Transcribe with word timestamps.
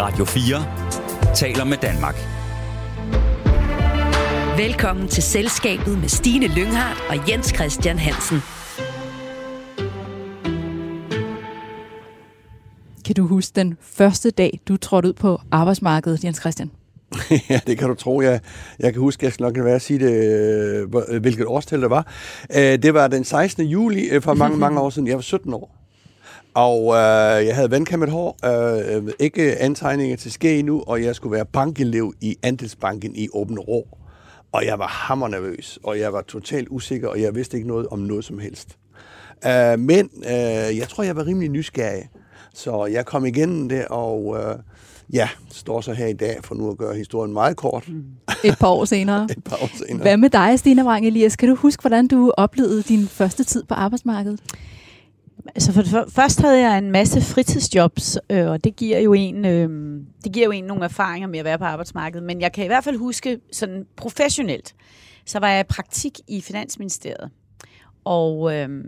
Radio 0.00 0.24
4 0.24 1.34
taler 1.34 1.64
med 1.64 1.76
Danmark. 1.76 2.14
Velkommen 4.58 5.08
til 5.08 5.22
Selskabet 5.22 5.98
med 5.98 6.08
Stine 6.08 6.46
Lynghardt 6.46 7.00
og 7.08 7.30
Jens 7.30 7.46
Christian 7.46 7.98
Hansen. 7.98 8.38
Kan 13.04 13.14
du 13.14 13.26
huske 13.26 13.52
den 13.56 13.76
første 13.80 14.30
dag, 14.30 14.60
du 14.68 14.76
trådte 14.76 15.08
ud 15.08 15.12
på 15.12 15.40
arbejdsmarkedet, 15.50 16.24
Jens 16.24 16.38
Christian? 16.40 16.70
ja, 17.50 17.60
det 17.66 17.78
kan 17.78 17.88
du 17.88 17.94
tro. 17.94 18.20
Jeg, 18.20 18.40
jeg 18.78 18.92
kan 18.92 19.00
huske, 19.00 19.24
jeg 19.24 19.32
skal 19.32 19.44
nok 19.44 19.58
være 19.58 19.74
at 19.74 19.82
sige 19.82 19.98
det, 19.98 20.12
øh, 21.08 21.20
hvilket 21.20 21.46
årstal 21.46 21.82
det 21.82 21.90
var. 21.90 22.12
Øh, 22.56 22.82
det 22.82 22.94
var 22.94 23.08
den 23.08 23.24
16. 23.24 23.66
juli 23.66 24.08
øh, 24.08 24.22
for 24.22 24.34
mange, 24.34 24.58
mange 24.64 24.80
år 24.80 24.90
siden. 24.90 25.08
Jeg 25.08 25.16
var 25.16 25.22
17 25.22 25.54
år. 25.54 25.77
Og 26.58 26.94
øh, 26.94 27.46
jeg 27.46 27.54
havde 27.54 27.70
vandkammet 27.70 28.10
hår, 28.10 28.36
øh, 28.44 29.12
ikke 29.18 29.56
antegninger 29.56 30.16
til 30.16 30.32
ske 30.32 30.58
endnu, 30.58 30.82
og 30.86 31.02
jeg 31.02 31.14
skulle 31.14 31.32
være 31.32 31.46
bankelev 31.46 32.14
i 32.20 32.36
Andelsbanken 32.42 33.16
i 33.16 33.28
Åben 33.32 33.58
Rå. 33.58 33.88
Og 34.52 34.66
jeg 34.66 34.78
var 34.78 34.86
hammernervøs, 34.86 35.78
og 35.82 35.98
jeg 35.98 36.12
var 36.12 36.22
totalt 36.22 36.68
usikker, 36.70 37.08
og 37.08 37.20
jeg 37.20 37.34
vidste 37.34 37.56
ikke 37.56 37.68
noget 37.68 37.86
om 37.86 37.98
noget 37.98 38.24
som 38.24 38.38
helst. 38.38 38.76
Øh, 39.46 39.78
men 39.78 40.10
øh, 40.24 40.78
jeg 40.78 40.86
tror, 40.88 41.04
jeg 41.04 41.16
var 41.16 41.26
rimelig 41.26 41.48
nysgerrig. 41.48 42.08
Så 42.54 42.86
jeg 42.86 43.06
kom 43.06 43.26
igennem 43.26 43.68
det, 43.68 43.84
og 43.90 44.36
øh, 44.38 44.58
ja, 45.12 45.28
står 45.50 45.80
så 45.80 45.92
her 45.92 46.06
i 46.06 46.12
dag 46.12 46.38
for 46.44 46.54
nu 46.54 46.70
at 46.70 46.78
gøre 46.78 46.94
historien 46.94 47.32
meget 47.32 47.56
kort. 47.56 47.88
Et 48.44 48.58
par 48.60 48.68
år 48.68 48.84
senere. 48.84 49.28
Et 49.36 49.44
par 49.44 49.56
år 49.62 49.70
senere. 49.86 50.02
Hvad 50.02 50.16
med 50.16 50.30
dig, 50.30 50.58
Stina 50.58 50.84
Wang 50.84 51.06
Elias? 51.06 51.36
Kan 51.36 51.48
du 51.48 51.54
huske, 51.54 51.80
hvordan 51.80 52.08
du 52.08 52.32
oplevede 52.36 52.82
din 52.82 53.08
første 53.08 53.44
tid 53.44 53.64
på 53.64 53.74
arbejdsmarkedet? 53.74 54.40
Altså 55.54 55.72
for, 55.72 55.82
for, 55.82 56.04
først 56.08 56.40
havde 56.40 56.60
jeg 56.60 56.78
en 56.78 56.90
masse 56.90 57.20
fritidsjobs, 57.20 58.18
øh, 58.30 58.46
og 58.46 58.64
det 58.64 58.76
giver 58.76 58.98
jo 58.98 59.12
en 59.12 59.44
øh, 59.44 60.00
det 60.24 60.32
giver 60.32 60.46
jo 60.46 60.50
en 60.50 60.64
nogle 60.64 60.84
erfaringer 60.84 61.28
med 61.28 61.38
at 61.38 61.44
være 61.44 61.58
på 61.58 61.64
arbejdsmarkedet, 61.64 62.26
men 62.26 62.40
jeg 62.40 62.52
kan 62.52 62.64
i 62.64 62.66
hvert 62.66 62.84
fald 62.84 62.96
huske 62.96 63.40
sådan 63.52 63.86
professionelt, 63.96 64.74
så 65.26 65.38
var 65.38 65.48
jeg 65.48 65.60
i 65.60 65.68
praktik 65.68 66.18
i 66.28 66.40
Finansministeriet. 66.40 67.30
Og 68.04 68.54
øh, 68.54 68.84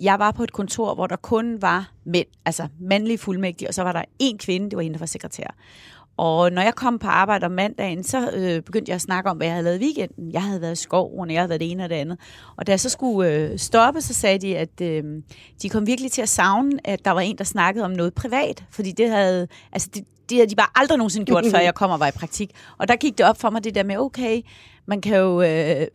jeg 0.00 0.18
var 0.18 0.30
på 0.30 0.42
et 0.42 0.52
kontor, 0.52 0.94
hvor 0.94 1.06
der 1.06 1.16
kun 1.16 1.62
var 1.62 1.92
mænd, 2.04 2.26
altså 2.44 2.68
mandlige 2.80 3.18
fuldmægtige, 3.18 3.68
og 3.68 3.74
så 3.74 3.82
var 3.82 3.92
der 3.92 4.02
en 4.18 4.38
kvinde, 4.38 4.70
det 4.70 4.76
var 4.76 4.82
hende, 4.82 4.94
der 4.94 4.98
var 4.98 5.06
sekretær. 5.06 5.54
Og 6.16 6.52
når 6.52 6.62
jeg 6.62 6.74
kom 6.74 6.98
på 6.98 7.08
arbejde 7.08 7.46
om 7.46 7.52
mandagen, 7.52 8.04
så 8.04 8.30
øh, 8.30 8.62
begyndte 8.62 8.90
jeg 8.90 8.94
at 8.94 9.00
snakke 9.00 9.30
om, 9.30 9.36
hvad 9.36 9.46
jeg 9.46 9.54
havde 9.54 9.64
lavet 9.64 9.80
i 9.80 9.84
weekenden. 9.84 10.32
Jeg 10.32 10.42
havde 10.42 10.60
været 10.60 10.72
i 10.72 10.82
skoven, 10.82 11.30
jeg 11.30 11.40
havde 11.40 11.48
været 11.48 11.60
det 11.60 11.70
ene 11.70 11.84
og 11.84 11.90
det 11.90 11.96
andet. 11.96 12.18
Og 12.56 12.66
da 12.66 12.72
jeg 12.72 12.80
så 12.80 12.88
skulle 12.88 13.32
øh, 13.32 13.58
stoppe, 13.58 14.00
så 14.00 14.14
sagde 14.14 14.38
de, 14.38 14.56
at 14.56 14.80
øh, 14.80 15.04
de 15.62 15.68
kom 15.68 15.86
virkelig 15.86 16.12
til 16.12 16.22
at 16.22 16.28
savne, 16.28 16.78
at 16.84 17.04
der 17.04 17.10
var 17.10 17.20
en, 17.20 17.38
der 17.38 17.44
snakkede 17.44 17.84
om 17.84 17.90
noget 17.90 18.14
privat. 18.14 18.64
Fordi 18.70 18.92
det 18.92 19.10
havde, 19.10 19.48
altså 19.72 19.88
det, 19.94 20.04
det 20.28 20.36
havde 20.36 20.50
de 20.50 20.56
bare 20.56 20.68
aldrig 20.74 20.98
nogensinde 20.98 21.26
gjort, 21.26 21.44
før 21.50 21.58
jeg 21.68 21.74
kom 21.74 21.90
og 21.90 22.00
var 22.00 22.08
i 22.08 22.12
praktik. 22.12 22.50
Og 22.78 22.88
der 22.88 22.96
gik 22.96 23.18
det 23.18 23.26
op 23.26 23.40
for 23.40 23.50
mig, 23.50 23.64
det 23.64 23.74
der 23.74 23.82
med, 23.82 23.96
okay, 23.96 24.42
man 24.86 25.00
kan 25.00 25.16
jo... 25.16 25.42
Øh, 25.42 25.86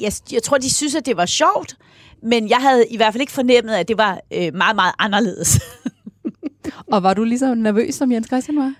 jeg, 0.00 0.12
jeg 0.32 0.42
tror, 0.42 0.58
de 0.58 0.74
synes, 0.74 0.94
at 0.94 1.06
det 1.06 1.16
var 1.16 1.26
sjovt, 1.26 1.76
men 2.22 2.48
jeg 2.48 2.58
havde 2.58 2.86
i 2.86 2.96
hvert 2.96 3.12
fald 3.12 3.20
ikke 3.20 3.32
fornemmet, 3.32 3.74
at 3.74 3.88
det 3.88 3.98
var 3.98 4.20
øh, 4.32 4.54
meget, 4.54 4.76
meget 4.76 4.94
anderledes. 4.98 5.60
og 6.92 7.02
var 7.02 7.14
du 7.14 7.24
lige 7.24 7.38
så 7.38 7.54
nervøs, 7.54 7.94
som 7.94 8.12
Jens 8.12 8.26
Christian 8.26 8.58
var? 8.58 8.74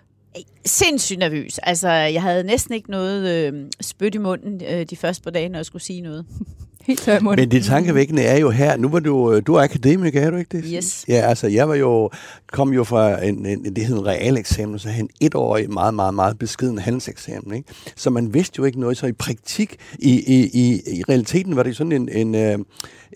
Sindssygt 0.67 1.19
nervøs. 1.19 1.59
Altså, 1.59 1.89
jeg 1.89 2.23
havde 2.23 2.45
næsten 2.45 2.75
ikke 2.75 2.91
noget 2.91 3.29
øh, 3.29 3.53
spyt 3.81 4.15
i 4.15 4.19
munden 4.19 4.63
øh, 4.69 4.87
de 4.91 4.97
første 4.97 5.23
par 5.23 5.31
dage, 5.31 5.49
når 5.49 5.59
jeg 5.59 5.67
skulle 5.67 5.83
sige 5.83 6.01
noget. 6.01 6.27
Helt 6.87 7.01
tør 7.01 7.21
munden. 7.21 7.43
Men 7.43 7.51
det 7.51 7.65
tankevækkende 7.65 8.23
er 8.23 8.39
jo 8.39 8.51
her, 8.51 8.77
nu 8.77 8.89
var 8.89 8.99
du, 8.99 9.33
øh, 9.33 9.43
du 9.47 9.55
er 9.55 9.63
akademiker, 9.63 10.21
er 10.21 10.31
du 10.31 10.37
ikke 10.37 10.57
det? 10.57 10.65
Yes. 10.75 11.05
Ja, 11.09 11.15
altså 11.15 11.47
jeg 11.47 11.69
var 11.69 11.75
jo, 11.75 12.11
kom 12.53 12.73
jo 12.73 12.85
fra 12.85 13.25
en, 13.25 13.47
en 13.47 13.77
det 13.77 13.87
hed 13.87 13.99
en 13.99 14.07
realeksamen, 14.07 14.79
så 14.79 14.89
en 14.89 15.09
etårig, 15.21 15.71
meget, 15.71 15.95
meget, 15.95 16.15
meget 16.15 16.39
beskeden 16.39 16.79
handelseksamen, 16.79 17.55
ikke? 17.57 17.69
Så 17.97 18.11
man 18.11 18.35
vidste 18.35 18.55
jo 18.59 18.65
ikke 18.65 18.81
noget, 18.81 18.97
så 18.97 19.07
i 19.07 19.13
praktik, 19.13 19.77
i, 19.99 20.11
i, 20.11 20.51
i, 20.55 20.81
i 20.99 21.03
realiteten 21.09 21.57
var 21.57 21.63
det 21.63 21.77
sådan 21.77 21.93
en, 21.93 22.09
en, 22.09 22.35
øh, 22.35 22.59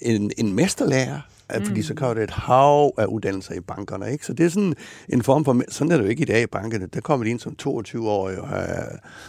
en, 0.02 0.30
en 0.38 0.52
mesterlærer, 0.52 1.20
Mm. 1.54 1.64
Fordi 1.64 1.82
så 1.82 1.94
kommer 1.94 2.14
det 2.14 2.22
et 2.22 2.30
hav 2.30 2.92
af 2.98 3.06
uddannelser 3.06 3.54
i 3.54 3.60
bankerne. 3.60 4.12
Ikke? 4.12 4.26
Så 4.26 4.32
det 4.32 4.46
er 4.46 4.50
sådan 4.50 4.74
en 5.08 5.22
form 5.22 5.44
for... 5.44 5.62
Sådan 5.68 5.92
er 5.92 5.96
det 5.96 6.04
jo 6.04 6.08
ikke 6.08 6.22
i 6.22 6.26
dag 6.26 6.42
i 6.42 6.46
bankerne. 6.46 6.86
Der 6.86 7.00
kommer 7.00 7.24
de 7.24 7.30
ind 7.30 7.40
som 7.40 7.56
22-årige 7.62 8.40
og 8.40 8.48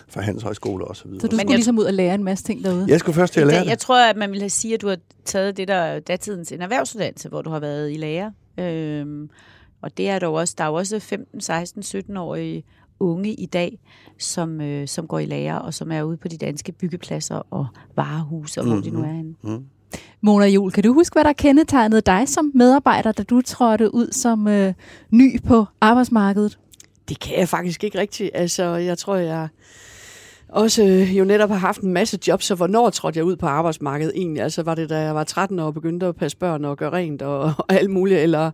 fra 0.07 0.21
Handelshøjskole 0.21 0.85
og 0.85 0.95
så 0.95 1.03
videre. 1.07 1.21
Så 1.21 1.27
du 1.27 1.37
skulle 1.37 1.55
ligesom 1.55 1.79
ud 1.79 1.83
og 1.83 1.93
lære 1.93 2.15
en 2.15 2.23
masse 2.23 2.45
ting 2.45 2.63
derude? 2.63 2.85
Jeg 2.87 2.99
skulle 2.99 3.15
først 3.15 3.33
til 3.33 3.41
at 3.41 3.47
lære 3.47 3.59
det. 3.59 3.69
Jeg 3.69 3.79
tror, 3.79 4.09
at 4.09 4.17
man 4.17 4.31
ville 4.31 4.49
sige, 4.49 4.73
at 4.73 4.81
du 4.81 4.87
har 4.87 4.97
taget 5.25 5.57
det 5.57 5.67
der 5.67 5.99
datidens 5.99 6.51
en 6.51 6.61
erhvervsuddannelse, 6.61 7.29
hvor 7.29 7.41
du 7.41 7.49
har 7.49 7.59
været 7.59 7.91
i 7.91 7.97
lærer. 7.97 8.31
Øhm, 8.57 9.29
og 9.81 9.97
det 9.97 10.09
er 10.09 10.19
der 10.19 10.27
jo 10.27 10.33
også, 10.33 10.55
der 10.57 10.63
er 10.63 10.67
jo 10.67 10.73
også 10.73 10.99
15, 10.99 11.41
16, 11.41 11.83
17-årige 11.83 12.63
unge 12.99 13.33
i 13.33 13.45
dag, 13.45 13.79
som, 14.19 14.61
øh, 14.61 14.87
som 14.87 15.07
går 15.07 15.19
i 15.19 15.25
lære, 15.25 15.61
og 15.61 15.73
som 15.73 15.91
er 15.91 16.03
ude 16.03 16.17
på 16.17 16.27
de 16.27 16.37
danske 16.37 16.71
byggepladser 16.71 17.41
og 17.51 17.67
varehuse, 17.95 18.59
og 18.61 18.65
hvor 18.65 18.75
mm-hmm. 18.75 18.91
de 18.91 18.97
nu 18.97 19.03
er 19.03 19.11
henne. 19.11 19.35
Mm. 19.43 19.65
Mona 20.21 20.45
Jul, 20.45 20.71
kan 20.71 20.83
du 20.83 20.93
huske, 20.93 21.13
hvad 21.13 21.23
der 21.23 21.33
kendetegnede 21.33 22.01
dig 22.01 22.29
som 22.29 22.51
medarbejder, 22.53 23.11
da 23.11 23.23
du 23.23 23.41
trådte 23.41 23.93
ud 23.93 24.11
som 24.11 24.47
øh, 24.47 24.73
ny 25.11 25.41
på 25.43 25.65
arbejdsmarkedet? 25.81 26.59
Det 27.09 27.19
kan 27.19 27.39
jeg 27.39 27.49
faktisk 27.49 27.83
ikke 27.83 27.99
rigtigt. 27.99 28.31
Altså, 28.33 28.63
jeg 28.63 28.97
tror, 28.97 29.15
jeg 29.15 29.47
også 30.49 30.83
øh, 30.83 31.17
jo 31.17 31.23
netop 31.23 31.49
har 31.49 31.57
haft 31.57 31.81
en 31.81 31.93
masse 31.93 32.19
jobs, 32.27 32.45
så 32.45 32.55
hvornår 32.55 32.89
trådte 32.89 33.17
jeg 33.17 33.25
ud 33.25 33.35
på 33.35 33.45
arbejdsmarkedet 33.45 34.13
egentlig? 34.15 34.43
Altså 34.43 34.63
var 34.63 34.75
det, 34.75 34.89
da 34.89 34.99
jeg 34.99 35.15
var 35.15 35.23
13 35.23 35.59
år 35.59 35.65
og 35.65 35.73
begyndte 35.73 36.05
at 36.05 36.15
passe 36.15 36.37
børn 36.37 36.65
og 36.65 36.77
gøre 36.77 36.91
rent 36.91 37.21
og, 37.21 37.41
og 37.57 37.73
alt 37.73 37.89
muligt, 37.89 38.19
eller 38.19 38.51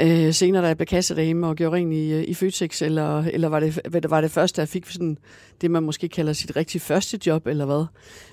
øh, 0.00 0.34
senere, 0.34 0.62
da 0.62 0.68
jeg 0.68 0.76
blev 0.76 0.86
kassedame 0.86 1.46
og 1.46 1.56
gjorde 1.56 1.76
rent 1.76 1.92
i, 1.92 2.12
øh, 2.12 2.24
i 2.28 2.34
Føtex, 2.34 2.82
eller, 2.82 3.24
eller 3.24 3.48
var, 3.48 3.60
det, 3.60 4.10
var 4.10 4.20
det 4.20 4.30
første, 4.30 4.60
jeg 4.60 4.68
fik 4.68 4.90
sådan 4.90 5.18
det, 5.60 5.70
man 5.70 5.82
måske 5.82 6.08
kalder 6.08 6.32
sit 6.32 6.56
rigtig 6.56 6.80
første 6.80 7.18
job, 7.26 7.46
eller 7.46 7.64
hvad? 7.64 7.84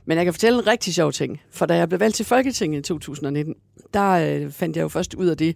Men 0.05 0.17
jeg 0.17 0.25
kan 0.25 0.33
fortælle 0.33 0.59
en 0.59 0.67
rigtig 0.67 0.93
sjov 0.93 1.11
ting, 1.11 1.41
for 1.51 1.65
da 1.65 1.75
jeg 1.75 1.89
blev 1.89 1.99
valgt 1.99 2.15
til 2.15 2.25
Folketinget 2.25 2.79
i 2.79 2.81
2019, 2.81 3.55
der 3.93 4.11
øh, 4.11 4.51
fandt 4.51 4.77
jeg 4.77 4.83
jo 4.83 4.87
først 4.87 5.13
ud 5.13 5.27
af 5.27 5.37
det, 5.37 5.55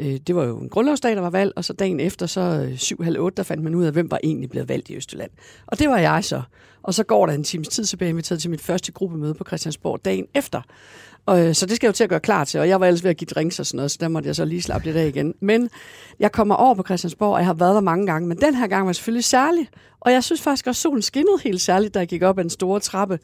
øh, 0.00 0.20
det 0.26 0.36
var 0.36 0.44
jo 0.44 0.58
en 0.58 0.68
grundlovsdag, 0.68 1.16
der 1.16 1.20
var 1.20 1.30
valgt, 1.30 1.56
og 1.56 1.64
så 1.64 1.72
dagen 1.72 2.00
efter, 2.00 2.26
så 2.26 2.40
øh, 2.40 2.72
7.30, 2.72 3.30
der 3.36 3.42
fandt 3.42 3.62
man 3.62 3.74
ud 3.74 3.84
af, 3.84 3.92
hvem 3.92 4.10
var 4.10 4.20
egentlig 4.22 4.50
blevet 4.50 4.68
valgt 4.68 4.90
i 4.90 4.96
Østjylland. 4.96 5.30
Og 5.66 5.78
det 5.78 5.88
var 5.88 5.98
jeg 5.98 6.24
så. 6.24 6.42
Og 6.82 6.94
så 6.94 7.04
går 7.04 7.26
der 7.26 7.32
en 7.32 7.44
times 7.44 7.68
tid, 7.68 7.84
så 7.84 7.96
bliver 7.96 8.06
jeg 8.06 8.10
inviteret 8.10 8.40
til 8.40 8.50
mit 8.50 8.60
første 8.60 8.92
gruppemøde 8.92 9.34
på 9.34 9.44
Christiansborg 9.44 10.04
dagen 10.04 10.26
efter. 10.34 10.62
Og, 11.26 11.46
øh, 11.46 11.54
så 11.54 11.66
det 11.66 11.76
skal 11.76 11.86
jeg 11.86 11.92
jo 11.92 11.96
til 11.96 12.04
at 12.04 12.10
gøre 12.10 12.20
klar 12.20 12.44
til, 12.44 12.60
og 12.60 12.68
jeg 12.68 12.80
var 12.80 12.86
ellers 12.86 13.04
ved 13.04 13.10
at 13.10 13.16
give 13.16 13.26
drinks 13.26 13.58
og 13.60 13.66
sådan 13.66 13.76
noget, 13.76 13.90
så 13.90 13.98
der 14.00 14.08
måtte 14.08 14.26
jeg 14.26 14.36
så 14.36 14.44
lige 14.44 14.62
slappe 14.62 14.86
lidt 14.86 14.96
af 14.96 15.06
igen. 15.06 15.34
Men 15.40 15.70
jeg 16.20 16.32
kommer 16.32 16.54
over 16.54 16.74
på 16.74 16.82
Christiansborg, 16.82 17.32
og 17.32 17.38
jeg 17.38 17.46
har 17.46 17.54
været 17.54 17.74
der 17.74 17.80
mange 17.80 18.06
gange, 18.06 18.28
men 18.28 18.40
den 18.40 18.54
her 18.54 18.66
gang 18.66 18.86
var 18.86 18.92
selvfølgelig 18.92 19.24
særlig. 19.24 19.68
Og 20.00 20.12
jeg 20.12 20.24
synes 20.24 20.42
faktisk 20.42 20.66
også, 20.66 20.78
at 20.78 20.82
solen 20.82 21.02
skinnede 21.02 21.38
helt 21.44 21.60
særligt, 21.60 21.94
da 21.94 21.98
jeg 21.98 22.08
gik 22.08 22.22
op 22.22 22.38
ad 22.38 22.44
den 22.44 22.50
store 22.50 22.80
trappe. 22.80 23.18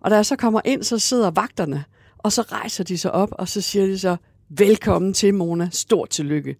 Og 0.00 0.10
da 0.10 0.16
jeg 0.16 0.26
så 0.26 0.36
kommer 0.36 0.60
ind, 0.64 0.82
så 0.82 0.98
sidder 0.98 1.30
vagterne, 1.30 1.84
og 2.18 2.32
så 2.32 2.42
rejser 2.42 2.84
de 2.84 2.98
sig 2.98 3.12
op, 3.12 3.28
og 3.32 3.48
så 3.48 3.60
siger 3.60 3.86
de 3.86 3.98
så, 3.98 4.16
velkommen 4.50 5.14
til 5.14 5.34
Mona, 5.34 5.68
stort 5.72 6.08
tillykke. 6.08 6.56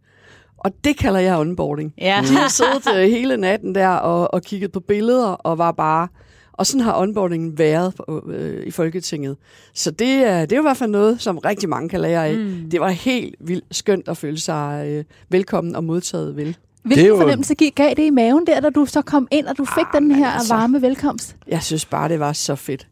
Og 0.59 0.73
det 0.85 0.97
kalder 0.97 1.21
jeg 1.21 1.39
onboarding. 1.39 1.95
Ja. 1.99 2.23
De 2.29 2.35
har 2.35 2.49
siddet 2.49 2.97
øh, 2.97 3.11
hele 3.11 3.37
natten 3.37 3.75
der 3.75 3.89
og, 3.89 4.35
og 4.35 4.43
kigget 4.43 4.73
på 4.73 4.81
billeder 4.81 5.27
og 5.27 5.59
var 5.59 5.73
bare... 5.73 6.09
Og 6.53 6.67
sådan 6.67 6.81
har 6.81 7.01
onboardingen 7.01 7.59
været 7.59 7.95
øh, 8.29 8.67
i 8.67 8.71
Folketinget. 8.71 9.37
Så 9.75 9.91
det, 9.91 10.09
er, 10.09 10.41
det 10.41 10.53
er 10.53 10.57
jo 10.57 10.63
i 10.63 10.69
hvert 10.69 10.77
fald 10.77 10.91
noget, 10.91 11.21
som 11.21 11.39
rigtig 11.39 11.69
mange 11.69 11.89
kan 11.89 12.01
lære 12.01 12.27
af. 12.27 12.37
Mm. 12.37 12.71
Det 12.71 12.81
var 12.81 12.89
helt 12.89 13.35
vildt 13.41 13.65
skønt 13.71 14.09
at 14.09 14.17
føle 14.17 14.41
sig 14.41 14.85
øh, 14.87 15.05
velkommen 15.29 15.77
og 15.77 15.85
modtaget 15.85 16.37
vel. 16.37 16.57
Hvilken 16.83 17.07
jo... 17.07 17.17
fornemmelse 17.17 17.55
gav 17.55 17.91
det 17.91 18.03
i 18.03 18.11
maven 18.11 18.47
der, 18.47 18.61
da 18.61 18.71
du 18.71 18.87
så 18.87 19.03
kom 19.03 19.29
ind, 19.31 19.47
og 19.47 19.59
du 19.59 19.65
fik 19.65 19.85
ah, 19.95 20.01
den 20.01 20.11
her 20.11 20.31
altså, 20.31 20.55
varme 20.55 20.83
velkomst? 20.83 21.37
Jeg 21.49 21.63
synes 21.63 21.85
bare, 21.85 22.09
det 22.09 22.21
var 22.21 22.33
så 22.33 22.55
fedt. 22.55 22.87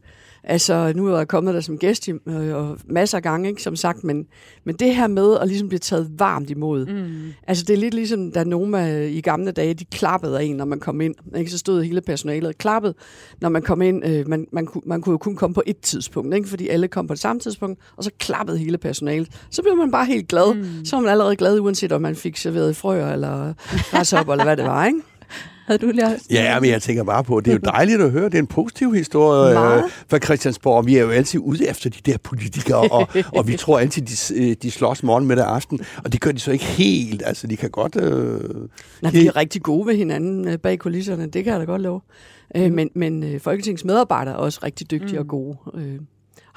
Altså, 0.51 0.93
nu 0.97 1.07
er 1.07 1.17
jeg 1.17 1.29
kommet 1.29 1.55
der 1.55 1.61
som 1.61 1.79
gæst 1.79 2.09
i, 2.09 2.11
øh, 2.11 2.57
og 2.57 2.79
masser 2.87 3.19
af 3.19 3.23
gange, 3.23 3.49
ikke, 3.49 3.63
som 3.63 3.77
sagt, 3.77 4.05
men, 4.05 4.27
men 4.65 4.75
det 4.75 4.97
her 4.97 5.07
med 5.07 5.39
at 5.41 5.49
ligesom 5.49 5.69
blive 5.69 5.79
taget 5.79 6.11
varmt 6.19 6.51
imod. 6.51 6.87
Mm. 6.87 7.33
Altså, 7.47 7.65
det 7.65 7.75
er 7.75 7.79
lidt 7.79 7.95
ligesom, 7.95 8.33
da 8.33 8.45
Noma 8.45 9.07
i 9.07 9.21
gamle 9.21 9.50
dage, 9.50 9.75
de 9.75 9.85
klappede 9.85 10.39
af 10.39 10.45
en, 10.45 10.56
når 10.56 10.65
man 10.65 10.81
kom 10.81 11.00
ind. 11.00 11.15
Ikke? 11.37 11.50
Så 11.50 11.59
stod 11.59 11.83
hele 11.83 12.00
personalet 12.00 12.59
klappet, 12.59 12.95
når 13.41 13.49
man 13.49 13.62
kom 13.62 13.83
ind. 13.83 14.06
Øh, 14.06 14.29
man, 14.29 14.47
man, 14.53 14.69
man 14.87 15.00
kunne 15.00 15.12
jo 15.12 15.19
kun 15.19 15.37
komme 15.37 15.55
på 15.55 15.62
et 15.67 15.81
tidspunkt, 15.81 16.35
ikke? 16.35 16.49
fordi 16.49 16.69
alle 16.69 16.89
kom 16.89 17.06
på 17.06 17.15
det 17.15 17.21
samme 17.21 17.41
tidspunkt, 17.41 17.81
og 17.97 18.05
så 18.05 18.11
klappede 18.19 18.59
hele 18.59 18.79
personalet. 18.79 19.29
Så 19.51 19.62
blev 19.62 19.77
man 19.77 19.91
bare 19.91 20.06
helt 20.06 20.29
glad. 20.29 20.55
Mm. 20.55 20.85
Så 20.85 20.97
var 20.97 21.01
man 21.01 21.11
allerede 21.11 21.37
glad, 21.37 21.61
uanset 21.61 21.93
om 21.93 22.03
man 22.03 22.17
fik 22.17 22.37
serveret 22.37 22.77
frøer 22.77 23.12
eller 23.12 23.53
græshopper, 23.91 24.33
eller 24.33 24.44
hvad 24.44 24.56
det 24.56 24.65
var, 24.65 24.87
ikke? 24.87 25.01
Havde 25.69 25.87
du 25.87 25.91
lært? 25.94 26.20
Ja, 26.31 26.61
men 26.61 26.70
jeg 26.70 26.82
tænker 26.82 27.05
bare 27.05 27.25
på, 27.25 27.41
det 27.41 27.50
er 27.50 27.55
jo 27.55 27.61
dejligt 27.65 28.03
at 28.03 28.11
høre. 28.11 28.25
Det 28.25 28.35
er 28.35 28.38
en 28.38 28.47
positiv 28.47 28.94
historie 28.94 29.50
øh, 29.50 29.82
fra 30.09 30.19
Christiansborg. 30.19 30.87
Vi 30.87 30.97
er 30.97 31.03
jo 31.03 31.11
altid 31.11 31.41
ude 31.41 31.69
efter 31.69 31.91
de 31.91 31.99
der 32.12 32.19
politikere, 32.19 32.91
og, 32.91 33.09
og 33.37 33.49
vi 33.49 33.56
tror 33.56 33.79
altid, 33.79 34.03
de, 34.03 34.44
øh, 34.50 34.56
de 34.62 34.70
slås 34.70 35.03
morgen 35.03 35.26
med 35.26 35.38
aften. 35.38 35.81
Og 36.05 36.12
det 36.12 36.20
gør 36.20 36.32
de 36.32 36.38
så 36.38 36.50
ikke 36.50 36.65
helt. 36.65 37.23
Altså, 37.26 37.47
de 37.47 37.56
kan 37.56 37.70
godt... 37.70 37.97
Øh, 37.97 38.41
Nej, 39.03 39.11
de 39.11 39.26
er 39.26 39.37
rigtig 39.37 39.62
gode 39.62 39.87
ved 39.87 39.97
hinanden 39.97 40.49
øh, 40.49 40.59
bag 40.59 40.79
kulisserne. 40.79 41.26
Det 41.26 41.44
kan 41.44 41.53
jeg 41.53 41.61
da 41.61 41.65
godt 41.65 41.82
love. 41.82 42.00
Mm. 42.55 42.61
men 42.61 42.91
men 42.94 43.41
Folketingets 43.41 43.85
medarbejdere 43.85 44.35
er 44.35 44.38
også 44.38 44.61
rigtig 44.62 44.91
dygtige 44.91 45.12
mm. 45.12 45.19
og 45.19 45.29
gode. 45.29 45.56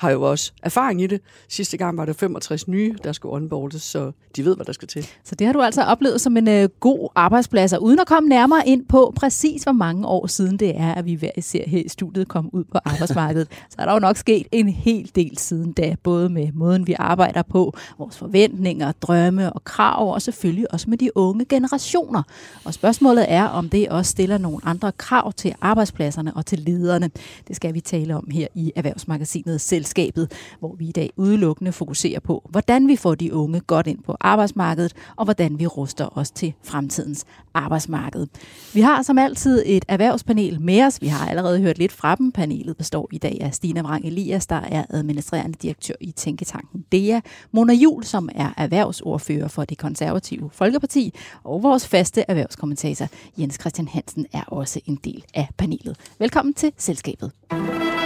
Har 0.01 0.11
jo 0.11 0.21
også 0.21 0.51
erfaring 0.63 1.01
i 1.01 1.07
det. 1.07 1.21
Sidste 1.49 1.77
gang 1.77 1.97
var 1.97 2.05
der 2.05 2.13
65 2.13 2.67
nye, 2.67 2.95
der 3.03 3.11
skulle 3.11 3.35
onboardes, 3.35 3.81
så 3.81 4.11
de 4.35 4.45
ved, 4.45 4.55
hvad 4.55 4.65
der 4.65 4.73
skal 4.73 4.87
til. 4.87 5.07
Så 5.23 5.35
det 5.35 5.47
har 5.47 5.53
du 5.53 5.61
altså 5.61 5.83
oplevet 5.83 6.21
som 6.21 6.37
en 6.37 6.47
øh, 6.47 6.69
god 6.79 7.09
arbejdsplads, 7.15 7.73
og 7.73 7.83
uden 7.83 7.99
at 7.99 8.07
komme 8.07 8.29
nærmere 8.29 8.67
ind 8.67 8.85
på 8.85 9.13
præcis, 9.15 9.63
hvor 9.63 9.71
mange 9.71 10.07
år 10.07 10.27
siden 10.27 10.57
det 10.57 10.77
er, 10.77 10.93
at 10.93 11.05
vi 11.05 11.13
hver 11.13 11.31
især 11.37 11.63
her 11.67 11.81
i 11.85 11.89
studiet 11.89 12.27
kom 12.27 12.49
ud 12.53 12.63
på 12.63 12.77
arbejdsmarkedet, 12.85 13.47
så 13.69 13.75
er 13.79 13.85
der 13.85 13.93
jo 13.93 13.99
nok 13.99 14.17
sket 14.17 14.47
en 14.51 14.69
hel 14.69 15.11
del 15.15 15.37
siden 15.37 15.71
da, 15.71 15.95
både 16.03 16.29
med 16.29 16.51
måden, 16.53 16.87
vi 16.87 16.95
arbejder 16.99 17.41
på, 17.41 17.73
vores 17.97 18.17
forventninger, 18.17 18.91
drømme 18.91 19.53
og 19.53 19.63
krav, 19.63 20.13
og 20.13 20.21
selvfølgelig 20.21 20.73
også 20.73 20.89
med 20.89 20.97
de 20.97 21.17
unge 21.17 21.45
generationer. 21.45 22.23
Og 22.65 22.73
spørgsmålet 22.73 23.25
er, 23.27 23.43
om 23.43 23.69
det 23.69 23.89
også 23.89 24.11
stiller 24.11 24.37
nogle 24.37 24.59
andre 24.63 24.91
krav 24.91 25.33
til 25.33 25.55
arbejdspladserne 25.61 26.33
og 26.33 26.45
til 26.45 26.59
lederne. 26.59 27.11
Det 27.47 27.55
skal 27.55 27.73
vi 27.73 27.81
tale 27.81 28.15
om 28.15 28.27
her 28.31 28.47
i 28.55 28.71
Erhvervsmagasinet 28.75 29.61
Selskabet, 29.91 30.31
hvor 30.59 30.75
vi 30.75 30.87
i 30.87 30.91
dag 30.91 31.09
udelukkende 31.15 31.71
fokuserer 31.71 32.19
på, 32.19 32.49
hvordan 32.49 32.87
vi 32.87 32.95
får 32.95 33.15
de 33.15 33.33
unge 33.33 33.59
godt 33.59 33.87
ind 33.87 34.03
på 34.03 34.15
arbejdsmarkedet, 34.19 34.93
og 35.15 35.23
hvordan 35.23 35.59
vi 35.59 35.67
ruster 35.67 36.17
os 36.17 36.31
til 36.31 36.53
fremtidens 36.63 37.25
arbejdsmarked. 37.53 38.27
Vi 38.73 38.81
har 38.81 39.01
som 39.01 39.17
altid 39.17 39.63
et 39.65 39.85
erhvervspanel 39.87 40.61
med 40.61 40.83
os. 40.83 41.01
Vi 41.01 41.07
har 41.07 41.29
allerede 41.29 41.59
hørt 41.59 41.77
lidt 41.77 41.91
fra 41.91 42.15
dem. 42.15 42.31
Panelet 42.31 42.77
består 42.77 43.09
i 43.11 43.17
dag 43.17 43.37
af 43.41 43.53
Stina 43.53 43.81
Vrang 43.81 44.05
Elias, 44.05 44.47
der 44.47 44.55
er 44.55 44.85
administrerende 44.89 45.57
direktør 45.61 45.93
i 46.01 46.11
Tænketanken 46.11 46.85
DEA, 46.91 47.19
Mona 47.51 47.73
Jul, 47.73 48.03
som 48.03 48.29
er 48.35 48.49
erhvervsordfører 48.57 49.47
for 49.47 49.65
det 49.65 49.77
konservative 49.77 50.49
Folkeparti, 50.53 51.13
og 51.43 51.63
vores 51.63 51.87
faste 51.87 52.25
erhvervskommentator 52.27 53.07
Jens 53.37 53.57
Christian 53.61 53.87
Hansen 53.87 54.25
er 54.33 54.43
også 54.47 54.79
en 54.85 54.95
del 55.03 55.23
af 55.33 55.47
panelet. 55.57 55.97
Velkommen 56.19 56.53
til 56.53 56.71
selskabet. 56.77 57.31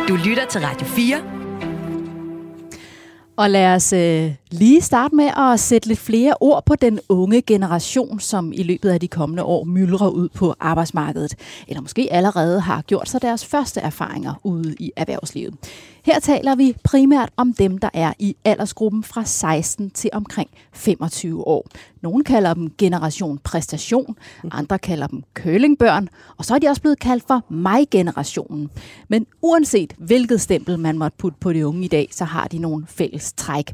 Du 0.08 0.16
lytter 0.16 0.46
til 0.50 0.62
Radio 0.62 0.88
4. 0.88 1.45
Og 3.38 3.50
lad 3.50 3.76
os 3.76 3.94
øh, 3.94 4.32
lige 4.52 4.82
starte 4.82 5.16
med 5.16 5.30
at 5.38 5.60
sætte 5.60 5.88
lidt 5.88 6.00
flere 6.00 6.34
ord 6.40 6.66
på 6.66 6.76
den 6.76 7.00
unge 7.10 7.42
generation, 7.42 8.20
som 8.20 8.54
i 8.54 8.64
løbet 8.64 8.90
af 8.90 9.00
de 9.00 9.08
kommende 9.08 9.44
år 9.44 9.64
myldrer 9.64 10.08
ud 10.10 10.30
på 10.30 10.56
arbejdsmarkedet, 10.60 11.36
eller 11.68 11.82
måske 11.82 12.08
allerede 12.12 12.60
har 12.60 12.82
gjort 12.82 13.10
sig 13.10 13.22
deres 13.22 13.46
første 13.46 13.80
erfaringer 13.80 14.34
ude 14.44 14.76
i 14.80 14.92
erhvervslivet. 14.96 15.54
Her 16.06 16.20
taler 16.20 16.56
vi 16.56 16.76
primært 16.84 17.30
om 17.38 17.54
dem, 17.54 17.78
der 17.78 17.90
er 17.94 18.14
i 18.20 18.36
aldersgruppen 18.46 19.04
fra 19.04 19.26
16 19.26 19.90
til 19.90 20.10
omkring 20.14 20.50
25 20.74 21.48
år. 21.48 21.68
Nogle 22.02 22.24
kalder 22.24 22.54
dem 22.54 22.74
generation 22.78 23.38
præstation, 23.38 24.16
andre 24.52 24.80
kalder 24.80 25.08
dem 25.08 25.24
kølingbørn, 25.34 26.10
og 26.38 26.46
så 26.46 26.56
er 26.56 26.60
de 26.60 26.68
også 26.68 26.82
blevet 26.82 27.00
kaldt 27.00 27.24
for 27.28 27.46
mig-generationen. 27.50 28.70
Men 29.08 29.26
uanset 29.42 29.94
hvilket 29.98 30.42
stempel 30.42 30.80
man 30.80 30.98
måtte 30.98 31.18
putte 31.18 31.38
på 31.40 31.54
de 31.54 31.68
unge 31.68 31.86
i 31.86 31.88
dag, 31.88 32.08
så 32.12 32.26
har 32.26 32.48
de 32.48 32.58
nogle 32.58 32.86
fælles 32.88 33.34
træk. 33.34 33.74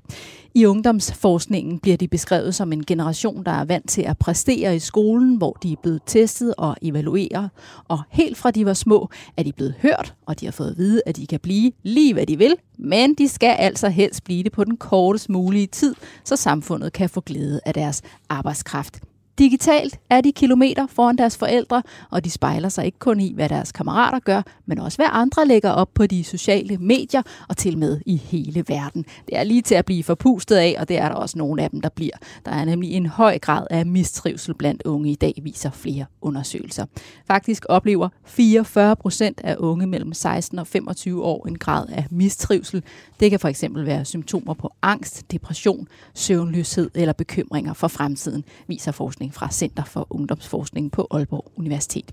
I 0.55 0.65
ungdomsforskningen 0.65 1.79
bliver 1.79 1.97
de 1.97 2.07
beskrevet 2.07 2.55
som 2.55 2.73
en 2.73 2.85
generation, 2.85 3.43
der 3.43 3.51
er 3.51 3.65
vant 3.65 3.89
til 3.89 4.01
at 4.01 4.17
præstere 4.17 4.75
i 4.75 4.79
skolen, 4.79 5.35
hvor 5.35 5.57
de 5.63 5.71
er 5.71 5.75
blevet 5.81 6.01
testet 6.05 6.53
og 6.57 6.75
evalueret. 6.81 7.49
Og 7.87 7.99
helt 8.09 8.37
fra 8.37 8.51
de 8.51 8.65
var 8.65 8.73
små, 8.73 9.09
er 9.37 9.43
de 9.43 9.51
blevet 9.53 9.75
hørt, 9.81 10.13
og 10.25 10.39
de 10.39 10.45
har 10.45 10.51
fået 10.51 10.71
at 10.71 10.77
vide, 10.77 11.01
at 11.05 11.17
de 11.17 11.27
kan 11.27 11.39
blive 11.39 11.71
lige 11.83 12.13
hvad 12.13 12.25
de 12.25 12.37
vil, 12.37 12.55
men 12.77 13.13
de 13.13 13.27
skal 13.27 13.55
altså 13.59 13.89
helst 13.89 14.23
blive 14.23 14.43
det 14.43 14.51
på 14.51 14.63
den 14.63 14.77
kortest 14.77 15.29
mulige 15.29 15.67
tid, 15.67 15.95
så 16.23 16.35
samfundet 16.35 16.93
kan 16.93 17.09
få 17.09 17.21
glæde 17.21 17.59
af 17.65 17.73
deres 17.73 18.01
arbejdskraft. 18.29 18.99
Digitalt 19.39 19.99
er 20.09 20.21
de 20.21 20.31
kilometer 20.31 20.87
foran 20.87 21.17
deres 21.17 21.37
forældre, 21.37 21.83
og 22.11 22.25
de 22.25 22.29
spejler 22.29 22.69
sig 22.69 22.85
ikke 22.85 22.99
kun 22.99 23.19
i, 23.19 23.33
hvad 23.33 23.49
deres 23.49 23.71
kammerater 23.71 24.19
gør, 24.19 24.41
men 24.65 24.79
også 24.79 24.97
hvad 24.97 25.07
andre 25.11 25.47
lægger 25.47 25.69
op 25.69 25.89
på 25.93 26.07
de 26.07 26.23
sociale 26.23 26.77
medier 26.77 27.21
og 27.49 27.57
til 27.57 27.77
med 27.77 28.01
i 28.05 28.15
hele 28.15 28.63
verden. 28.67 29.05
Det 29.25 29.37
er 29.37 29.43
lige 29.43 29.61
til 29.61 29.75
at 29.75 29.85
blive 29.85 30.03
forpustet 30.03 30.55
af, 30.55 30.75
og 30.79 30.89
det 30.89 30.97
er 30.97 31.09
der 31.09 31.15
også 31.15 31.37
nogle 31.37 31.63
af 31.63 31.69
dem, 31.69 31.81
der 31.81 31.89
bliver. 31.89 32.15
Der 32.45 32.51
er 32.51 32.65
nemlig 32.65 32.91
en 32.91 33.05
høj 33.05 33.39
grad 33.39 33.67
af 33.69 33.85
mistrivsel 33.85 34.53
blandt 34.53 34.83
unge 34.83 35.11
i 35.11 35.15
dag, 35.15 35.33
viser 35.43 35.71
flere 35.71 36.05
undersøgelser. 36.21 36.85
Faktisk 37.27 37.65
oplever 37.69 38.09
44 38.25 38.95
procent 38.95 39.41
af 39.43 39.55
unge 39.59 39.87
mellem 39.87 40.13
16 40.13 40.59
og 40.59 40.67
25 40.67 41.23
år 41.23 41.47
en 41.47 41.57
grad 41.57 41.85
af 41.89 42.05
mistrivsel. 42.11 42.83
Det 43.19 43.29
kan 43.29 43.39
for 43.39 43.47
eksempel 43.47 43.85
være 43.85 44.05
symptomer 44.05 44.53
på 44.53 44.73
angst, 44.81 45.31
depression, 45.31 45.87
søvnløshed 46.13 46.89
eller 46.95 47.13
bekymringer 47.13 47.73
for 47.73 47.87
fremtiden, 47.87 48.43
viser 48.67 48.91
forskning 48.91 49.20
fra 49.29 49.51
Center 49.51 49.83
for 49.83 50.07
Ungdomsforskning 50.09 50.91
på 50.91 51.07
Aalborg 51.11 51.51
Universitet. 51.55 52.11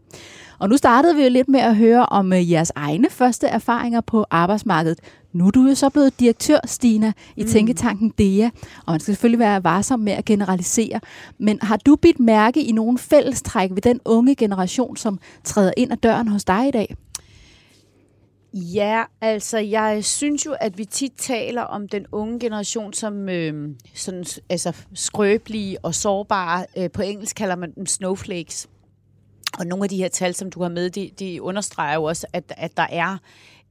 Og 0.58 0.68
nu 0.68 0.76
startede 0.76 1.16
vi 1.16 1.22
jo 1.22 1.28
lidt 1.28 1.48
med 1.48 1.60
at 1.60 1.76
høre 1.76 2.06
om 2.06 2.32
øh, 2.32 2.50
jeres 2.50 2.72
egne 2.76 3.10
første 3.10 3.46
erfaringer 3.46 4.00
på 4.00 4.24
arbejdsmarkedet. 4.30 4.98
Nu 5.32 5.46
er 5.46 5.50
du 5.50 5.66
jo 5.68 5.74
så 5.74 5.88
blevet 5.88 6.20
direktør, 6.20 6.58
Stina, 6.64 7.12
i 7.36 7.42
mm. 7.42 7.48
Tænketanken 7.48 8.12
DEA, 8.18 8.50
og 8.86 8.92
man 8.92 9.00
skal 9.00 9.14
selvfølgelig 9.14 9.38
være 9.38 9.64
varsom 9.64 10.00
med 10.00 10.12
at 10.12 10.24
generalisere. 10.24 11.00
Men 11.38 11.58
har 11.62 11.76
du 11.76 11.96
bidt 11.96 12.20
mærke 12.20 12.64
i 12.64 12.72
nogle 12.72 12.98
fællestræk 12.98 13.70
ved 13.70 13.82
den 13.82 14.00
unge 14.04 14.34
generation, 14.34 14.96
som 14.96 15.18
træder 15.44 15.72
ind 15.76 15.92
ad 15.92 15.96
døren 15.96 16.28
hos 16.28 16.44
dig 16.44 16.68
i 16.68 16.70
dag? 16.70 16.96
Ja, 18.54 19.04
altså 19.20 19.58
jeg 19.58 20.04
synes 20.04 20.46
jo, 20.46 20.56
at 20.60 20.78
vi 20.78 20.84
tit 20.84 21.12
taler 21.16 21.62
om 21.62 21.88
den 21.88 22.06
unge 22.12 22.40
generation 22.40 22.92
som 22.92 23.28
øh, 23.28 23.70
sådan, 23.94 24.24
altså, 24.50 24.76
skrøbelige 24.94 25.84
og 25.84 25.94
sårbare. 25.94 26.66
Øh, 26.76 26.90
på 26.90 27.02
engelsk 27.02 27.36
kalder 27.36 27.56
man 27.56 27.72
dem 27.74 27.86
snowflakes. 27.86 28.68
Og 29.58 29.66
nogle 29.66 29.84
af 29.84 29.88
de 29.88 29.96
her 29.96 30.08
tal, 30.08 30.34
som 30.34 30.50
du 30.50 30.62
har 30.62 30.68
med, 30.68 30.90
de, 30.90 31.10
de 31.18 31.42
understreger 31.42 31.94
jo 31.94 32.04
også, 32.04 32.26
at, 32.32 32.52
at 32.56 32.76
der 32.76 32.86
er 32.90 33.18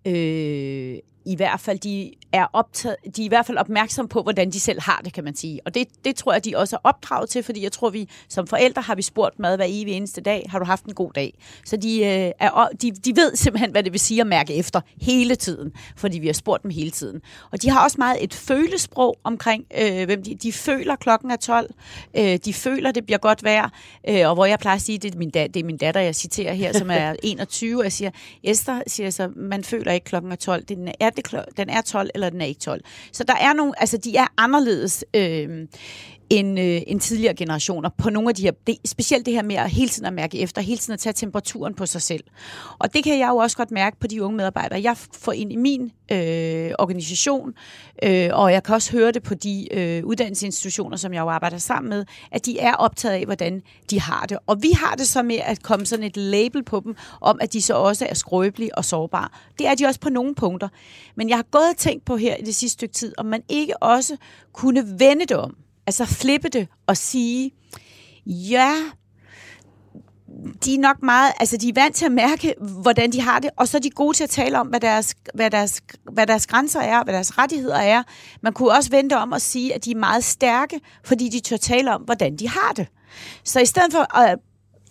øh, 0.08 0.98
i 1.28 1.36
hvert 1.36 1.60
fald, 1.60 1.80
de 1.80 2.12
er, 2.32 2.46
optaget, 2.54 2.96
de 3.16 3.22
er 3.22 3.26
i 3.26 3.28
hvert 3.28 3.46
fald 3.46 3.58
opmærksom 3.58 4.08
på, 4.08 4.22
hvordan 4.22 4.52
de 4.52 4.60
selv 4.60 4.82
har 4.82 5.02
det, 5.06 5.14
kan 5.14 5.24
man 5.24 5.36
sige. 5.36 5.60
Og 5.66 5.76
det, 5.76 5.88
det 6.06 6.16
tror 6.16 6.34
jeg, 6.34 6.46
de 6.46 6.58
også 6.58 6.76
er 6.76 6.80
opdraget 6.84 7.30
til, 7.30 7.44
fordi 7.44 7.64
jeg 7.64 7.72
tror, 7.72 7.90
vi 7.90 8.10
som 8.30 8.48
forældre 8.48 8.82
har 8.82 8.96
vi 8.96 9.02
spurgt 9.02 9.40
mad 9.40 9.56
hver 9.56 9.66
evig 9.68 9.94
eneste 9.94 10.22
dag, 10.22 10.46
har 10.50 10.60
du 10.60 10.66
haft 10.66 10.86
en 10.86 10.94
god 10.94 11.12
dag? 11.12 11.34
Så 11.66 11.78
de, 11.78 12.00
øh, 12.00 12.32
er, 12.40 12.70
de, 12.82 12.92
de 12.92 13.16
ved 13.16 13.36
simpelthen, 13.36 13.72
hvad 13.72 13.84
det 13.84 13.92
vil 13.92 14.00
sige 14.00 14.22
at 14.22 14.28
mærke 14.28 14.54
efter 14.54 14.82
hele 15.02 15.36
tiden, 15.36 15.72
fordi 15.98 16.20
vi 16.20 16.28
har 16.28 16.34
spurgt 16.34 16.64
dem 16.64 16.72
hele 16.72 16.92
tiden. 16.92 17.22
Og 17.52 17.62
de 17.62 17.70
har 17.70 17.84
også 17.84 17.96
meget 17.98 18.24
et 18.24 18.34
følesprog 18.34 19.18
omkring, 19.24 19.66
øh, 19.82 20.06
hvem 20.06 20.24
de, 20.24 20.36
de 20.36 20.54
føler 20.54 20.96
klokken 20.96 21.32
er 21.32 21.36
12, 21.36 21.74
øh, 22.18 22.40
de 22.46 22.54
føler, 22.54 22.92
det 22.92 23.06
bliver 23.06 23.20
godt 23.20 23.44
vejr, 23.44 23.70
øh, 24.10 24.30
og 24.30 24.34
hvor 24.34 24.46
jeg 24.46 24.60
plejer 24.60 24.76
at 24.76 24.82
sige, 24.82 24.98
det 24.98 25.14
er 25.14 25.18
min, 25.18 25.30
da, 25.30 25.48
det 25.48 25.60
er 25.60 25.64
min 25.64 25.78
datter, 25.78 26.02
jeg 26.02 26.16
citerer 26.16 26.54
her, 26.54 26.74
som 26.74 26.92
er 26.92 27.16
21, 27.24 27.78
og 27.78 27.84
jeg 27.84 27.92
siger, 27.92 28.12
Esther 28.44 28.82
siger 28.88 29.10
så, 29.10 29.30
man 29.36 29.64
føler 29.64 29.92
ikke 29.92 30.04
klokken 30.04 30.32
er 30.32 30.36
12, 30.36 30.64
det 30.64 30.94
er, 31.00 31.10
det, 31.18 31.46
den 31.58 31.70
er 31.70 31.82
12, 31.82 32.10
eller 32.14 32.30
den 32.30 32.42
er 32.42 32.46
ikke 32.46 32.62
12. 32.62 32.82
Så 33.12 33.24
der 33.24 33.36
er 33.36 33.54
nogle, 33.54 33.80
altså 33.80 33.98
de 33.98 34.18
er 34.18 34.28
anderledes 34.38 35.06
øh, 35.14 35.68
end, 36.30 36.60
øh, 36.60 36.82
end 36.88 37.00
tidligere 37.00 37.34
generationer 37.34 37.90
på 37.98 38.10
nogle 38.10 38.30
af 38.30 38.36
de 38.36 38.42
her, 38.42 38.52
det, 38.68 38.78
specielt 38.86 39.26
det 39.26 39.34
her 39.34 39.44
med 39.44 39.56
at 39.56 39.70
hele 39.70 39.90
tiden 39.90 40.06
at 40.06 40.14
mærke 40.14 40.40
efter, 40.40 40.62
hele 40.62 40.78
tiden 40.78 40.94
at 40.94 41.00
tage 41.00 41.14
temperaturen 41.14 41.74
på 41.74 41.86
sig 41.86 42.02
selv. 42.02 42.24
Og 42.80 42.94
det 42.94 43.04
kan 43.04 43.20
jeg 43.20 43.30
jo 43.30 43.38
også 43.38 43.58
godt 43.58 43.72
mærke 43.72 44.00
på 44.00 44.08
de 44.08 44.24
unge 44.24 44.38
medarbejdere, 44.38 44.82
jeg 44.84 44.98
får 44.98 45.32
ind 45.32 45.52
i 45.52 45.56
min 45.56 45.92
øh, 46.12 46.72
organisation, 46.80 47.54
øh, 48.04 48.30
og 48.34 48.52
jeg 48.52 48.64
kan 48.64 48.76
også 48.76 48.92
høre 48.92 49.12
det 49.12 49.24
på 49.24 49.34
de 49.34 49.74
øh, 49.74 50.06
uddannelsesinstitutioner, 50.06 50.98
som 50.98 51.14
jeg 51.14 51.22
jo 51.22 51.30
arbejder 51.30 51.58
sammen 51.58 51.90
med, 51.90 52.06
at 52.32 52.46
de 52.46 52.60
er 52.60 52.74
optaget 52.74 53.16
af, 53.16 53.26
hvordan 53.26 53.62
de 53.90 54.00
har 54.00 54.26
det. 54.26 54.38
Og 54.48 54.64
vi 54.64 54.72
har 54.72 54.96
det 54.96 55.08
så 55.08 55.24
med 55.24 55.40
at 55.44 55.64
komme 55.64 55.86
sådan 55.86 56.06
et 56.06 56.18
label 56.18 56.64
på 56.64 56.82
dem, 56.86 56.96
om 57.22 57.38
at 57.42 57.54
de 57.54 57.62
så 57.62 57.74
også 57.74 58.06
er 58.10 58.14
skrøbelige 58.14 58.78
og 58.78 58.86
sårbare. 58.86 59.30
Det 59.60 59.68
er 59.68 59.76
de 59.76 59.86
også 59.86 60.00
på 60.00 60.10
nogle 60.10 60.36
punkter. 60.36 60.68
Men 61.16 61.30
jeg 61.30 61.38
har 61.38 61.46
gået 61.52 61.70
og 61.72 61.78
tænkt 61.78 62.06
på 62.06 62.18
her 62.18 62.36
i 62.36 62.42
det 62.42 62.56
sidste 62.56 62.74
stykke 62.74 62.94
tid, 62.94 63.14
om 63.18 63.26
man 63.26 63.44
ikke 63.50 63.84
også 63.84 64.18
kunne 64.54 65.00
vende 65.00 65.26
det 65.26 65.38
om 65.38 65.56
Altså 65.88 66.06
flippe 66.06 66.50
det 66.50 66.68
og 66.88 66.98
sige, 66.98 67.52
ja, 68.26 68.74
de 70.66 70.76
er 70.76 70.80
nok 70.80 71.04
meget, 71.04 71.34
altså 71.40 71.58
de 71.58 71.70
er 71.70 71.74
vant 71.74 71.96
til 71.96 72.06
at 72.06 72.12
mærke, 72.12 72.56
hvordan 72.82 73.12
de 73.12 73.22
har 73.22 73.40
det, 73.40 73.50
og 73.58 73.68
så 73.68 73.78
er 73.78 73.82
de 73.82 73.90
gode 73.90 74.18
til 74.18 74.24
at 74.24 74.30
tale 74.30 74.60
om, 74.60 74.68
hvad 74.68 74.80
deres, 74.80 75.16
hvad 75.34 75.52
deres, 75.52 75.82
hvad 76.12 76.28
deres 76.28 76.48
grænser 76.48 76.80
er, 76.80 77.04
hvad 77.04 77.14
deres 77.14 77.38
rettigheder 77.38 77.78
er. 77.78 78.04
Man 78.42 78.54
kunne 78.54 78.72
også 78.72 78.90
vente 78.90 79.18
om 79.18 79.34
at 79.34 79.42
sige, 79.42 79.74
at 79.74 79.86
de 79.86 79.92
er 79.92 79.96
meget 79.96 80.24
stærke, 80.24 80.80
fordi 81.04 81.30
de 81.30 81.40
tør 81.40 81.58
tale 81.58 81.96
om, 81.96 82.02
hvordan 82.02 82.36
de 82.36 82.50
har 82.50 82.74
det. 82.76 82.88
Så 83.44 83.60
i 83.60 83.66
stedet 83.66 83.92
for 83.92 84.18
at 84.18 84.40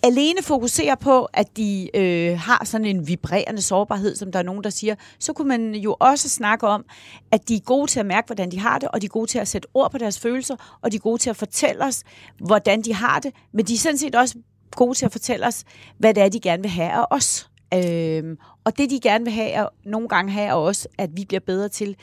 alene 0.06 0.42
fokuserer 0.42 0.94
på, 0.94 1.24
at 1.24 1.56
de 1.56 1.96
øh, 1.96 2.38
har 2.38 2.64
sådan 2.64 2.86
en 2.86 3.08
vibrerende 3.08 3.62
sårbarhed, 3.62 4.16
som 4.16 4.32
der 4.32 4.38
er 4.38 4.42
nogen, 4.42 4.64
der 4.64 4.70
siger, 4.70 4.94
så 5.18 5.32
kunne 5.32 5.48
man 5.48 5.74
jo 5.74 5.96
også 6.00 6.28
snakke 6.28 6.66
om, 6.66 6.84
at 7.30 7.48
de 7.48 7.54
er 7.54 7.60
gode 7.60 7.90
til 7.90 8.00
at 8.00 8.06
mærke, 8.06 8.26
hvordan 8.26 8.50
de 8.50 8.58
har 8.58 8.78
det, 8.78 8.88
og 8.88 9.00
de 9.00 9.06
er 9.06 9.10
gode 9.10 9.30
til 9.30 9.38
at 9.38 9.48
sætte 9.48 9.68
ord 9.74 9.90
på 9.90 9.98
deres 9.98 10.18
følelser, 10.18 10.78
og 10.82 10.92
de 10.92 10.96
er 10.96 11.00
gode 11.00 11.18
til 11.18 11.30
at 11.30 11.36
fortælle 11.36 11.84
os, 11.84 12.02
hvordan 12.38 12.82
de 12.82 12.94
har 12.94 13.18
det, 13.18 13.32
men 13.52 13.64
de 13.64 13.74
er 13.74 13.78
sådan 13.78 13.98
set 13.98 14.14
også 14.14 14.34
gode 14.70 14.94
til 14.94 15.06
at 15.06 15.12
fortælle 15.12 15.46
os, 15.46 15.64
hvad 15.98 16.14
det 16.14 16.22
er, 16.22 16.28
de 16.28 16.40
gerne 16.40 16.62
vil 16.62 16.70
have 16.70 16.90
af 16.90 17.04
os. 17.10 17.50
Øhm, 17.74 18.38
og 18.64 18.78
det, 18.78 18.90
de 18.90 19.00
gerne 19.00 19.24
vil 19.24 19.32
have, 19.32 19.64
og 19.64 19.72
nogle 19.84 20.08
gange 20.08 20.32
have 20.32 20.54
også, 20.54 20.88
at 20.98 21.10
vi 21.16 21.24
bliver 21.24 21.40
bedre 21.40 21.68
til, 21.68 21.96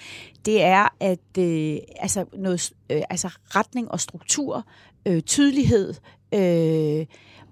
det 0.45 0.63
er 0.63 0.88
at 1.00 1.38
øh, 1.39 1.77
altså 2.00 2.25
noget, 2.33 2.72
øh, 2.89 3.01
altså 3.10 3.29
retning 3.55 3.91
og 3.91 4.00
struktur, 4.00 4.65
øh, 5.05 5.22
tydelighed, 5.22 5.93
øh, 6.33 7.05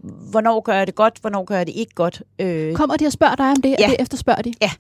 hvornår 0.04 0.62
gør 0.62 0.74
jeg 0.74 0.88
det 0.88 0.96
godt, 0.96 1.18
hvornår 1.22 1.44
gør 1.44 1.58
jeg 1.58 1.68
det 1.68 1.76
ikke 1.76 1.94
godt. 1.94 2.24
Øh, 2.40 2.76
Kommer 2.76 2.98
de 2.98 3.06
og 3.06 3.12
spørger 3.12 3.36
dig 3.36 3.50
om 3.50 3.62
det, 3.62 3.70
ja. 3.70 3.86
og 3.86 3.90
det 3.90 3.96
efterspørger 4.00 4.42
de? 4.42 4.54
Ja, 4.62 4.72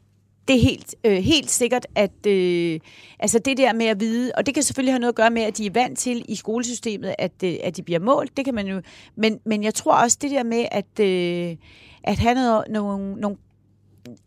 det 0.47 0.55
er 0.55 0.61
helt, 0.61 0.95
øh, 1.03 1.17
helt 1.17 1.51
sikkert, 1.51 1.87
at 1.95 2.25
øh, 2.27 2.79
altså 3.19 3.39
det 3.39 3.57
der 3.57 3.73
med 3.73 3.85
at 3.85 3.99
vide, 3.99 4.31
og 4.37 4.45
det 4.45 4.53
kan 4.53 4.63
selvfølgelig 4.63 4.93
have 4.93 4.99
noget 4.99 5.11
at 5.11 5.15
gøre 5.15 5.29
med, 5.29 5.41
at 5.41 5.57
de 5.57 5.65
er 5.65 5.71
vant 5.73 5.99
til 5.99 6.25
i 6.27 6.35
skolesystemet, 6.35 7.15
at, 7.17 7.31
øh, 7.43 7.55
at 7.63 7.77
de 7.77 7.83
bliver 7.83 7.99
målt, 7.99 8.37
det 8.37 8.45
kan 8.45 8.53
man 8.53 8.67
jo, 8.67 8.81
men, 9.15 9.39
men 9.45 9.63
jeg 9.63 9.73
tror 9.73 9.93
også 9.93 10.17
det 10.21 10.31
der 10.31 10.43
med, 10.43 10.65
at, 10.71 10.99
øh, 10.99 11.55
at 12.03 12.17
have 12.17 12.35
noget, 12.35 12.63
nogle, 12.69 13.15
nogle, 13.15 13.37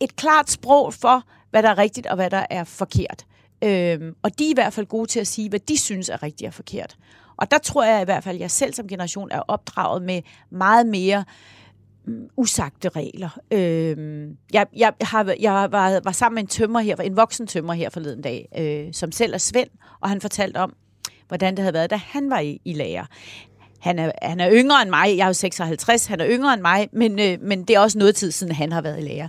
et 0.01 0.17
klart 0.17 0.51
sprog 0.51 0.95
for, 0.95 1.23
hvad 1.51 1.63
der 1.63 1.69
er 1.69 1.79
rigtigt 1.79 2.07
og 2.07 2.17
hvad 2.17 2.31
der 2.31 2.47
er 2.51 2.65
forkert. 2.65 3.27
Øhm, 3.65 4.15
og 4.23 4.39
de 4.39 4.47
er 4.47 4.51
i 4.51 4.55
hvert 4.55 4.73
fald 4.73 4.87
gode 4.87 5.07
til 5.07 5.21
at 5.21 5.27
sige, 5.27 5.49
hvad 5.49 5.61
de 5.61 5.79
synes 5.79 6.09
er 6.09 6.23
rigtigt 6.23 6.49
og 6.49 6.55
forkert. 6.55 6.97
Og 7.37 7.51
der 7.51 7.59
tror 7.59 7.85
jeg 7.85 8.03
i 8.03 8.05
hvert 8.05 8.25
fald, 8.25 8.37
at 8.37 8.41
jeg 8.41 8.51
selv 8.51 8.75
som 8.75 8.89
generation 8.89 9.29
er 9.31 9.41
opdraget 9.49 10.03
med 10.03 10.23
meget 10.51 10.87
mere 10.87 11.25
mm, 12.07 12.29
usagte 12.37 12.89
regler. 12.89 13.39
Øh, 13.51 14.29
jeg, 14.53 14.67
jeg, 14.77 14.93
har, 15.01 15.35
jeg 15.41 15.53
var, 15.53 16.01
var 16.05 16.13
sammen 16.13 16.35
med 16.35 16.43
en 16.43 16.49
tømmer 16.49 16.81
her, 16.81 16.97
en 16.97 17.17
voksen 17.17 17.47
tømmer 17.47 17.73
her 17.73 17.91
forleden 17.91 18.23
dag, 18.23 18.49
øh, 18.59 18.95
som 18.95 19.13
selv 19.13 19.35
er 19.35 19.39
Svend, 19.39 19.71
og 20.01 20.09
han 20.09 20.21
fortalte 20.21 20.57
om, 20.57 20.75
hvordan 21.29 21.57
det 21.57 21.63
havde 21.63 21.75
været, 21.75 21.91
da 21.91 21.97
han 21.97 22.31
var 22.31 22.39
i, 22.39 22.61
i 22.65 22.73
lærer. 22.73 23.05
Han 23.81 23.99
er, 23.99 24.13
han 24.23 24.41
er 24.41 24.53
yngre 24.53 24.83
end 24.83 24.91
mig, 24.91 25.17
jeg 25.17 25.23
er 25.23 25.27
jo 25.27 25.33
56, 25.33 26.07
han 26.07 26.21
er 26.21 26.27
yngre 26.29 26.55
end 26.55 26.63
mig, 26.63 26.89
men, 26.93 27.19
øh, 27.19 27.39
men 27.41 27.65
det 27.65 27.77
er 27.77 27.81
også 27.81 27.99
noget 27.99 28.15
tid 28.15 28.31
siden, 28.31 28.55
han 28.55 28.73
har 28.73 28.81
været 28.81 28.99
i 28.99 29.03
lærer. 29.03 29.29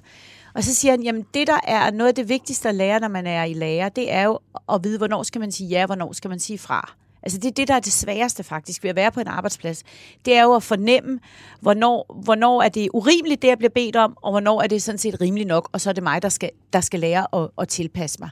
Og 0.53 0.63
så 0.63 0.75
siger 0.75 0.91
han, 0.91 1.03
jamen 1.03 1.25
det 1.33 1.47
der 1.47 1.59
er 1.67 1.91
noget 1.91 2.09
af 2.09 2.15
det 2.15 2.29
vigtigste 2.29 2.69
at 2.69 2.75
lære, 2.75 2.99
når 2.99 3.07
man 3.07 3.27
er 3.27 3.43
i 3.43 3.53
lærer, 3.53 3.89
det 3.89 4.13
er 4.13 4.23
jo 4.23 4.39
at 4.73 4.83
vide, 4.83 4.97
hvornår 4.97 5.23
skal 5.23 5.41
man 5.41 5.51
sige 5.51 5.69
ja, 5.69 5.85
hvornår 5.85 6.13
skal 6.13 6.29
man 6.29 6.39
sige 6.39 6.57
fra. 6.57 6.93
Altså 7.25 7.39
det 7.39 7.47
er 7.47 7.51
det, 7.51 7.67
der 7.67 7.73
er 7.73 7.79
det 7.79 7.93
sværeste 7.93 8.43
faktisk 8.43 8.83
ved 8.83 8.89
at 8.89 8.95
være 8.95 9.11
på 9.11 9.19
en 9.19 9.27
arbejdsplads. 9.27 9.83
Det 10.25 10.35
er 10.35 10.43
jo 10.43 10.55
at 10.55 10.63
fornemme, 10.63 11.19
hvornår, 11.61 12.21
hvornår 12.23 12.61
er 12.61 12.69
det 12.69 12.89
urimeligt, 12.93 13.41
det 13.41 13.47
jeg 13.47 13.57
bliver 13.57 13.69
bedt 13.69 13.95
om, 13.95 14.17
og 14.21 14.31
hvornår 14.31 14.61
er 14.61 14.67
det 14.67 14.83
sådan 14.83 14.99
set 14.99 15.21
rimeligt 15.21 15.47
nok, 15.47 15.69
og 15.73 15.81
så 15.81 15.89
er 15.89 15.93
det 15.93 16.03
mig, 16.03 16.21
der 16.21 16.29
skal, 16.29 16.51
der 16.73 16.81
skal 16.81 16.99
lære 16.99 17.43
at, 17.43 17.49
at 17.57 17.67
tilpasse 17.67 18.17
mig. 18.19 18.29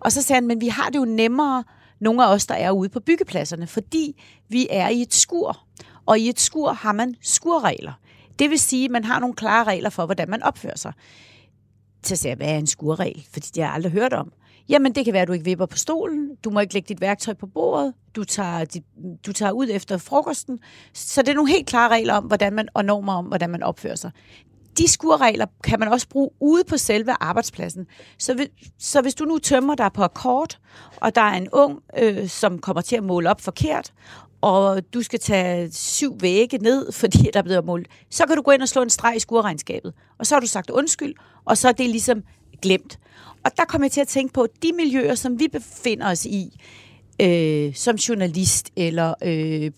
Og 0.00 0.12
så 0.12 0.22
sagde 0.22 0.36
han, 0.36 0.46
men 0.46 0.60
vi 0.60 0.68
har 0.68 0.90
det 0.90 0.98
jo 0.98 1.04
nemmere, 1.04 1.64
nogle 2.00 2.24
af 2.24 2.32
os, 2.32 2.46
der 2.46 2.54
er 2.54 2.70
ude 2.70 2.88
på 2.88 3.00
byggepladserne, 3.00 3.66
fordi 3.66 4.22
vi 4.48 4.66
er 4.70 4.88
i 4.88 5.02
et 5.02 5.14
skur. 5.14 5.58
Og 6.06 6.18
i 6.18 6.28
et 6.28 6.40
skur 6.40 6.72
har 6.72 6.92
man 6.92 7.14
skurregler. 7.22 7.92
Det 8.38 8.50
vil 8.50 8.58
sige, 8.58 8.84
at 8.84 8.90
man 8.90 9.04
har 9.04 9.20
nogle 9.20 9.34
klare 9.34 9.64
regler 9.64 9.90
for, 9.90 10.04
hvordan 10.04 10.30
man 10.30 10.42
opfører 10.42 10.76
sig. 10.76 10.92
Så 12.02 12.16
sagde 12.16 12.30
jeg, 12.30 12.36
hvad 12.36 12.54
er 12.54 12.58
en 12.58 12.66
skurregel? 12.66 13.26
Fordi 13.32 13.48
det 13.54 13.62
har 13.62 13.70
jeg 13.70 13.74
aldrig 13.74 13.92
hørt 13.92 14.12
om. 14.12 14.32
Jamen, 14.68 14.94
det 14.94 15.04
kan 15.04 15.14
være, 15.14 15.22
at 15.22 15.28
du 15.28 15.32
ikke 15.32 15.44
vipper 15.44 15.66
på 15.66 15.76
stolen, 15.76 16.30
du 16.44 16.50
må 16.50 16.60
ikke 16.60 16.74
lægge 16.74 16.88
dit 16.88 17.00
værktøj 17.00 17.34
på 17.34 17.46
bordet, 17.46 17.94
du 18.16 18.24
tager, 18.24 18.64
dit, 18.64 18.84
du 19.26 19.32
tager 19.32 19.52
ud 19.52 19.68
efter 19.70 19.98
frokosten. 19.98 20.58
Så 20.92 21.22
det 21.22 21.28
er 21.28 21.34
nogle 21.34 21.50
helt 21.50 21.66
klare 21.66 21.90
regler 21.90 22.14
om, 22.14 22.24
hvordan 22.24 22.52
man, 22.52 22.68
og 22.74 22.84
normer 22.84 23.12
om, 23.12 23.24
hvordan 23.24 23.50
man 23.50 23.62
opfører 23.62 23.94
sig. 23.94 24.10
De 24.78 24.88
skurregler 24.88 25.46
kan 25.64 25.80
man 25.80 25.88
også 25.88 26.08
bruge 26.08 26.30
ude 26.40 26.64
på 26.64 26.76
selve 26.76 27.12
arbejdspladsen. 27.20 27.86
Så, 28.18 28.34
vi, 28.34 28.46
så 28.78 29.02
hvis 29.02 29.14
du 29.14 29.24
nu 29.24 29.38
tømmer 29.38 29.74
dig 29.74 29.90
på 29.94 30.02
akkord, 30.02 30.58
og 30.96 31.14
der 31.14 31.20
er 31.20 31.36
en 31.36 31.48
ung, 31.52 31.80
øh, 31.98 32.28
som 32.28 32.58
kommer 32.58 32.80
til 32.80 32.96
at 32.96 33.04
måle 33.04 33.30
op 33.30 33.40
forkert, 33.40 33.92
og 34.40 34.94
du 34.94 35.02
skal 35.02 35.18
tage 35.18 35.72
syv 35.72 36.20
vægge 36.20 36.58
ned, 36.58 36.92
fordi 37.00 37.30
der 37.32 37.38
er 37.38 37.42
blevet 37.42 37.64
målt, 37.64 37.88
så 38.10 38.26
kan 38.26 38.36
du 38.36 38.42
gå 38.42 38.50
ind 38.50 38.62
og 38.62 38.68
slå 38.68 38.82
en 38.82 38.90
streg 38.90 39.16
i 39.16 39.20
skurregnskabet. 39.20 39.94
Og 40.18 40.26
så 40.26 40.34
har 40.34 40.40
du 40.40 40.46
sagt 40.46 40.70
undskyld, 40.70 41.14
og 41.44 41.58
så 41.58 41.68
er 41.68 41.72
det 41.72 41.90
ligesom 41.90 42.22
glemt. 42.62 42.98
Og 43.44 43.50
der 43.56 43.64
kommer 43.64 43.84
jeg 43.84 43.92
til 43.92 44.00
at 44.00 44.08
tænke 44.08 44.32
på, 44.32 44.46
de 44.62 44.72
miljøer, 44.72 45.14
som 45.14 45.40
vi 45.40 45.48
befinder 45.48 46.10
os 46.10 46.26
i, 46.26 46.60
øh, 47.22 47.74
som 47.74 47.96
journalist, 47.96 48.72
eller 48.76 49.14
øh, 49.22 49.70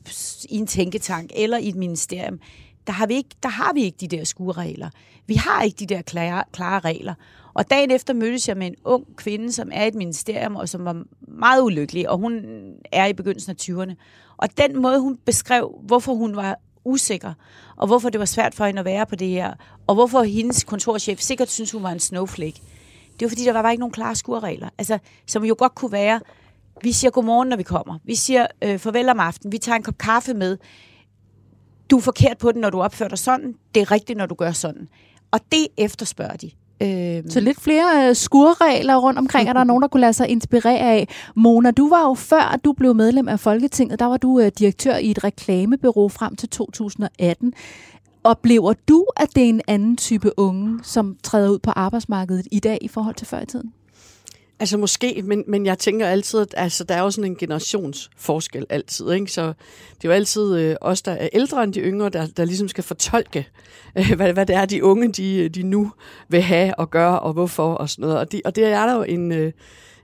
i 0.51 0.57
en 0.57 0.67
tænketank, 0.67 1.31
eller 1.37 1.59
i 1.59 1.69
et 1.69 1.75
ministerium, 1.75 2.41
der 2.87 2.93
har 2.93 3.07
vi 3.07 3.15
ikke, 3.15 3.31
der 3.43 3.49
har 3.49 3.73
vi 3.75 3.83
ikke 3.83 3.97
de 4.01 4.09
der 4.09 4.25
skueregler. 4.25 4.91
Vi 5.27 5.35
har 5.35 5.63
ikke 5.63 5.77
de 5.77 5.87
der 5.87 6.03
klare, 6.03 6.45
klare 6.53 6.81
regler. 6.81 7.15
Og 7.55 7.71
dagen 7.71 7.91
efter 7.91 8.15
mødtes 8.15 8.49
jeg 8.49 8.57
med 8.57 8.67
en 8.67 8.75
ung 8.85 9.17
kvinde, 9.17 9.53
som 9.53 9.71
er 9.73 9.85
i 9.85 9.89
et 9.89 9.95
ministerium, 9.95 10.57
og 10.57 10.69
som 10.69 10.85
var 10.85 11.03
meget 11.21 11.63
ulykkelig, 11.63 12.09
og 12.09 12.19
hun 12.19 12.45
er 12.93 13.07
i 13.07 13.13
begyndelsen 13.13 13.51
af 13.51 13.57
20'erne. 13.63 13.95
Og 14.37 14.49
den 14.59 14.83
måde, 14.83 15.01
hun 15.01 15.17
beskrev, 15.17 15.79
hvorfor 15.83 16.15
hun 16.15 16.37
var 16.37 16.59
usikker, 16.89 17.33
og 17.77 17.87
hvorfor 17.87 18.09
det 18.09 18.19
var 18.19 18.27
svært 18.27 18.55
for 18.55 18.65
hende 18.67 18.81
at 18.81 18.85
være 18.85 19.07
på 19.07 19.17
det 19.17 19.29
her, 19.29 19.55
og 19.87 19.95
hvorfor 19.95 20.23
hendes 20.23 20.65
kontorchef 20.65 21.21
sikkert 21.21 21.51
synes, 21.51 21.71
hun 21.71 21.83
var 21.83 21.91
en 21.91 22.01
snowflake, 22.01 22.63
det 23.13 23.27
var 23.27 23.29
fordi, 23.29 23.45
der 23.45 23.53
var 23.53 23.63
bare 23.63 23.73
ikke 23.73 23.81
nogen 23.81 23.93
klare 23.93 24.17
skurregler. 24.17 24.69
Altså, 24.79 24.99
som 25.27 25.45
jo 25.45 25.55
godt 25.59 25.75
kunne 25.75 25.93
være, 25.93 26.21
vi 26.83 26.93
siger 26.93 27.11
godmorgen, 27.11 27.49
når 27.49 27.57
vi 27.57 27.63
kommer. 27.63 27.99
Vi 28.05 28.15
siger 28.15 28.47
øh, 28.65 28.79
farvel 28.79 29.09
om 29.09 29.21
aftenen. 29.21 29.53
Vi 29.53 29.59
tager 29.59 29.77
en 29.77 29.83
kop 29.83 29.99
kaffe 29.99 30.35
med. 30.35 30.59
Du 31.91 31.97
er 31.97 32.01
forkert 32.01 32.39
på 32.39 32.53
den, 32.53 32.61
når 32.61 32.71
du 32.71 32.83
opfører 32.83 33.09
dig 33.09 33.19
sådan. 33.19 33.55
Det 33.75 33.81
er 33.81 33.91
rigtigt, 33.91 34.17
når 34.17 34.27
du 34.27 34.35
gør 34.35 34.53
sådan. 34.53 34.89
Og 35.31 35.41
det 35.53 35.67
efterspørger 35.77 36.37
de. 36.37 36.51
Øhm. 36.83 37.31
Så 37.31 37.41
lidt 37.41 37.61
flere 37.61 38.09
øh, 38.09 38.15
skurregler 38.15 38.97
rundt 38.97 39.19
omkring, 39.19 39.49
og 39.49 39.55
der 39.55 39.61
er 39.61 39.65
nogen, 39.65 39.83
der 39.83 39.89
kunne 39.89 40.01
lade 40.01 40.13
sig 40.13 40.29
inspirere 40.29 40.79
af. 40.79 41.09
Mona, 41.35 41.71
du 41.71 41.89
var 41.89 42.03
jo 42.03 42.15
før 42.15 42.61
du 42.65 42.73
blev 42.73 42.95
medlem 42.95 43.29
af 43.29 43.41
Folketinget, 43.41 43.99
der 43.99 44.07
var 44.07 44.17
du 44.17 44.41
øh, 44.41 44.53
direktør 44.59 44.97
i 44.97 45.11
et 45.11 45.25
reklamebureau 45.25 46.09
frem 46.09 46.37
til 46.37 46.49
2018. 46.49 47.53
Oplever 48.25 48.73
du, 48.89 49.07
at 49.17 49.29
det 49.35 49.45
er 49.45 49.49
en 49.49 49.61
anden 49.69 49.97
type 49.97 50.31
unge, 50.37 50.81
som 50.83 51.17
træder 51.23 51.51
ud 51.51 51.59
på 51.59 51.71
arbejdsmarkedet 51.71 52.47
i 52.53 52.61
dag 52.61 52.79
i 52.81 52.89
forhold 52.89 53.15
til 53.15 53.27
før 53.27 53.41
i 53.41 53.47
tiden? 53.47 53.73
Altså 54.61 54.77
måske, 54.77 55.23
men, 55.25 55.45
men 55.47 55.67
jeg 55.67 55.79
tænker 55.79 56.07
altid, 56.07 56.41
at 56.41 56.55
altså, 56.57 56.85
der 56.85 56.95
er 56.95 57.01
jo 57.01 57.11
sådan 57.11 57.31
en 57.31 57.37
generationsforskel 57.37 58.67
altid. 58.69 59.11
Ikke? 59.11 59.33
Så 59.33 59.47
det 59.47 60.05
er 60.05 60.09
jo 60.09 60.11
altid 60.11 60.57
øh, 60.57 60.77
os, 60.81 61.03
der 61.03 61.13
er 61.13 61.29
ældre 61.33 61.65
end 61.65 61.73
de 61.73 61.81
yngre, 61.81 62.09
der, 62.09 62.27
der 62.27 62.45
ligesom 62.45 62.69
skal 62.69 62.85
fortolke, 62.85 63.49
øh, 63.99 64.13
hvad, 64.17 64.33
hvad 64.33 64.47
det 64.47 64.57
er, 64.57 64.65
de 64.65 64.85
unge 64.85 65.13
de, 65.13 65.49
de 65.49 65.63
nu 65.63 65.93
vil 66.29 66.43
have 66.43 66.79
og 66.79 66.91
gøre, 66.91 67.21
og 67.21 67.33
hvorfor 67.33 67.75
og 67.75 67.91
sådan 67.91 68.03
noget. 68.03 68.19
Og, 68.19 68.33
de, 68.33 68.43
og 68.45 68.57
det 68.57 68.65
er 68.65 68.87
der 68.87 68.95
jo 68.95 69.03
en, 69.03 69.33
øh, 69.33 69.53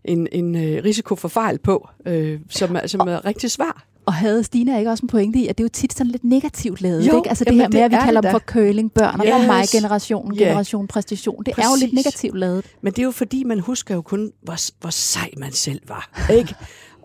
en, 0.05 0.29
en 0.33 0.55
øh, 0.57 0.85
risiko 0.85 1.15
for 1.15 1.29
fejl 1.29 1.59
på, 1.59 1.89
øh, 2.07 2.41
som, 2.51 2.77
som 2.87 3.01
er 3.01 3.25
rigtig 3.25 3.51
svær. 3.51 3.85
Og 4.07 4.15
havde 4.15 4.45
Stine 4.45 4.79
ikke 4.79 4.91
også 4.91 5.03
en 5.03 5.09
pointe 5.09 5.39
i, 5.39 5.47
at 5.47 5.59
det 5.59 5.65
er 5.65 5.67
jo 5.67 5.71
tit 5.73 5.93
sådan 5.93 6.11
lidt 6.11 6.25
negativt 6.25 6.81
lavet, 6.81 7.07
jo, 7.07 7.17
ikke? 7.17 7.29
Altså 7.29 7.45
det 7.45 7.55
her 7.55 7.69
med, 7.69 7.81
at 7.81 7.91
vi 7.91 7.97
kalder 8.05 8.21
dem 8.21 8.31
for 8.31 8.39
curling, 8.39 8.93
børn, 8.93 9.21
yes. 9.25 9.33
og 9.33 9.41
mig 9.47 9.65
generation, 9.73 10.33
yeah. 10.33 10.39
generation 10.39 10.87
præstation. 10.87 11.45
Det 11.45 11.55
Præcis. 11.55 11.67
er 11.67 11.71
jo 11.71 11.77
lidt 11.81 11.93
negativt 11.93 12.39
lavet. 12.39 12.65
Men 12.83 12.93
det 12.93 12.99
er 12.99 13.03
jo 13.03 13.11
fordi, 13.11 13.45
man 13.45 13.61
husker 13.61 13.95
jo 13.95 14.03
kun, 14.03 14.33
hvor, 14.43 14.81
hvor 14.81 14.91
sej 14.91 15.31
man 15.37 15.53
selv 15.53 15.81
var, 15.89 16.29
ikke? 16.33 16.55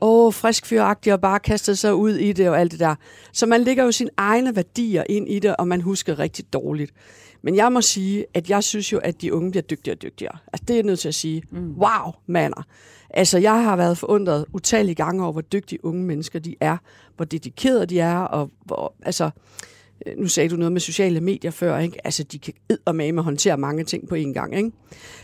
Åh, 0.01 0.25
oh, 0.25 0.34
frisk 0.34 0.65
fyragtig 0.65 1.13
og 1.13 1.22
bare 1.22 1.39
kaste 1.39 1.75
sig 1.75 1.96
ud 1.96 2.15
i 2.15 2.34
det 2.34 2.50
og 2.50 2.60
alt 2.60 2.72
det 2.72 2.79
der. 2.79 2.96
Så 3.34 3.46
man 3.46 3.62
lægger 3.62 3.84
jo 3.84 3.91
sine 3.91 4.10
egne 4.18 4.56
værdier 4.56 5.03
ind 5.10 5.29
i 5.29 5.39
det, 5.39 5.56
og 5.56 5.68
man 5.68 5.82
husker 5.82 6.20
rigtig 6.20 6.53
dårligt. 6.53 6.91
Men 7.41 7.56
jeg 7.56 7.72
må 7.72 7.82
sige, 7.82 8.25
at 8.34 8.50
jeg 8.50 8.63
synes 8.63 8.94
jo, 8.94 8.98
at 8.98 9.22
de 9.22 9.34
unge 9.34 9.51
bliver 9.51 9.63
dygtigere 9.63 9.96
og 9.96 10.01
dygtigere. 10.01 10.38
Altså, 10.53 10.63
det 10.68 10.74
er 10.74 10.77
jeg 10.77 10.84
nødt 10.84 11.00
til 11.00 11.08
at 11.08 11.15
sige. 11.15 11.44
Mm. 11.51 11.74
Wow, 11.77 12.12
mander. 12.27 12.63
Altså, 13.10 13.38
jeg 13.38 13.63
har 13.63 13.75
været 13.75 13.98
forundret 13.98 14.46
utallige 14.54 14.96
gange 14.96 15.24
over, 15.24 15.32
hvor 15.32 15.42
dygtige 15.42 15.86
unge 15.86 16.04
mennesker 16.04 16.39
de 16.39 16.56
er, 16.60 16.78
hvor 17.16 17.25
dedikerede 17.25 17.86
de 17.86 18.00
er, 18.00 18.18
og 18.18 18.50
hvor, 18.66 18.94
altså, 19.01 19.30
øh, 20.06 20.18
nu 20.18 20.28
sagde 20.28 20.50
du 20.50 20.56
noget 20.56 20.72
med 20.72 20.82
sociale 20.82 21.22
medier 21.22 21.51
før, 21.51 21.78
ikke? 21.78 22.06
Altså, 22.06 22.24
de 22.24 22.39
kan 22.39 22.54
med 22.94 23.24
håndtere 23.24 23.58
mange 23.58 23.84
ting 23.84 24.10
på 24.10 24.16
én 24.16 24.34
gang, 24.34 24.58
ikke? 24.58 24.72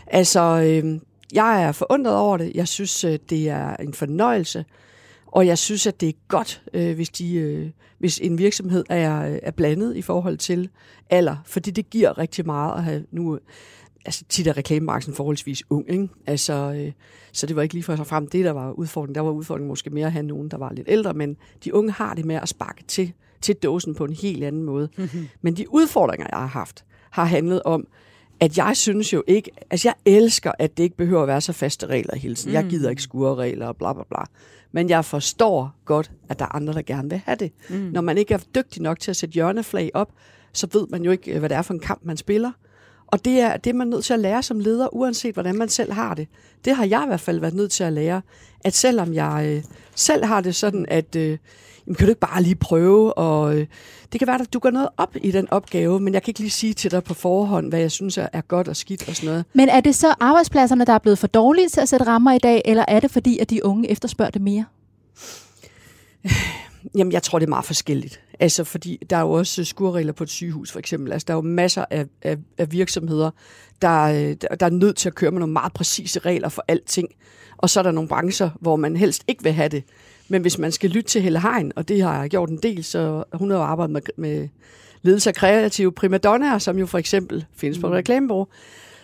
Altså, 0.06 0.40
øh, 0.40 1.00
jeg 1.34 1.64
er 1.64 1.72
forundret 1.72 2.16
over 2.16 2.36
det. 2.36 2.52
Jeg 2.54 2.68
synes, 2.68 3.04
øh, 3.04 3.18
det 3.30 3.48
er 3.48 3.76
en 3.76 3.94
fornøjelse, 3.94 4.64
og 5.26 5.46
jeg 5.46 5.58
synes, 5.58 5.86
at 5.86 6.00
det 6.00 6.08
er 6.08 6.12
godt, 6.28 6.62
øh, 6.74 6.94
hvis, 6.94 7.10
de, 7.10 7.34
øh, 7.34 7.70
hvis 7.98 8.18
en 8.18 8.38
virksomhed 8.38 8.84
er, 8.88 9.30
øh, 9.30 9.38
er 9.42 9.50
blandet 9.50 9.96
i 9.96 10.02
forhold 10.02 10.38
til 10.38 10.68
alder, 11.10 11.36
fordi 11.44 11.70
det 11.70 11.90
giver 11.90 12.18
rigtig 12.18 12.46
meget 12.46 12.76
at 12.76 12.84
have 12.84 13.04
nu 13.10 13.38
altså 14.06 14.24
tit 14.28 14.46
er 14.46 14.56
reklamebranchen 14.56 15.14
forholdsvis 15.14 15.62
ung, 15.70 15.90
ikke? 15.90 16.08
Altså, 16.26 16.52
øh, 16.52 16.92
så 17.32 17.46
det 17.46 17.56
var 17.56 17.62
ikke 17.62 17.74
lige 17.74 17.84
for 17.84 17.96
sig 17.96 18.06
frem 18.06 18.26
det, 18.26 18.44
der 18.44 18.50
var 18.50 18.70
udfordringen. 18.72 19.14
Der 19.14 19.20
var 19.20 19.30
udfordringen 19.30 19.68
måske 19.68 19.90
mere 19.90 20.06
at 20.06 20.12
have 20.12 20.26
nogen, 20.26 20.48
der 20.48 20.56
var 20.56 20.72
lidt 20.72 20.88
ældre, 20.90 21.14
men 21.14 21.36
de 21.64 21.74
unge 21.74 21.92
har 21.92 22.14
det 22.14 22.24
med 22.24 22.36
at 22.36 22.48
sparke 22.48 22.84
til, 22.88 23.12
til 23.40 23.54
dåsen 23.54 23.94
på 23.94 24.04
en 24.04 24.12
helt 24.12 24.44
anden 24.44 24.62
måde. 24.62 24.88
Mm-hmm. 24.96 25.28
Men 25.42 25.56
de 25.56 25.74
udfordringer, 25.74 26.26
jeg 26.32 26.38
har 26.38 26.46
haft, 26.46 26.84
har 27.10 27.24
handlet 27.24 27.62
om, 27.62 27.86
at 28.40 28.58
jeg 28.58 28.76
synes 28.76 29.12
jo 29.12 29.22
ikke, 29.26 29.50
altså 29.70 29.88
jeg 29.88 29.94
elsker, 30.14 30.52
at 30.58 30.76
det 30.76 30.82
ikke 30.82 30.96
behøver 30.96 31.22
at 31.22 31.28
være 31.28 31.40
så 31.40 31.52
faste 31.52 31.86
regler 31.86 32.16
hele 32.16 32.34
tiden. 32.34 32.50
Mm. 32.50 32.54
Jeg 32.54 32.64
gider 32.70 32.90
ikke 32.90 33.02
regler 33.14 33.66
og 33.66 33.76
bla 33.76 33.92
bla 33.92 34.02
bla. 34.08 34.24
Men 34.72 34.88
jeg 34.88 35.04
forstår 35.04 35.74
godt, 35.84 36.10
at 36.28 36.38
der 36.38 36.44
er 36.44 36.54
andre, 36.54 36.72
der 36.72 36.82
gerne 36.82 37.10
vil 37.10 37.18
have 37.18 37.36
det. 37.36 37.52
Mm. 37.70 37.76
Når 37.76 38.00
man 38.00 38.18
ikke 38.18 38.34
er 38.34 38.38
dygtig 38.54 38.82
nok 38.82 38.98
til 38.98 39.10
at 39.10 39.16
sætte 39.16 39.32
hjørneflag 39.32 39.90
op, 39.94 40.12
så 40.52 40.68
ved 40.72 40.86
man 40.90 41.02
jo 41.02 41.10
ikke, 41.10 41.38
hvad 41.38 41.48
det 41.48 41.56
er 41.56 41.62
for 41.62 41.74
en 41.74 41.80
kamp, 41.80 42.00
man 42.04 42.16
spiller. 42.16 42.52
Og 43.06 43.24
det 43.24 43.40
er 43.40 43.56
det, 43.56 43.70
er 43.70 43.74
man 43.74 43.88
nødt 43.88 44.04
til 44.04 44.14
at 44.14 44.20
lære 44.20 44.42
som 44.42 44.60
leder, 44.60 44.94
uanset 44.94 45.34
hvordan 45.34 45.54
man 45.58 45.68
selv 45.68 45.92
har 45.92 46.14
det. 46.14 46.28
Det 46.64 46.76
har 46.76 46.84
jeg 46.84 47.02
i 47.04 47.06
hvert 47.06 47.20
fald 47.20 47.40
været 47.40 47.54
nødt 47.54 47.70
til 47.70 47.84
at 47.84 47.92
lære, 47.92 48.22
at 48.64 48.74
selvom 48.74 49.14
jeg 49.14 49.44
øh, 49.46 49.62
selv 49.94 50.24
har 50.24 50.40
det 50.40 50.54
sådan, 50.54 50.86
at 50.88 51.16
øh, 51.16 51.38
jamen, 51.86 51.94
kan 51.96 52.06
du 52.06 52.10
ikke 52.10 52.20
bare 52.20 52.42
lige 52.42 52.54
prøve, 52.54 53.18
og 53.18 53.56
øh, 53.56 53.66
det 54.12 54.18
kan 54.18 54.26
være, 54.26 54.40
at 54.40 54.52
du 54.52 54.58
går 54.58 54.70
noget 54.70 54.88
op 54.96 55.16
i 55.22 55.30
den 55.30 55.50
opgave, 55.50 56.00
men 56.00 56.14
jeg 56.14 56.22
kan 56.22 56.30
ikke 56.30 56.40
lige 56.40 56.50
sige 56.50 56.72
til 56.74 56.90
dig 56.90 57.04
på 57.04 57.14
forhånd, 57.14 57.68
hvad 57.68 57.80
jeg 57.80 57.90
synes 57.90 58.18
er, 58.18 58.28
er 58.32 58.40
godt 58.40 58.68
og 58.68 58.76
skidt 58.76 59.08
og 59.08 59.16
sådan 59.16 59.28
noget. 59.28 59.44
Men 59.52 59.68
er 59.68 59.80
det 59.80 59.94
så 59.94 60.14
arbejdspladserne, 60.20 60.84
der 60.84 60.92
er 60.92 60.98
blevet 60.98 61.18
for 61.18 61.26
dårlige 61.26 61.68
til 61.68 61.80
at 61.80 61.88
sætte 61.88 62.06
rammer 62.06 62.32
i 62.32 62.38
dag, 62.38 62.62
eller 62.64 62.84
er 62.88 63.00
det 63.00 63.10
fordi, 63.10 63.38
at 63.38 63.50
de 63.50 63.64
unge 63.64 63.90
efterspørger 63.90 64.30
det 64.30 64.42
mere? 64.42 64.64
Jamen, 66.96 67.12
jeg 67.12 67.22
tror, 67.22 67.38
det 67.38 67.46
er 67.46 67.50
meget 67.50 67.64
forskelligt. 67.64 68.20
Altså, 68.40 68.64
fordi 68.64 68.98
der 69.10 69.16
er 69.16 69.20
jo 69.20 69.30
også 69.30 69.64
skurregler 69.64 70.12
på 70.12 70.24
et 70.24 70.30
sygehus, 70.30 70.72
for 70.72 70.78
eksempel. 70.78 71.12
Altså, 71.12 71.24
der 71.28 71.34
er 71.34 71.36
jo 71.36 71.42
masser 71.42 71.84
af, 71.90 72.06
af, 72.22 72.36
af 72.58 72.72
virksomheder, 72.72 73.30
der, 73.82 74.02
øh, 74.02 74.36
der, 74.40 74.54
der 74.60 74.66
er 74.66 74.70
nødt 74.70 74.96
til 74.96 75.08
at 75.08 75.14
køre 75.14 75.30
med 75.30 75.40
nogle 75.40 75.52
meget 75.52 75.72
præcise 75.72 76.18
regler 76.18 76.48
for 76.48 76.64
alting. 76.68 77.08
Og 77.56 77.70
så 77.70 77.80
er 77.80 77.82
der 77.82 77.90
nogle 77.90 78.08
brancher, 78.08 78.50
hvor 78.60 78.76
man 78.76 78.96
helst 78.96 79.24
ikke 79.28 79.42
vil 79.42 79.52
have 79.52 79.68
det. 79.68 79.84
Men 80.28 80.42
hvis 80.42 80.58
man 80.58 80.72
skal 80.72 80.90
lytte 80.90 81.10
til 81.10 81.22
Helle 81.22 81.40
Hein, 81.40 81.72
og 81.76 81.88
det 81.88 82.02
har 82.02 82.20
jeg 82.20 82.30
gjort 82.30 82.50
en 82.50 82.58
del, 82.62 82.84
så 82.84 83.24
hun 83.32 83.50
har 83.50 83.56
jo 83.56 83.62
arbejdet 83.62 83.92
med, 83.92 84.00
med 84.16 84.48
ledelse 85.02 85.30
af 85.30 85.34
kreative 85.34 85.92
primadonnaer, 85.92 86.58
som 86.58 86.78
jo 86.78 86.86
for 86.86 86.98
eksempel 86.98 87.44
findes 87.56 87.78
på 87.78 87.86
et 87.86 87.92
reklamebureau, 87.92 88.46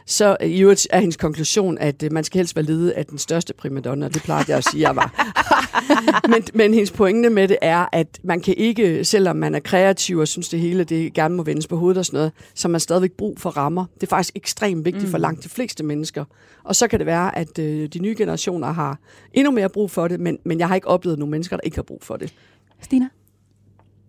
så 0.06 0.36
i 0.40 0.60
øvrigt 0.60 0.86
er 0.90 1.00
hendes 1.00 1.16
konklusion, 1.16 1.78
at 1.78 2.02
øh, 2.02 2.12
man 2.12 2.24
skal 2.24 2.38
helst 2.38 2.56
være 2.56 2.64
ledet 2.64 2.90
af 2.90 3.06
den 3.06 3.18
største 3.18 3.54
primadonna, 3.54 4.08
det 4.08 4.22
plejede 4.22 4.44
jeg 4.48 4.58
at 4.58 4.64
sige, 4.64 4.82
jeg 4.82 4.96
var. 4.96 5.32
men, 6.32 6.42
men 6.54 6.74
hendes 6.74 6.90
pointe 6.90 7.30
med 7.30 7.48
det 7.48 7.58
er, 7.62 7.86
at 7.92 8.20
man 8.22 8.40
kan 8.40 8.54
ikke, 8.56 9.04
selvom 9.04 9.36
man 9.36 9.54
er 9.54 9.60
kreativ 9.60 10.18
og 10.18 10.28
synes 10.28 10.48
det 10.48 10.60
hele, 10.60 10.84
det 10.84 11.14
gerne 11.14 11.36
må 11.36 11.42
vendes 11.42 11.66
på 11.66 11.76
hovedet 11.76 11.98
og 11.98 12.06
sådan 12.06 12.16
noget, 12.16 12.32
så 12.54 12.68
man 12.68 12.80
stadigvæk 12.80 13.12
brug 13.12 13.40
for 13.40 13.50
rammer. 13.50 13.84
Det 13.94 14.02
er 14.02 14.06
faktisk 14.10 14.36
ekstremt 14.36 14.84
vigtigt 14.84 15.04
mm. 15.04 15.10
for 15.10 15.18
langt 15.18 15.44
de 15.44 15.48
fleste 15.48 15.84
mennesker. 15.84 16.24
Og 16.64 16.76
så 16.76 16.88
kan 16.88 16.98
det 16.98 17.06
være, 17.06 17.38
at 17.38 17.58
øh, 17.58 17.88
de 17.88 17.98
nye 17.98 18.14
generationer 18.18 18.72
har 18.72 18.98
endnu 19.32 19.50
mere 19.50 19.68
brug 19.68 19.90
for 19.90 20.08
det, 20.08 20.20
men, 20.20 20.38
men 20.44 20.58
jeg 20.58 20.68
har 20.68 20.74
ikke 20.74 20.88
oplevet 20.88 21.18
nogle 21.18 21.30
mennesker, 21.30 21.56
der 21.56 21.62
ikke 21.64 21.76
har 21.76 21.82
brug 21.82 22.02
for 22.02 22.16
det. 22.16 22.34
Stina? 22.80 23.08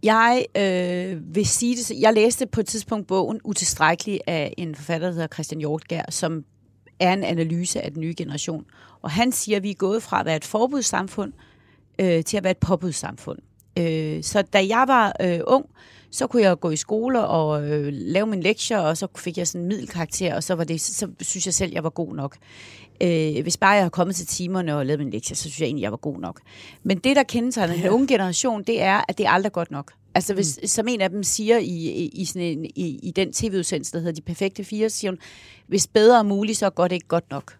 Jeg 0.04 0.46
øh, 0.58 1.36
vil 1.36 1.46
sige 1.46 1.76
det, 1.76 2.02
jeg 2.02 2.14
læste 2.14 2.46
på 2.46 2.60
et 2.60 2.66
tidspunkt 2.66 3.08
bogen 3.08 3.40
Utilstrækkelig 3.44 4.22
af 4.28 4.54
en 4.58 4.76
forfatter, 4.76 5.08
der 5.08 5.14
hedder 5.14 5.28
Christian 5.28 5.60
Hjortgær, 5.60 6.04
som 6.10 6.46
er 7.00 7.14
en 7.14 7.24
analyse 7.24 7.82
af 7.82 7.92
den 7.92 8.02
nye 8.02 8.14
generation. 8.18 8.66
Og 9.02 9.12
han 9.12 9.32
siger, 9.32 9.56
at 9.58 9.64
vi 9.64 9.70
er 9.70 9.74
gået 9.76 10.04
fra 10.04 10.20
at 10.20 10.26
være 10.26 10.36
et 10.36 10.46
forbudssamfund 10.46 11.34
øh, 12.00 12.24
til 12.24 12.38
at 12.38 12.44
være 12.44 12.52
et 12.52 12.58
påbudssamfund. 12.58 13.40
Øh, 13.80 14.24
så 14.24 14.42
da 14.42 14.68
jeg 14.68 14.84
var 14.88 15.16
øh, 15.22 15.40
ung, 15.48 15.66
så 16.12 16.28
kunne 16.28 16.42
jeg 16.42 16.60
gå 16.60 16.70
i 16.70 16.76
skole 16.76 17.28
og 17.28 17.70
øh, 17.70 17.88
lave 17.92 18.28
min 18.28 18.44
lektier, 18.44 18.80
og 18.80 18.98
så 18.98 19.08
fik 19.16 19.38
jeg 19.38 19.48
sådan 19.48 19.62
en 19.62 19.68
middelkarakter, 19.68 20.36
og 20.36 20.44
så, 20.44 20.56
var 20.56 20.64
det, 20.64 20.82
så 20.82 21.08
synes 21.22 21.46
jeg 21.46 21.54
selv, 21.54 21.72
jeg 21.72 21.84
var 21.84 21.90
god 21.90 22.16
nok. 22.16 22.38
Øh, 23.02 23.42
hvis 23.42 23.58
bare 23.58 23.72
jeg 23.72 23.84
har 23.84 23.90
kommet 23.90 24.16
til 24.16 24.28
timerne 24.28 24.76
og 24.76 24.86
lavet 24.86 25.00
min 25.00 25.10
lektier, 25.10 25.36
så 25.36 25.42
synes 25.42 25.60
jeg 25.60 25.66
egentlig, 25.66 25.84
jeg 25.84 25.92
var 25.92 25.98
god 25.98 26.20
nok. 26.20 26.42
Men 26.84 26.98
det, 26.98 27.16
der 27.16 27.24
kendetegner 27.24 27.76
den 27.76 27.90
unge 27.90 28.08
generation, 28.08 28.64
det 28.64 28.82
er, 28.82 29.02
at 29.08 29.18
det 29.18 29.26
er 29.26 29.30
aldrig 29.30 29.52
godt 29.52 29.72
nok. 29.72 29.92
Altså, 30.16 30.34
hvis, 30.34 30.60
mm. 30.62 30.68
som 30.68 30.88
en 30.88 31.02
af 31.02 31.10
dem 31.10 31.24
siger 31.24 31.58
i, 31.58 31.64
i, 31.66 32.08
i, 32.08 32.26
sådan 32.26 32.42
en, 32.42 32.66
i, 32.66 33.00
i 33.04 33.12
den 33.12 33.34
tv-udsendelse, 33.34 33.92
der 33.92 34.00
hedder 34.00 34.12
De 34.12 34.22
Perfekte 34.22 34.64
Fire, 34.64 34.90
siger 34.90 35.12
hun, 35.12 35.18
hvis 35.68 35.88
bedre 35.88 36.20
er 36.20 36.24
muligt, 36.24 36.58
så 36.58 36.70
går 36.70 36.88
det 36.88 36.96
ikke 36.96 37.08
godt 37.08 37.32
nok. 37.32 37.54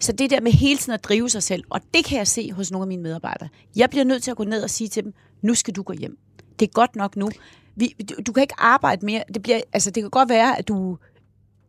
Så 0.00 0.12
det 0.12 0.30
der 0.30 0.40
med 0.40 0.52
hele 0.52 0.78
tiden 0.78 0.94
at 0.94 1.04
drive 1.04 1.30
sig 1.30 1.42
selv, 1.42 1.64
og 1.70 1.80
det 1.94 2.04
kan 2.04 2.18
jeg 2.18 2.26
se 2.26 2.52
hos 2.52 2.70
nogle 2.70 2.82
af 2.82 2.88
mine 2.88 3.02
medarbejdere. 3.02 3.48
Jeg 3.76 3.90
bliver 3.90 4.04
nødt 4.04 4.22
til 4.22 4.30
at 4.30 4.36
gå 4.36 4.44
ned 4.44 4.62
og 4.62 4.70
sige 4.70 4.88
til 4.88 5.04
dem, 5.04 5.14
nu 5.42 5.54
skal 5.54 5.74
du 5.74 5.82
gå 5.82 5.92
hjem. 5.92 6.18
Det 6.58 6.66
er 6.66 6.72
godt 6.72 6.96
nok 6.96 7.16
nu. 7.16 7.30
Vi, 7.76 7.94
du, 8.10 8.14
du 8.26 8.32
kan 8.32 8.42
ikke 8.42 8.54
arbejde 8.58 9.06
mere. 9.06 9.22
Det, 9.34 9.42
bliver, 9.42 9.60
altså, 9.72 9.90
det 9.90 10.02
kan 10.02 10.10
godt 10.10 10.28
være, 10.28 10.58
at 10.58 10.68
du 10.68 10.98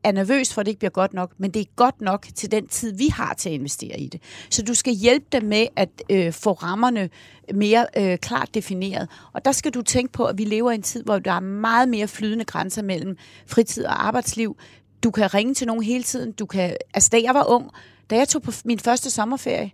er 0.03 0.11
nervøs 0.11 0.53
for, 0.53 0.61
at 0.61 0.65
det 0.65 0.71
ikke 0.71 0.79
bliver 0.79 0.91
godt 0.91 1.13
nok, 1.13 1.31
men 1.37 1.51
det 1.51 1.59
er 1.59 1.65
godt 1.75 2.01
nok 2.01 2.27
til 2.35 2.51
den 2.51 2.67
tid, 2.67 2.93
vi 2.97 3.07
har 3.07 3.33
til 3.33 3.49
at 3.49 3.55
investere 3.55 3.99
i 3.99 4.07
det. 4.07 4.21
Så 4.49 4.61
du 4.61 4.73
skal 4.73 4.93
hjælpe 4.93 5.25
dem 5.31 5.43
med 5.43 5.67
at 5.75 5.89
øh, 6.09 6.33
få 6.33 6.53
rammerne 6.53 7.09
mere 7.53 7.85
øh, 7.97 8.17
klart 8.17 8.53
defineret. 8.53 9.09
Og 9.33 9.45
der 9.45 9.51
skal 9.51 9.71
du 9.71 9.81
tænke 9.81 10.13
på, 10.13 10.25
at 10.25 10.37
vi 10.37 10.43
lever 10.45 10.71
i 10.71 10.75
en 10.75 10.81
tid, 10.81 11.03
hvor 11.03 11.19
der 11.19 11.31
er 11.31 11.39
meget 11.39 11.89
mere 11.89 12.07
flydende 12.07 12.45
grænser 12.45 12.81
mellem 12.81 13.17
fritid 13.47 13.85
og 13.85 14.07
arbejdsliv. 14.07 14.57
Du 15.03 15.11
kan 15.11 15.33
ringe 15.33 15.53
til 15.53 15.67
nogen 15.67 15.83
hele 15.83 16.03
tiden. 16.03 16.31
Du 16.31 16.45
kan, 16.45 16.75
altså, 16.93 17.09
da 17.11 17.21
jeg 17.23 17.33
var 17.33 17.45
ung, 17.49 17.71
da 18.09 18.15
jeg 18.15 18.27
tog 18.27 18.41
på 18.41 18.51
min 18.65 18.79
første 18.79 19.09
sommerferie, 19.09 19.71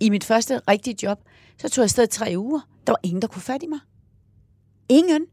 i 0.00 0.10
mit 0.10 0.24
første 0.24 0.60
rigtige 0.68 0.96
job, 1.02 1.20
så 1.60 1.68
tog 1.68 1.82
jeg 1.82 1.84
afsted 1.84 2.06
tre 2.06 2.34
uger. 2.36 2.60
Der 2.86 2.92
var 2.92 3.00
ingen, 3.02 3.22
der 3.22 3.28
kunne 3.28 3.42
fat 3.42 3.62
i 3.62 3.66
mig. 3.66 3.78
Ingen. 4.88 5.26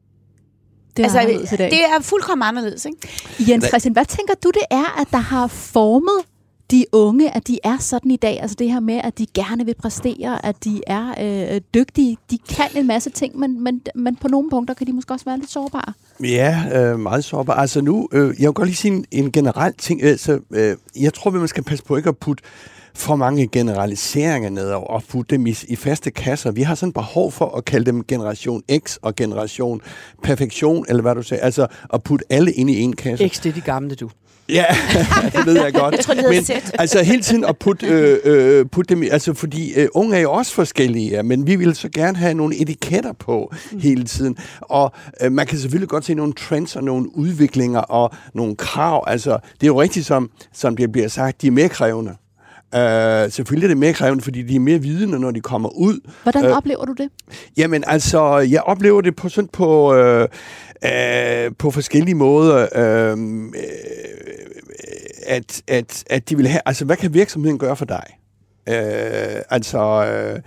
Det 0.98 1.06
er 1.06 1.20
altså, 1.20 1.56
i 1.56 1.58
det 1.58 1.86
er 1.86 2.00
fuldkommen 2.02 2.48
anderledes, 2.48 2.86
ikke? 2.86 3.08
Jens 3.52 3.66
Christian, 3.68 3.94
hvad 3.94 4.06
tænker 4.06 4.34
du, 4.44 4.52
det 4.52 4.64
er, 4.72 5.02
at 5.02 5.08
der 5.12 5.18
har 5.18 5.48
formet 5.48 6.26
de 6.72 6.86
unge, 6.92 7.36
at 7.36 7.48
de 7.48 7.60
er 7.64 7.78
sådan 7.78 8.12
i 8.12 8.16
dag? 8.16 8.42
Altså 8.42 8.56
det 8.60 8.72
her 8.72 8.80
med, 8.80 9.02
at 9.04 9.18
de 9.18 9.26
gerne 9.34 9.66
vil 9.66 9.76
præstere, 9.80 10.46
at 10.46 10.56
de 10.64 10.82
er 10.88 11.14
øh, 11.54 11.62
dygtige. 11.74 12.18
De 12.32 12.38
kan 12.38 12.66
en 12.76 12.88
masse 12.88 13.10
ting, 13.10 13.40
men, 13.40 13.64
men, 13.64 13.82
men 13.96 14.16
på 14.16 14.28
nogle 14.28 14.50
punkter 14.50 14.74
kan 14.74 14.88
de 14.88 14.94
måske 14.94 15.14
også 15.14 15.26
være 15.26 15.38
lidt 15.38 15.52
sårbare. 15.52 15.94
Ja, 16.24 16.64
øh, 16.74 17.00
meget 17.00 17.24
sårbare. 17.24 17.60
Altså 17.60 17.82
nu, 17.82 18.10
øh, 18.12 18.36
jeg 18.40 18.48
vil 18.48 18.54
godt 18.54 18.68
lige 18.68 18.76
sige 18.76 18.94
en, 18.94 19.06
en 19.12 19.32
generel 19.32 19.74
ting. 19.74 20.04
Altså, 20.04 20.40
øh, 20.52 20.76
jeg 21.02 21.14
tror, 21.14 21.32
at 21.32 21.38
man 21.38 21.48
skal 21.48 21.64
passe 21.64 21.84
på 21.86 21.98
ikke 21.98 22.10
at 22.10 22.18
putte 22.18 22.44
for 22.96 23.16
mange 23.16 23.48
generaliseringer 23.48 24.50
ned 24.50 24.70
og 24.70 25.04
putte 25.04 25.36
dem 25.36 25.48
i, 25.48 25.56
i 25.68 25.76
faste 25.76 26.12
kasser. 26.12 26.52
Vi 26.52 26.62
har 26.62 26.76
sådan 26.76 26.94
behov 26.94 27.32
for 27.32 27.58
at 27.58 27.66
kalde 27.66 27.86
dem 27.86 28.04
generation 28.04 28.64
X 28.78 28.98
og 29.02 29.16
generation 29.16 29.82
perfektion, 30.24 30.86
eller 30.90 31.02
hvad 31.02 31.16
du 31.16 31.24
sagde. 31.24 31.44
Altså 31.44 31.68
at 31.94 32.04
putte 32.04 32.26
alle 32.30 32.52
ind 32.52 32.70
i 32.70 32.82
en 32.82 32.96
kasse. 32.96 33.30
X, 33.30 33.42
det 33.42 33.50
er 33.50 33.54
de 33.54 33.62
gamle, 33.62 33.96
du. 33.96 34.10
Ja, 34.50 34.66
det 35.36 35.46
ved 35.46 35.62
jeg 35.64 35.74
godt. 35.74 35.96
Jeg 35.96 36.04
tror, 36.04 36.14
det 36.14 36.26
men 36.30 36.44
sæt. 36.44 36.76
altså 36.80 37.04
hele 37.04 37.22
tiden 37.22 37.44
at 37.44 37.58
putte, 37.58 37.88
øh, 37.88 38.20
øh, 38.24 38.66
putte 38.66 38.96
dem 38.96 39.04
i, 39.04 39.08
altså 39.08 39.34
fordi 39.34 39.74
øh, 39.74 39.88
unge 39.94 40.16
er 40.16 40.20
jo 40.20 40.32
også 40.32 40.54
forskellige, 40.54 41.10
ja, 41.10 41.22
men 41.22 41.48
vi 41.48 41.56
vil 41.56 41.76
så 41.76 41.90
gerne 41.90 42.18
have 42.18 42.34
nogle 42.34 42.62
etiketter 42.62 43.14
på 43.14 43.54
mm. 43.72 43.80
hele 43.80 44.04
tiden. 44.04 44.38
Og 44.62 44.92
øh, 45.22 45.32
man 45.32 45.48
kan 45.48 45.58
selvfølgelig 45.58 45.90
godt 45.90 46.06
se 46.06 46.14
nogle 46.14 46.34
trends 46.34 46.76
og 46.76 46.84
nogle 46.84 47.18
udviklinger 47.18 47.80
og 47.80 48.12
nogle 48.34 48.56
krav. 48.56 49.04
Altså 49.08 49.38
det 49.54 49.64
er 49.64 49.68
jo 49.68 49.82
rigtigt, 49.82 50.06
som, 50.06 50.32
som 50.54 50.78
det 50.78 50.92
bliver 50.92 51.08
sagt, 51.08 51.42
de 51.42 51.48
er 51.48 51.52
mere 51.52 51.70
krævende. 51.70 52.16
Uh, 52.74 53.32
selvfølgelig 53.32 53.66
er 53.66 53.68
det 53.68 53.78
mere 53.78 53.94
krævende, 53.94 54.24
fordi 54.24 54.42
de 54.42 54.56
er 54.56 54.60
mere 54.60 54.80
vidende, 54.80 55.20
når 55.20 55.32
de 55.32 55.42
kommer 55.42 55.70
ud. 55.70 56.00
Hvordan 56.24 56.46
uh, 56.46 56.58
oplever 56.58 56.86
du 56.86 56.94
det? 56.94 57.10
Jamen 57.58 57.84
altså, 57.88 58.38
jeg 58.38 58.62
oplever 58.62 59.02
det 59.02 59.16
på 59.16 59.30
sådan 59.30 59.48
på, 59.48 59.94
uh, 59.94 60.26
øh, 60.84 61.52
på 61.60 61.72
forskellige 61.72 62.16
måder. 62.16 62.68
Øhm, 62.76 63.48
øh, 63.48 63.56
at, 65.28 65.62
at, 65.68 66.04
at 66.10 66.30
de 66.30 66.38
vil 66.38 66.48
have, 66.48 66.62
altså 66.66 66.86
hvad 66.86 66.98
kan 66.98 67.14
virksomheden 67.14 67.60
gøre 67.60 67.76
for 67.76 67.86
dig? 67.86 68.06
Øh, 68.70 69.42
altså, 69.50 69.80
øh, 70.06 70.40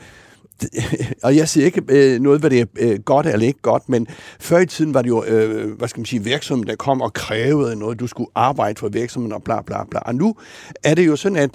og 1.25 1.37
jeg 1.37 1.49
siger 1.49 1.67
ikke 1.67 1.83
øh, 1.89 2.21
noget, 2.21 2.41
hvad 2.41 2.51
det 2.51 2.61
er 2.61 2.67
øh, 2.79 2.99
godt 2.99 3.27
eller 3.27 3.47
ikke 3.47 3.63
godt, 3.63 3.89
men 3.89 4.07
før 4.41 4.59
i 4.59 4.67
tiden 4.67 4.95
var 4.95 5.03
det 5.03 5.09
jo, 5.09 5.25
øh, 5.25 5.79
hvad 5.79 5.89
skal 5.89 6.01
man 6.01 6.07
sige, 6.07 6.25
virksomheden, 6.25 6.69
der 6.69 6.77
kom 6.77 7.01
og 7.01 7.13
krævede 7.13 7.77
noget, 7.77 8.01
du 8.01 8.07
skulle 8.07 8.31
arbejde 8.35 8.79
for 8.79 8.89
virksomheden 8.89 9.33
og 9.33 9.43
bla 9.43 9.63
bla 9.63 9.85
bla. 9.91 10.01
Og 10.01 10.15
nu 10.15 10.35
er 10.85 10.95
det 10.95 11.07
jo 11.07 11.17
sådan, 11.17 11.37
at, 11.37 11.51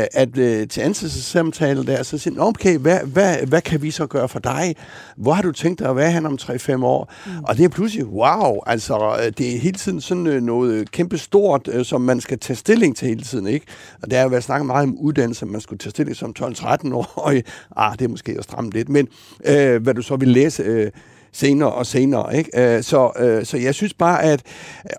øh, 0.00 0.06
at 0.12 0.38
øh, 0.38 0.68
til 0.68 0.80
ansættelsessamtale 0.80 1.86
der, 1.86 2.02
så 2.02 2.18
siger 2.18 2.40
okay, 2.40 2.78
hvad, 2.78 2.98
hvad, 3.00 3.36
hvad 3.46 3.60
kan 3.60 3.82
vi 3.82 3.90
så 3.90 4.06
gøre 4.06 4.28
for 4.28 4.38
dig? 4.38 4.76
Hvor 5.16 5.32
har 5.32 5.42
du 5.42 5.52
tænkt 5.52 5.78
dig 5.78 5.88
at 5.88 5.96
være 5.96 6.10
hen 6.10 6.26
om 6.26 6.38
3-5 6.42 6.84
år? 6.84 7.12
Mm. 7.26 7.44
Og 7.44 7.56
det 7.56 7.64
er 7.64 7.68
pludselig, 7.68 8.06
wow, 8.06 8.60
altså 8.66 9.16
det 9.38 9.54
er 9.54 9.58
hele 9.58 9.78
tiden 9.78 10.00
sådan 10.00 10.26
øh, 10.26 10.42
noget 10.42 10.90
kæmpe 10.90 11.18
stort, 11.18 11.68
øh, 11.72 11.84
som 11.84 12.00
man 12.00 12.20
skal 12.20 12.38
tage 12.38 12.56
stilling 12.56 12.96
til 12.96 13.08
hele 13.08 13.22
tiden, 13.22 13.46
ikke? 13.46 13.66
Og 14.02 14.10
der 14.10 14.18
er 14.18 14.22
jo 14.22 14.28
været 14.28 14.44
snakket 14.44 14.66
meget 14.66 14.82
om 14.82 14.98
uddannelse, 14.98 15.46
man 15.46 15.60
skulle 15.60 15.78
tage 15.78 15.90
stilling 15.90 16.16
som 16.16 16.34
12-13 16.38 16.94
år. 16.94 17.32
ah, 17.76 17.92
det 17.98 18.04
er 18.04 18.08
måske 18.08 18.27
måske 18.28 18.38
at 18.38 18.44
stramme 18.44 18.70
lidt, 18.70 18.88
men 18.88 19.08
øh, 19.44 19.82
hvad 19.82 19.94
du 19.94 20.02
så 20.02 20.16
vil 20.16 20.28
læse 20.28 20.62
øh, 20.62 20.90
senere 21.32 21.72
og 21.72 21.86
senere. 21.86 22.36
Ikke? 22.36 22.76
Øh, 22.76 22.82
så, 22.82 23.10
øh, 23.18 23.44
så 23.44 23.56
jeg 23.56 23.74
synes 23.74 23.94
bare, 23.94 24.22
at... 24.22 24.42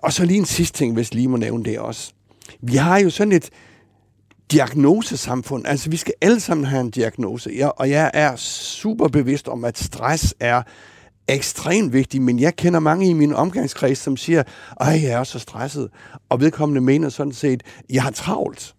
Og 0.02 0.12
så 0.12 0.24
lige 0.24 0.38
en 0.38 0.44
sidste 0.44 0.78
ting, 0.78 0.94
hvis 0.94 1.14
lige 1.14 1.28
må 1.28 1.36
nævne 1.36 1.64
det 1.64 1.78
også. 1.78 2.12
Vi 2.62 2.76
har 2.76 2.98
jo 2.98 3.10
sådan 3.10 3.32
et 3.32 3.50
diagnosesamfund. 4.52 5.66
Altså, 5.66 5.90
vi 5.90 5.96
skal 5.96 6.14
alle 6.20 6.40
sammen 6.40 6.66
have 6.66 6.80
en 6.80 6.90
diagnose. 6.90 7.50
Jeg, 7.56 7.72
og 7.76 7.90
jeg 7.90 8.10
er 8.14 8.36
super 8.36 9.08
bevidst 9.08 9.48
om, 9.48 9.64
at 9.64 9.78
stress 9.78 10.34
er 10.40 10.62
ekstremt 11.28 11.92
vigtigt, 11.92 12.22
men 12.22 12.38
jeg 12.38 12.56
kender 12.56 12.80
mange 12.80 13.08
i 13.08 13.12
min 13.12 13.34
omgangskreds, 13.34 13.98
som 13.98 14.16
siger, 14.16 14.42
at 14.80 15.02
jeg 15.02 15.10
er 15.10 15.24
så 15.24 15.38
stresset. 15.38 15.88
Og 16.28 16.40
vedkommende 16.40 16.80
mener 16.80 17.08
sådan 17.08 17.32
set, 17.32 17.62
jeg 17.90 18.02
har 18.02 18.10
travlt. 18.10 18.74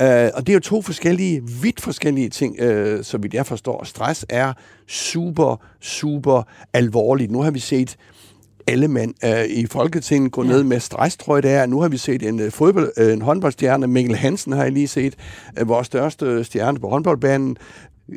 Uh, 0.00 0.06
og 0.34 0.46
det 0.46 0.48
er 0.48 0.54
jo 0.54 0.60
to 0.60 0.82
forskellige, 0.82 1.42
vidt 1.62 1.80
forskellige 1.80 2.28
ting, 2.28 2.56
uh, 2.62 3.02
så 3.02 3.18
vidt 3.18 3.34
jeg 3.34 3.46
forstår. 3.46 3.84
Stress 3.84 4.26
er 4.28 4.52
super, 4.88 5.56
super 5.80 6.42
alvorligt. 6.72 7.30
Nu 7.30 7.42
har 7.42 7.50
vi 7.50 7.58
set 7.58 7.96
alle 8.66 8.88
mænd 8.88 9.14
uh, 9.24 9.44
i 9.44 9.66
Folketinget 9.66 10.32
gå 10.32 10.44
ja. 10.44 10.48
ned 10.48 10.62
med 10.62 10.80
stress, 10.80 11.16
tror 11.16 11.36
jeg 11.36 11.42
det 11.42 11.50
er. 11.50 11.66
Nu 11.66 11.80
har 11.80 11.88
vi 11.88 11.96
set 11.96 12.22
en, 12.22 12.40
uh, 12.40 12.50
fodbold, 12.50 12.92
uh, 13.00 13.12
en 13.12 13.22
håndboldstjerne, 13.22 13.86
Mikkel 13.86 14.16
Hansen 14.16 14.52
har 14.52 14.62
jeg 14.62 14.72
lige 14.72 14.88
set, 14.88 15.14
uh, 15.60 15.68
vores 15.68 15.86
største 15.86 16.44
stjerne 16.44 16.78
på 16.78 16.88
håndboldbanen, 16.88 17.56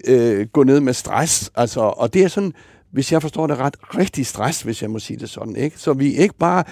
uh, 0.09 0.41
gå 0.53 0.63
ned 0.63 0.79
med 0.79 0.93
stress. 0.93 1.51
Altså, 1.55 1.79
og 1.81 2.13
det 2.13 2.23
er 2.23 2.27
sådan 2.27 2.53
hvis 2.93 3.11
jeg 3.11 3.21
forstår 3.21 3.47
det 3.47 3.57
ret, 3.57 3.75
rigtig 3.97 4.25
stress, 4.25 4.61
hvis 4.61 4.81
jeg 4.81 4.91
må 4.91 4.99
sige 4.99 5.19
det 5.19 5.29
sådan. 5.29 5.55
Ikke? 5.55 5.79
Så 5.79 5.93
vi 5.93 6.15
ikke 6.15 6.35
bare 6.35 6.63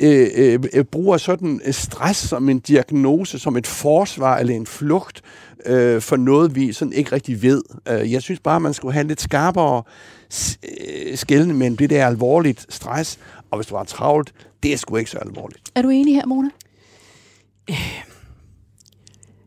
øh, 0.00 0.28
øh, 0.34 0.60
øh 0.72 0.84
bruger 0.84 1.16
sådan 1.16 1.60
stress 1.70 2.28
som 2.28 2.48
en 2.48 2.58
diagnose, 2.58 3.38
som 3.38 3.56
et 3.56 3.66
forsvar 3.66 4.38
eller 4.38 4.54
en 4.54 4.66
flugt 4.66 5.22
øh, 5.66 6.00
for 6.00 6.16
noget, 6.16 6.54
vi 6.54 6.72
sådan 6.72 6.92
ikke 6.92 7.12
rigtig 7.12 7.42
ved. 7.42 7.62
Øh, 7.88 8.12
jeg 8.12 8.22
synes 8.22 8.40
bare, 8.40 8.60
man 8.60 8.74
skulle 8.74 8.94
have 8.94 9.06
lidt 9.06 9.20
skarpere 9.20 9.82
øh, 10.62 11.16
skældende 11.16 11.54
mellem 11.54 11.76
det 11.76 11.90
der 11.90 12.06
alvorligt 12.06 12.66
stress, 12.68 13.18
og 13.50 13.58
hvis 13.58 13.66
du 13.66 13.76
har 13.76 13.84
travlt, 13.84 14.32
det 14.62 14.72
er 14.72 14.76
sgu 14.76 14.96
ikke 14.96 15.10
så 15.10 15.18
alvorligt. 15.18 15.70
Er 15.74 15.82
du 15.82 15.88
enig 15.88 16.14
her, 16.14 16.26
Mona? 16.26 16.50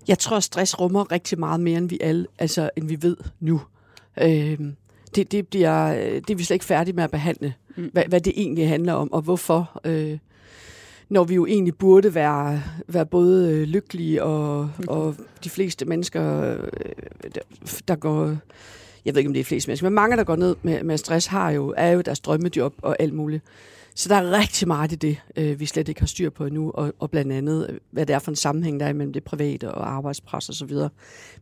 Jeg 0.08 0.20
tror, 0.20 0.40
stress 0.40 0.80
rummer 0.80 1.12
rigtig 1.12 1.40
meget 1.40 1.60
mere, 1.60 1.78
end 1.78 1.90
vi, 1.90 1.98
alle, 2.02 2.28
altså, 2.40 2.70
end 2.78 2.88
vi 2.88 3.02
ved 3.02 3.18
nu. 3.40 3.62
Øh, 4.22 4.60
det, 5.16 5.32
det, 5.32 5.48
bliver, 5.48 5.94
øh, 5.94 6.16
det 6.16 6.30
er 6.30 6.36
vi 6.36 6.44
slet 6.44 6.56
ikke 6.56 6.66
færdige 6.66 6.96
med 6.96 7.04
at 7.04 7.12
behandle, 7.12 7.54
mm. 7.76 7.90
hvad, 7.94 8.04
hvad 8.08 8.22
det 8.22 8.34
egentlig 8.36 8.70
handler 8.70 8.94
om, 8.94 9.14
og 9.14 9.22
hvorfor. 9.22 9.82
Øh, 9.86 10.18
når 11.10 11.24
vi 11.24 11.36
jo 11.36 11.46
egentlig 11.46 11.76
burde 11.76 12.16
være, 12.16 12.64
være 12.88 13.06
både 13.06 13.52
øh, 13.52 13.68
lykkelige, 13.68 14.24
og, 14.24 14.70
og 14.88 15.16
de 15.44 15.50
fleste 15.50 15.86
mennesker, 15.86 16.54
øh, 16.54 16.58
der, 17.36 17.42
der 17.88 17.96
går... 17.96 18.36
Jeg 19.06 19.14
ved 19.14 19.20
ikke, 19.20 19.28
om 19.28 19.34
det 19.34 19.40
er 19.40 19.44
flest 19.44 19.68
mennesker, 19.68 19.90
men 19.90 19.94
mange, 19.94 20.18
der 20.18 20.24
går 20.24 20.36
ned 20.36 20.56
med, 20.62 20.84
med 20.84 20.98
stress, 20.98 21.28
har 21.28 21.52
jo, 21.52 21.74
er 21.78 21.92
jo 21.92 22.02
deres 22.02 22.20
drømmejob 22.20 22.74
og 22.82 22.96
alt 23.00 23.14
muligt. 23.14 23.44
Så 23.96 24.10
der 24.10 24.16
er 24.16 24.40
rigtig 24.40 24.68
meget 24.68 24.92
i 24.92 24.96
det, 24.96 25.18
øh, 25.36 25.60
vi 25.60 25.66
slet 25.66 25.90
ikke 25.90 26.02
har 26.02 26.08
styr 26.08 26.30
på 26.30 26.46
endnu, 26.46 26.72
og, 26.72 26.94
og 27.00 27.12
blandt 27.12 27.32
andet, 27.32 27.80
hvad 27.92 28.06
det 28.06 28.14
er 28.14 28.20
for 28.20 28.32
en 28.32 28.36
sammenhæng, 28.36 28.80
der 28.80 28.86
er 28.86 28.94
mellem 28.94 29.14
det 29.14 29.24
private 29.24 29.72
og 29.72 29.92
arbejdspres 29.92 30.50
og 30.50 30.56
så 30.56 30.66
videre. 30.66 30.90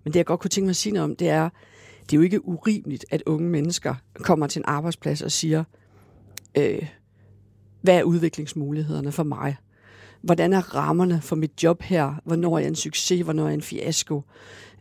Men 0.03 0.13
det, 0.13 0.17
jeg 0.17 0.25
godt 0.25 0.39
kunne 0.39 0.49
tænke 0.49 0.65
mig 0.65 0.69
at 0.69 0.75
sige 0.75 0.93
noget 0.93 1.03
om, 1.03 1.15
det 1.15 1.29
er, 1.29 1.49
det 2.11 2.17
er 2.17 2.19
jo 2.19 2.23
ikke 2.23 2.47
urimeligt, 2.47 3.05
at 3.11 3.23
unge 3.25 3.49
mennesker 3.49 3.95
kommer 4.13 4.47
til 4.47 4.59
en 4.59 4.65
arbejdsplads 4.67 5.21
og 5.21 5.31
siger, 5.31 5.63
øh, 6.57 6.87
hvad 7.81 7.97
er 7.97 8.03
udviklingsmulighederne 8.03 9.11
for 9.11 9.23
mig? 9.23 9.55
Hvordan 10.21 10.53
er 10.53 10.75
rammerne 10.75 11.21
for 11.21 11.35
mit 11.35 11.63
job 11.63 11.81
her? 11.81 12.21
Hvornår 12.25 12.55
er 12.55 12.59
jeg 12.59 12.67
en 12.67 12.75
succes? 12.75 13.21
Hvornår 13.21 13.43
er 13.43 13.47
jeg 13.47 13.53
en 13.53 13.61
fiasko? 13.61 14.21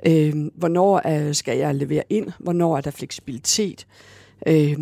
Øh, 0.06 0.34
hvornår 0.54 1.00
er, 1.04 1.32
skal 1.32 1.58
jeg 1.58 1.74
levere 1.74 2.02
ind? 2.08 2.32
Hvornår 2.38 2.76
er 2.76 2.80
der 2.80 2.90
fleksibilitet? 2.90 3.86
Øh, 4.46 4.78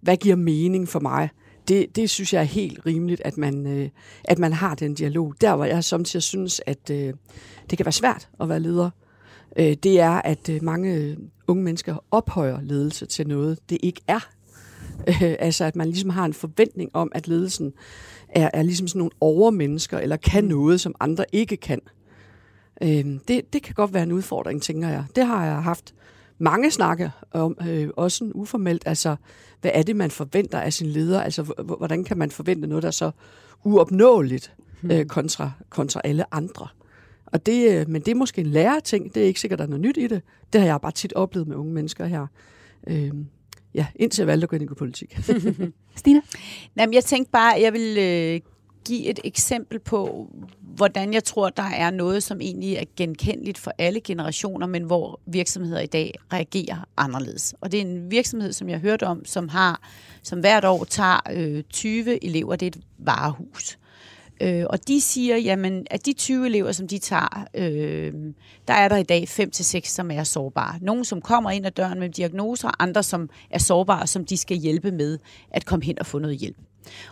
hvad 0.00 0.16
giver 0.16 0.36
mening 0.36 0.88
for 0.88 1.00
mig? 1.00 1.28
Det, 1.68 1.96
det 1.96 2.10
synes 2.10 2.32
jeg 2.32 2.40
er 2.40 2.44
helt 2.44 2.86
rimeligt, 2.86 3.22
at 3.24 3.36
man, 3.36 3.66
øh, 3.66 3.88
at 4.24 4.38
man 4.38 4.52
har 4.52 4.74
den 4.74 4.94
dialog. 4.94 5.34
Der, 5.40 5.56
hvor 5.56 5.64
jeg 5.64 5.84
samtidig 5.84 6.22
synes, 6.22 6.62
at 6.66 6.90
øh, 6.90 7.14
det 7.70 7.78
kan 7.78 7.86
være 7.86 7.92
svært 7.92 8.28
at 8.40 8.48
være 8.48 8.60
leder, 8.60 8.84
øh, 8.86 9.09
det 9.56 10.00
er, 10.00 10.10
at 10.10 10.48
øh, 10.48 10.62
mange 10.62 11.16
unge 11.46 11.62
mennesker 11.62 12.04
ophøjer 12.10 12.60
ledelse 12.60 13.06
til 13.06 13.28
noget, 13.28 13.58
det 13.70 13.78
ikke 13.82 14.00
er. 14.08 14.28
Øh, 15.08 15.36
altså, 15.38 15.64
at 15.64 15.76
man 15.76 15.86
ligesom 15.86 16.10
har 16.10 16.24
en 16.24 16.34
forventning 16.34 16.90
om, 16.94 17.12
at 17.14 17.28
ledelsen 17.28 17.72
er, 18.28 18.50
er 18.52 18.62
ligesom 18.62 18.88
sådan 18.88 18.98
nogle 18.98 19.12
overmennesker, 19.20 19.98
eller 19.98 20.16
kan 20.16 20.44
mm. 20.44 20.50
noget, 20.50 20.80
som 20.80 20.94
andre 21.00 21.24
ikke 21.32 21.56
kan. 21.56 21.80
Øh, 22.82 23.04
det, 23.28 23.52
det 23.52 23.62
kan 23.62 23.74
godt 23.74 23.94
være 23.94 24.02
en 24.02 24.12
udfordring, 24.12 24.62
tænker 24.62 24.88
jeg. 24.88 25.04
Det 25.16 25.26
har 25.26 25.46
jeg 25.46 25.62
haft 25.62 25.94
mange 26.38 26.70
snakke 26.70 27.12
om, 27.32 27.56
øh, 27.68 27.88
også 27.96 28.30
uformelt. 28.34 28.82
Altså, 28.86 29.16
hvad 29.60 29.70
er 29.74 29.82
det, 29.82 29.96
man 29.96 30.10
forventer 30.10 30.60
af 30.60 30.72
sin 30.72 30.86
leder? 30.86 31.22
Altså, 31.22 31.42
hvordan 31.78 32.04
kan 32.04 32.18
man 32.18 32.30
forvente 32.30 32.66
noget, 32.66 32.82
der 32.82 32.88
er 32.88 32.92
så 32.92 33.10
uopnåeligt 33.64 34.52
mm. 34.82 34.90
øh, 34.90 35.06
kontra, 35.06 35.50
kontra 35.70 36.00
alle 36.04 36.34
andre? 36.34 36.68
Og 37.32 37.46
det, 37.46 37.70
øh, 37.70 37.88
men 37.88 38.02
det 38.02 38.10
er 38.10 38.14
måske 38.14 38.40
en 38.40 38.46
lærerting. 38.46 39.14
Det 39.14 39.22
er 39.22 39.26
ikke 39.26 39.40
sikkert, 39.40 39.58
der 39.58 39.64
er 39.64 39.68
noget 39.68 39.80
nyt 39.80 39.96
i 39.96 40.06
det. 40.06 40.22
Det 40.52 40.60
har 40.60 40.68
jeg 40.68 40.80
bare 40.80 40.92
tit 40.92 41.12
oplevet 41.12 41.48
med 41.48 41.56
unge 41.56 41.72
mennesker 41.72 42.06
her. 42.06 42.26
Øh, 42.86 43.10
ja, 43.74 43.86
indtil 43.96 44.22
jeg 44.22 44.26
valgte 44.26 44.44
at 44.44 44.48
gå 44.48 44.56
ind 44.56 44.70
i 44.70 44.74
politik. 44.74 45.18
Stina? 45.96 46.20
Jamen, 46.76 46.94
jeg 46.94 47.04
tænkte 47.04 47.30
bare, 47.30 47.60
jeg 47.60 47.72
vil 47.72 47.98
øh, 47.98 48.40
give 48.84 49.06
et 49.06 49.20
eksempel 49.24 49.78
på, 49.78 50.28
hvordan 50.60 51.14
jeg 51.14 51.24
tror, 51.24 51.48
der 51.48 51.62
er 51.62 51.90
noget, 51.90 52.22
som 52.22 52.40
egentlig 52.40 52.74
er 52.74 52.84
genkendeligt 52.96 53.58
for 53.58 53.72
alle 53.78 54.00
generationer, 54.00 54.66
men 54.66 54.82
hvor 54.82 55.20
virksomheder 55.26 55.80
i 55.80 55.86
dag 55.86 56.14
reagerer 56.32 56.88
anderledes. 56.96 57.54
Og 57.60 57.72
det 57.72 57.78
er 57.78 57.84
en 57.84 58.10
virksomhed, 58.10 58.52
som 58.52 58.68
jeg 58.68 58.76
har 58.76 58.82
hørt 58.82 59.02
om, 59.02 59.24
som 59.24 59.48
har, 59.48 59.88
som 60.22 60.40
hvert 60.40 60.64
år 60.64 60.84
tager 60.84 61.20
øh, 61.32 61.62
20 61.62 62.24
elever. 62.24 62.56
Det 62.56 62.66
er 62.66 62.78
et 62.78 62.84
varehus. 62.98 63.78
Øh, 64.40 64.64
og 64.70 64.88
de 64.88 65.00
siger, 65.00 65.36
jamen, 65.36 65.86
at 65.90 66.06
de 66.06 66.12
20 66.12 66.46
elever, 66.46 66.72
som 66.72 66.88
de 66.88 66.98
tager, 66.98 67.46
øh, 67.54 68.12
der 68.68 68.74
er 68.74 68.88
der 68.88 68.96
i 68.96 69.02
dag 69.02 69.28
5-6, 69.28 69.88
som 69.88 70.10
er 70.10 70.24
sårbare. 70.24 70.78
Nogle, 70.82 71.04
som 71.04 71.20
kommer 71.20 71.50
ind 71.50 71.66
ad 71.66 71.70
døren 71.70 72.00
med 72.00 72.08
diagnoser, 72.08 72.82
andre, 72.82 73.02
som 73.02 73.30
er 73.50 73.58
sårbare, 73.58 74.06
som 74.06 74.24
de 74.24 74.36
skal 74.36 74.56
hjælpe 74.56 74.90
med 74.90 75.18
at 75.50 75.66
komme 75.66 75.84
hen 75.84 75.98
og 75.98 76.06
få 76.06 76.18
noget 76.18 76.36
hjælp. 76.36 76.56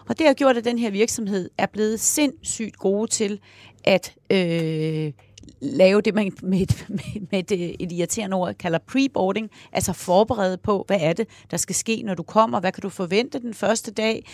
Og 0.08 0.18
det 0.18 0.26
har 0.26 0.34
gjort, 0.34 0.56
at 0.56 0.64
den 0.64 0.78
her 0.78 0.90
virksomhed 0.90 1.50
er 1.58 1.66
blevet 1.66 2.00
sindssygt 2.00 2.76
gode 2.76 3.10
til 3.10 3.40
at 3.84 4.14
øh, 4.30 5.12
lave 5.60 6.00
det, 6.00 6.14
man 6.14 6.32
med 6.42 6.60
et, 6.60 6.86
med 7.30 7.52
et, 7.52 7.76
et 7.80 7.92
irriterende 7.92 8.36
ord 8.36 8.54
kalder 8.54 8.78
preboarding, 8.78 9.50
altså 9.72 9.92
forberede 9.92 10.56
på, 10.56 10.84
hvad 10.86 10.98
er 11.00 11.12
det, 11.12 11.28
der 11.50 11.56
skal 11.56 11.74
ske, 11.74 12.02
når 12.04 12.14
du 12.14 12.22
kommer, 12.22 12.60
hvad 12.60 12.72
kan 12.72 12.82
du 12.82 12.88
forvente 12.88 13.38
den 13.38 13.54
første 13.54 13.90
dag. 13.90 14.26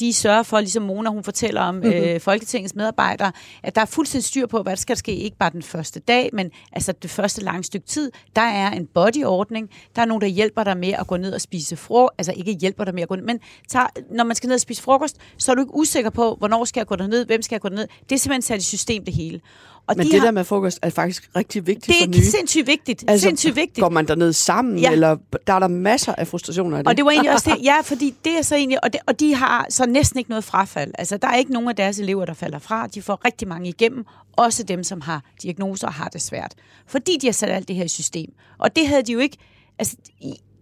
De 0.00 0.12
sørger 0.12 0.42
for, 0.42 0.60
ligesom 0.60 0.82
Mona 0.82 1.10
hun 1.10 1.24
fortæller 1.24 1.60
om 1.60 1.74
mm-hmm. 1.74 1.92
øh, 1.92 2.20
Folketingets 2.20 2.74
medarbejdere, 2.74 3.32
at 3.62 3.74
der 3.74 3.80
er 3.80 3.86
fuldstændig 3.86 4.24
styr 4.24 4.46
på, 4.46 4.62
hvad 4.62 4.70
der 4.70 4.80
skal 4.80 4.96
ske, 4.96 5.16
ikke 5.16 5.36
bare 5.36 5.50
den 5.50 5.62
første 5.62 6.00
dag, 6.00 6.30
men 6.32 6.50
altså 6.72 6.92
det 6.92 7.10
første 7.10 7.44
lange 7.44 7.64
stykke 7.64 7.86
tid. 7.86 8.10
Der 8.36 8.42
er 8.42 8.70
en 8.70 8.86
bodyordning, 8.86 9.70
der 9.96 10.02
er 10.02 10.06
nogen, 10.06 10.20
der 10.20 10.26
hjælper 10.26 10.64
dig 10.64 10.76
med 10.76 10.92
at 10.92 11.06
gå 11.06 11.16
ned 11.16 11.32
og 11.32 11.40
spise 11.40 11.76
frokost, 11.76 12.14
altså 12.18 12.32
ikke 12.36 12.52
hjælper 12.52 12.84
dig 12.84 12.94
med 12.94 13.02
at 13.02 13.08
gå 13.08 13.16
ned, 13.16 13.24
men 13.24 13.40
tager, 13.68 13.86
når 14.10 14.24
man 14.24 14.36
skal 14.36 14.48
ned 14.48 14.54
og 14.54 14.60
spise 14.60 14.82
frokost, 14.82 15.16
så 15.36 15.52
er 15.52 15.54
du 15.54 15.62
ikke 15.62 15.74
usikker 15.74 16.10
på, 16.10 16.34
hvornår 16.38 16.64
skal 16.64 16.80
jeg 16.80 16.86
gå 16.86 16.96
ned, 16.96 17.26
hvem 17.26 17.42
skal 17.42 17.54
jeg 17.54 17.60
gå 17.60 17.68
ned. 17.68 17.88
Det 18.08 18.14
er 18.14 18.18
simpelthen 18.18 18.42
sat 18.42 18.58
i 18.58 18.64
system 18.64 19.04
det 19.04 19.14
hele. 19.14 19.40
Og 19.86 19.94
Men 19.96 20.06
de 20.06 20.12
det 20.12 20.20
har, 20.20 20.26
der 20.26 20.32
med 20.32 20.44
frokost 20.44 20.78
er 20.82 20.90
faktisk 20.90 21.30
rigtig 21.36 21.66
vigtigt 21.66 21.86
det 21.86 21.96
er 21.96 22.06
for 22.06 22.20
nye. 22.20 22.30
sindssygt 22.30 22.66
vigtigt. 22.66 23.04
Altså, 23.08 23.26
sindssygt 23.26 23.56
vigtigt. 23.56 23.80
Går 23.82 23.88
man 23.88 24.08
derned 24.08 24.32
sammen, 24.32 24.78
ja. 24.78 24.92
eller 24.92 25.16
der 25.46 25.52
er 25.52 25.58
der 25.58 25.68
masser 25.68 26.14
af 26.14 26.28
frustrationer 26.28 26.78
af 26.78 26.84
det? 26.84 26.88
Og 26.90 26.96
det 26.96 27.04
var 27.04 27.10
egentlig 27.10 27.32
også 27.32 27.50
det, 27.50 27.64
ja, 27.70 27.80
fordi 27.80 28.14
det 28.24 28.38
er 28.38 28.42
så 28.42 28.54
egentlig, 28.54 28.84
og, 28.84 28.92
det, 28.92 29.00
og 29.06 29.20
de 29.20 29.34
har 29.34 29.66
så 29.68 29.86
næsten 29.86 30.18
ikke 30.18 30.30
noget 30.30 30.44
frafald. 30.44 30.92
Altså, 30.98 31.16
der 31.16 31.28
er 31.28 31.36
ikke 31.36 31.52
nogen 31.52 31.68
af 31.68 31.76
deres 31.76 31.98
elever, 31.98 32.24
der 32.24 32.34
falder 32.34 32.58
fra. 32.58 32.86
De 32.86 33.02
får 33.02 33.20
rigtig 33.24 33.48
mange 33.48 33.68
igennem, 33.68 34.04
også 34.36 34.62
dem, 34.62 34.84
som 34.84 35.00
har 35.00 35.22
diagnoser 35.42 35.86
og 35.86 35.94
har 35.94 36.08
det 36.08 36.22
svært. 36.22 36.54
Fordi 36.86 37.18
de 37.20 37.26
har 37.26 37.32
sat 37.32 37.50
alt 37.50 37.68
det 37.68 37.76
her 37.76 37.84
i 37.84 37.88
system. 37.88 38.32
Og 38.58 38.76
det 38.76 38.86
havde 38.86 39.02
de 39.02 39.12
jo 39.12 39.18
ikke, 39.18 39.36
altså, 39.78 39.96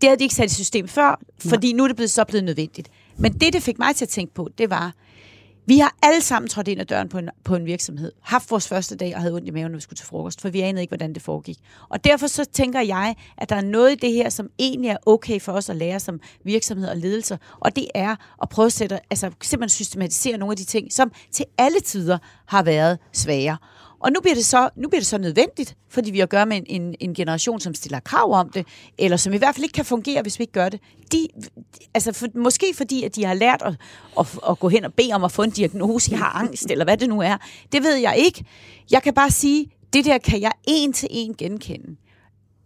det 0.01 0.09
havde 0.09 0.19
de 0.19 0.23
ikke 0.23 0.35
sat 0.35 0.51
i 0.51 0.55
system 0.55 0.89
før, 0.89 1.21
fordi 1.39 1.73
nu 1.73 1.83
er 1.83 1.87
det 1.87 1.97
blevet, 1.97 2.11
så 2.11 2.25
blevet 2.25 2.45
nødvendigt. 2.45 2.89
Men 3.17 3.33
det, 3.33 3.53
det 3.53 3.63
fik 3.63 3.79
mig 3.79 3.97
til 3.97 4.05
at 4.05 4.09
tænke 4.09 4.35
på, 4.35 4.49
det 4.59 4.71
var, 4.71 4.93
vi 5.67 5.79
har 5.79 5.97
alle 6.03 6.21
sammen 6.21 6.49
trådt 6.49 6.69
ind 6.69 6.81
ad 6.81 6.87
døren 6.87 7.09
på 7.09 7.19
en, 7.19 7.29
på 7.45 7.57
en 7.57 7.67
virksomhed, 7.67 8.13
haft 8.23 8.51
vores 8.51 8.69
første 8.69 8.97
dag 8.97 9.15
og 9.15 9.21
havde 9.21 9.35
ondt 9.35 9.49
i 9.49 9.51
maven, 9.51 9.71
når 9.71 9.77
vi 9.77 9.83
skulle 9.83 9.97
til 9.97 10.07
frokost, 10.07 10.41
for 10.41 10.49
vi 10.49 10.61
anede 10.61 10.83
ikke, 10.83 10.91
hvordan 10.91 11.15
det 11.15 11.23
foregik. 11.23 11.59
Og 11.89 12.05
derfor 12.05 12.27
så 12.27 12.45
tænker 12.45 12.81
jeg, 12.81 13.17
at 13.39 13.49
der 13.49 13.57
er 13.57 13.61
noget 13.61 13.93
i 13.93 13.95
det 13.95 14.13
her, 14.13 14.29
som 14.29 14.49
egentlig 14.59 14.89
er 14.89 14.97
okay 15.07 15.41
for 15.41 15.53
os 15.53 15.71
at 15.71 15.77
lære 15.77 16.01
som 16.01 16.21
virksomhed 16.45 16.89
og 16.89 16.97
ledelse, 16.97 17.39
og 17.61 17.77
det 17.77 17.89
er 17.95 18.17
at 18.43 18.49
prøve 18.49 18.67
at 18.67 18.73
sætte, 18.73 18.99
altså 19.11 19.31
simpelthen 19.43 19.69
systematisere 19.69 20.39
nogle 20.39 20.53
af 20.53 20.57
de 20.57 20.65
ting, 20.65 20.93
som 20.93 21.13
til 21.33 21.45
alle 21.59 21.81
tider 21.81 22.19
har 22.47 22.63
været 22.63 22.99
svære. 23.13 23.57
Og 24.01 24.13
nu 24.13 24.21
bliver 24.21 24.35
det 24.35 24.45
så, 24.45 24.71
nu 24.77 24.89
bliver 24.89 25.01
det 25.01 25.07
så 25.07 25.19
nødvendigt, 25.19 25.77
fordi 25.89 26.11
vi 26.11 26.19
har 26.19 26.23
at 26.23 26.31
gøre 26.31 26.47
med 26.47 26.57
en, 26.57 26.83
en, 26.83 26.95
en 27.01 27.15
generation, 27.15 27.61
som 27.61 27.75
stiller 27.75 28.01
krav 28.01 28.33
om 28.33 28.51
det, 28.51 28.67
eller 28.99 29.17
som 29.17 29.33
i 29.33 29.37
hvert 29.37 29.55
fald 29.55 29.65
ikke 29.65 29.73
kan 29.73 29.85
fungere, 29.85 30.23
hvis 30.23 30.39
vi 30.39 30.43
ikke 30.43 30.53
gør 30.53 30.69
det. 30.69 30.81
De, 31.13 31.29
altså 31.95 32.13
for, 32.13 32.27
måske 32.35 32.67
fordi, 32.77 33.05
at 33.05 33.17
de 33.17 33.25
har 33.25 33.35
lært 33.35 33.63
at, 33.65 33.75
at, 34.19 34.39
at 34.51 34.59
gå 34.59 34.69
hen 34.69 34.85
og 34.85 34.95
bede 34.95 35.13
om 35.13 35.25
at 35.25 35.33
få 35.33 35.43
en 35.43 35.51
diagnose, 35.51 36.11
jeg 36.11 36.19
har 36.19 36.33
angst, 36.33 36.71
eller 36.71 36.85
hvad 36.85 36.97
det 36.97 37.09
nu 37.09 37.21
er. 37.21 37.37
Det 37.73 37.83
ved 37.83 37.95
jeg 37.95 38.15
ikke. 38.17 38.45
Jeg 38.91 39.03
kan 39.03 39.15
bare 39.15 39.31
sige, 39.31 39.67
det 39.93 40.05
der 40.05 40.19
kan 40.19 40.41
jeg 40.41 40.53
en 40.69 40.93
til 40.93 41.09
en 41.11 41.35
genkende 41.35 41.97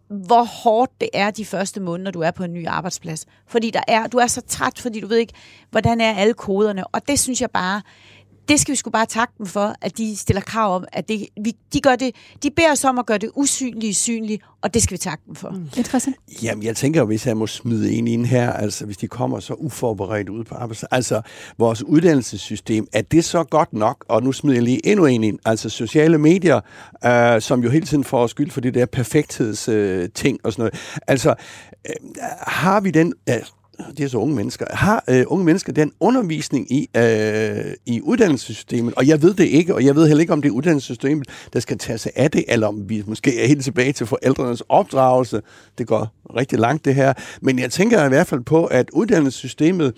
hvor 0.09 0.43
hårdt 0.43 1.01
det 1.01 1.09
er 1.13 1.31
de 1.31 1.45
første 1.45 1.79
måneder, 1.79 2.11
du 2.11 2.21
er 2.21 2.31
på 2.31 2.43
en 2.43 2.53
ny 2.53 2.67
arbejdsplads. 2.67 3.25
Fordi 3.47 3.69
der 3.69 3.81
er, 3.87 4.07
du 4.07 4.17
er 4.17 4.27
så 4.27 4.41
træt, 4.41 4.79
fordi 4.79 4.99
du 4.99 5.07
ved 5.07 5.17
ikke, 5.17 5.33
hvordan 5.71 6.01
er 6.01 6.13
alle 6.13 6.33
koderne. 6.33 6.87
Og 6.87 7.07
det 7.07 7.19
synes 7.19 7.41
jeg 7.41 7.51
bare, 7.51 7.81
det 8.47 8.59
skal 8.59 8.71
vi 8.71 8.75
sgu 8.75 8.89
bare 8.89 9.05
takke 9.05 9.33
dem 9.37 9.45
for, 9.45 9.75
at 9.81 9.97
de 9.97 10.17
stiller 10.17 10.41
krav 10.41 10.75
om, 10.75 10.85
at 10.93 11.07
det, 11.07 11.27
vi, 11.43 11.55
de, 11.73 11.79
gør 11.79 11.95
det, 11.95 12.15
de 12.43 12.51
beder 12.51 12.71
os 12.71 12.83
om 12.83 12.99
at 12.99 13.05
gøre 13.05 13.17
det 13.17 13.29
usynlige 13.35 13.93
synligt, 13.93 14.43
og 14.61 14.73
det 14.73 14.83
skal 14.83 14.93
vi 14.93 14.97
takke 14.97 15.23
dem 15.27 15.35
for. 15.35 15.49
Mm. 15.49 15.69
Jamen, 16.43 16.63
jeg 16.63 16.75
tænker, 16.75 17.03
hvis 17.03 17.27
jeg 17.27 17.37
må 17.37 17.47
smide 17.47 17.93
en 17.93 18.07
ind 18.07 18.25
her, 18.25 18.53
altså 18.53 18.85
hvis 18.85 18.97
de 18.97 19.07
kommer 19.07 19.39
så 19.39 19.53
uforberedt 19.53 20.29
ud 20.29 20.43
på 20.43 20.55
arbejde, 20.55 20.87
altså 20.91 21.21
vores 21.57 21.83
uddannelsessystem, 21.83 22.87
er 22.93 23.01
det 23.01 23.25
så 23.25 23.43
godt 23.43 23.73
nok? 23.73 24.05
Og 24.07 24.23
nu 24.23 24.31
smider 24.31 24.55
jeg 24.55 24.63
lige 24.63 24.85
endnu 24.85 25.05
en 25.05 25.23
ind, 25.23 25.39
altså 25.45 25.69
sociale 25.69 26.17
medier, 26.17 26.61
øh, 27.05 27.41
som 27.41 27.63
jo 27.63 27.69
hele 27.69 27.85
tiden 27.85 28.03
får 28.03 28.27
skyld 28.27 28.51
for 28.51 28.61
det 28.61 28.73
der 28.73 28.85
perfekthedsting 28.85 29.77
øh, 29.77 30.09
ting 30.15 30.39
og 30.43 30.53
sådan 30.53 30.61
noget. 30.61 31.01
Altså, 31.07 31.35
øh, 31.89 31.95
har 32.47 32.79
vi 32.79 32.91
den... 32.91 33.13
Øh, 33.29 33.35
det 33.97 34.03
er 34.03 34.07
så 34.07 34.17
unge 34.17 34.35
mennesker, 34.35 34.65
har 34.69 35.03
øh, 35.09 35.23
unge 35.27 35.45
mennesker 35.45 35.73
den 35.73 35.91
undervisning 35.99 36.71
i, 36.71 36.89
øh, 36.97 37.73
i 37.85 38.01
uddannelsessystemet, 38.01 38.93
og 38.93 39.07
jeg 39.07 39.21
ved 39.21 39.33
det 39.33 39.45
ikke, 39.45 39.75
og 39.75 39.85
jeg 39.85 39.95
ved 39.95 40.07
heller 40.07 40.21
ikke, 40.21 40.33
om 40.33 40.41
det 40.41 40.49
er 40.49 40.53
uddannelsessystemet, 40.53 41.27
der 41.53 41.59
skal 41.59 41.77
tage 41.77 41.97
sig 41.97 42.11
af 42.15 42.31
det, 42.31 42.45
eller 42.47 42.67
om 42.67 42.89
vi 42.89 43.03
måske 43.07 43.43
er 43.43 43.47
helt 43.47 43.63
tilbage 43.63 43.93
til 43.93 44.05
forældrenes 44.05 44.63
opdragelse. 44.69 45.41
Det 45.77 45.87
går 45.87 46.13
rigtig 46.35 46.59
langt 46.59 46.85
det 46.85 46.95
her, 46.95 47.13
men 47.41 47.59
jeg 47.59 47.71
tænker 47.71 48.05
i 48.05 48.09
hvert 48.09 48.27
fald 48.27 48.41
på, 48.41 48.65
at 48.65 48.89
uddannelsessystemet 48.89 49.93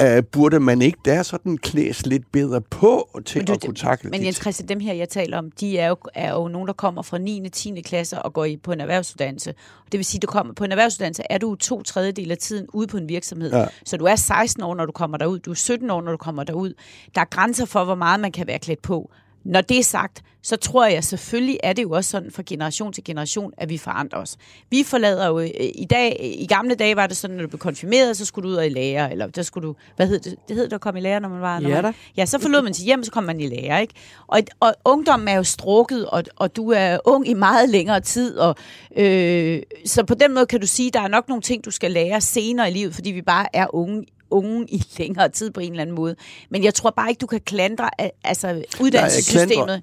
øh, 0.00 0.22
burde 0.24 0.60
man 0.60 0.82
ikke 0.82 0.98
der 1.04 1.22
sådan 1.22 1.58
klæs 1.58 2.06
lidt 2.06 2.32
bedre 2.32 2.60
på 2.60 3.20
til 3.24 3.46
du, 3.46 3.52
at 3.52 3.60
kunne 3.60 3.74
takle 3.74 4.10
Men 4.10 4.24
Jens 4.24 4.36
Christian, 4.36 4.68
dem 4.68 4.80
her, 4.80 4.94
jeg 4.94 5.08
taler 5.08 5.38
om, 5.38 5.50
de 5.50 5.78
er 5.78 5.88
jo, 5.88 5.96
er 6.14 6.32
jo 6.32 6.48
nogen, 6.48 6.66
der 6.66 6.74
kommer 6.74 7.02
fra 7.02 7.18
9. 7.18 7.42
og 7.44 7.52
10. 7.52 7.80
klasse 7.80 8.22
og 8.22 8.32
går 8.32 8.44
i, 8.44 8.56
på 8.56 8.72
en 8.72 8.80
erhvervsuddannelse. 8.80 9.54
Det 9.92 9.98
vil 9.98 10.04
sige, 10.04 10.20
du 10.20 10.26
kommer 10.26 10.54
på 10.54 10.64
en 10.64 10.72
erhvervsuddannelse, 10.72 11.22
er 11.30 11.38
du 11.38 11.54
to 11.54 11.82
tredjedel 11.82 12.30
af 12.30 12.38
tiden 12.38 12.66
ude 12.72 12.86
på 12.86 12.96
en 12.96 13.08
virksomhed. 13.08 13.25
Ja. 13.32 13.66
Så 13.84 13.96
du 13.96 14.04
er 14.04 14.16
16 14.16 14.62
år, 14.62 14.74
når 14.74 14.86
du 14.86 14.92
kommer 14.92 15.16
derud. 15.16 15.38
Du 15.38 15.50
er 15.50 15.54
17 15.54 15.90
år, 15.90 16.02
når 16.02 16.10
du 16.10 16.16
kommer 16.18 16.44
derud. 16.44 16.72
Der 17.14 17.20
er 17.20 17.24
grænser 17.24 17.64
for, 17.66 17.84
hvor 17.84 17.94
meget 17.94 18.20
man 18.20 18.32
kan 18.32 18.46
være 18.46 18.58
klædt 18.58 18.82
på 18.82 19.10
Når 19.46 19.60
det 19.60 19.78
er 19.78 19.82
sagt, 19.82 20.22
så 20.42 20.56
tror 20.56 20.86
jeg 20.86 21.04
selvfølgelig, 21.04 21.58
er 21.62 21.72
det 21.72 21.82
jo 21.82 21.90
også 21.90 22.10
sådan 22.10 22.30
fra 22.30 22.42
generation 22.46 22.92
til 22.92 23.04
generation, 23.04 23.52
at 23.56 23.68
vi 23.68 23.78
forandrer 23.78 24.18
os. 24.18 24.36
Vi 24.70 24.82
forlader 24.82 25.26
jo 25.26 25.38
øh, 25.38 25.50
i 25.74 25.86
dag, 25.90 26.36
i 26.38 26.46
gamle 26.46 26.74
dage 26.74 26.96
var 26.96 27.06
det 27.06 27.16
sådan, 27.16 27.36
når 27.36 27.42
du 27.42 27.48
blev 27.48 27.58
konfirmeret, 27.58 28.16
så 28.16 28.24
skulle 28.24 28.48
du 28.48 28.52
ud 28.52 28.56
og 28.56 28.66
i 28.66 28.68
lære, 28.68 29.12
eller 29.12 29.26
der 29.26 29.42
skulle 29.42 29.68
du, 29.68 29.74
hvad 29.96 30.06
hed 30.06 30.18
det, 30.18 30.36
det 30.48 30.56
hed 30.56 30.64
det 30.64 30.72
at 30.72 30.80
komme 30.80 31.00
i 31.00 31.02
lære, 31.02 31.20
når 31.20 31.28
man 31.28 31.40
var? 31.40 31.60
Når 31.60 31.68
Ja 31.68 31.82
man. 31.82 31.94
Ja, 32.16 32.26
så 32.26 32.38
forlod 32.38 32.62
man 32.62 32.72
til 32.72 32.84
hjem, 32.84 33.04
så 33.04 33.10
kom 33.10 33.24
man 33.24 33.40
i 33.40 33.46
lære, 33.46 33.82
ikke? 33.82 33.94
Og, 34.26 34.40
og 34.60 34.74
ungdommen 34.84 35.28
er 35.28 35.36
jo 35.36 35.42
strukket, 35.42 36.06
og, 36.06 36.24
og 36.36 36.56
du 36.56 36.70
er 36.70 36.98
ung 37.04 37.28
i 37.28 37.34
meget 37.34 37.68
længere 37.68 38.00
tid, 38.00 38.38
og 38.38 38.56
øh, 38.96 39.62
så 39.84 40.04
på 40.04 40.14
den 40.14 40.34
måde 40.34 40.46
kan 40.46 40.60
du 40.60 40.66
sige, 40.66 40.90
der 40.90 41.00
er 41.00 41.08
nok 41.08 41.28
nogle 41.28 41.42
ting, 41.42 41.64
du 41.64 41.70
skal 41.70 41.90
lære 41.90 42.20
senere 42.20 42.70
i 42.70 42.72
livet, 42.72 42.94
fordi 42.94 43.10
vi 43.10 43.22
bare 43.22 43.46
er 43.52 43.74
unge 43.74 44.06
unge 44.30 44.66
i 44.68 44.82
længere 44.98 45.28
tid 45.28 45.50
på 45.50 45.60
en 45.60 45.70
eller 45.70 45.82
anden 45.82 45.96
måde. 45.96 46.16
Men 46.50 46.64
jeg 46.64 46.74
tror 46.74 46.90
bare 46.90 47.08
ikke, 47.10 47.20
du 47.20 47.26
kan 47.26 47.40
klandre 47.40 48.00
al- 48.00 48.10
altså, 48.24 48.62
uddannelsessystemet. 48.80 49.48
klandre- 49.66 49.80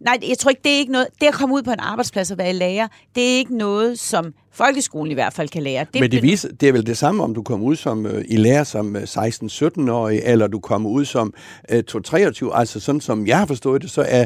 Nej, 0.00 0.18
jeg 0.28 0.38
tror 0.38 0.48
ikke, 0.50 0.60
det 0.64 0.72
er 0.74 0.78
ikke 0.78 0.92
noget... 0.92 1.06
Det 1.20 1.26
at 1.26 1.34
komme 1.34 1.54
ud 1.54 1.62
på 1.62 1.70
en 1.70 1.80
arbejdsplads 1.80 2.30
og 2.30 2.38
være 2.38 2.52
lærer, 2.52 2.88
det 3.14 3.22
er 3.34 3.36
ikke 3.38 3.56
noget, 3.58 3.98
som 3.98 4.34
folkeskolen 4.56 5.10
i 5.10 5.14
hvert 5.14 5.32
fald 5.32 5.48
kan 5.48 5.62
lære. 5.62 5.86
Det, 5.92 6.00
Men 6.00 6.10
det, 6.10 6.22
viser, 6.22 6.48
det 6.48 6.68
er 6.68 6.72
vel 6.72 6.86
det 6.86 6.96
samme, 6.96 7.22
om 7.22 7.34
du 7.34 7.42
kommer 7.42 7.66
ud 7.66 7.76
som 7.76 8.06
øh, 8.06 8.24
i 8.28 8.36
lærer 8.36 8.64
som 8.64 8.96
øh, 8.96 9.02
16-17-årig, 9.02 10.20
eller 10.24 10.46
du 10.46 10.60
kommer 10.60 10.90
ud 10.90 11.04
som 11.04 11.34
øh, 11.70 11.84
23 11.84 12.56
Altså 12.56 12.80
sådan 12.80 13.00
som 13.00 13.26
jeg 13.26 13.38
har 13.38 13.46
forstået 13.46 13.82
det, 13.82 13.90
så 13.90 14.04
er 14.08 14.24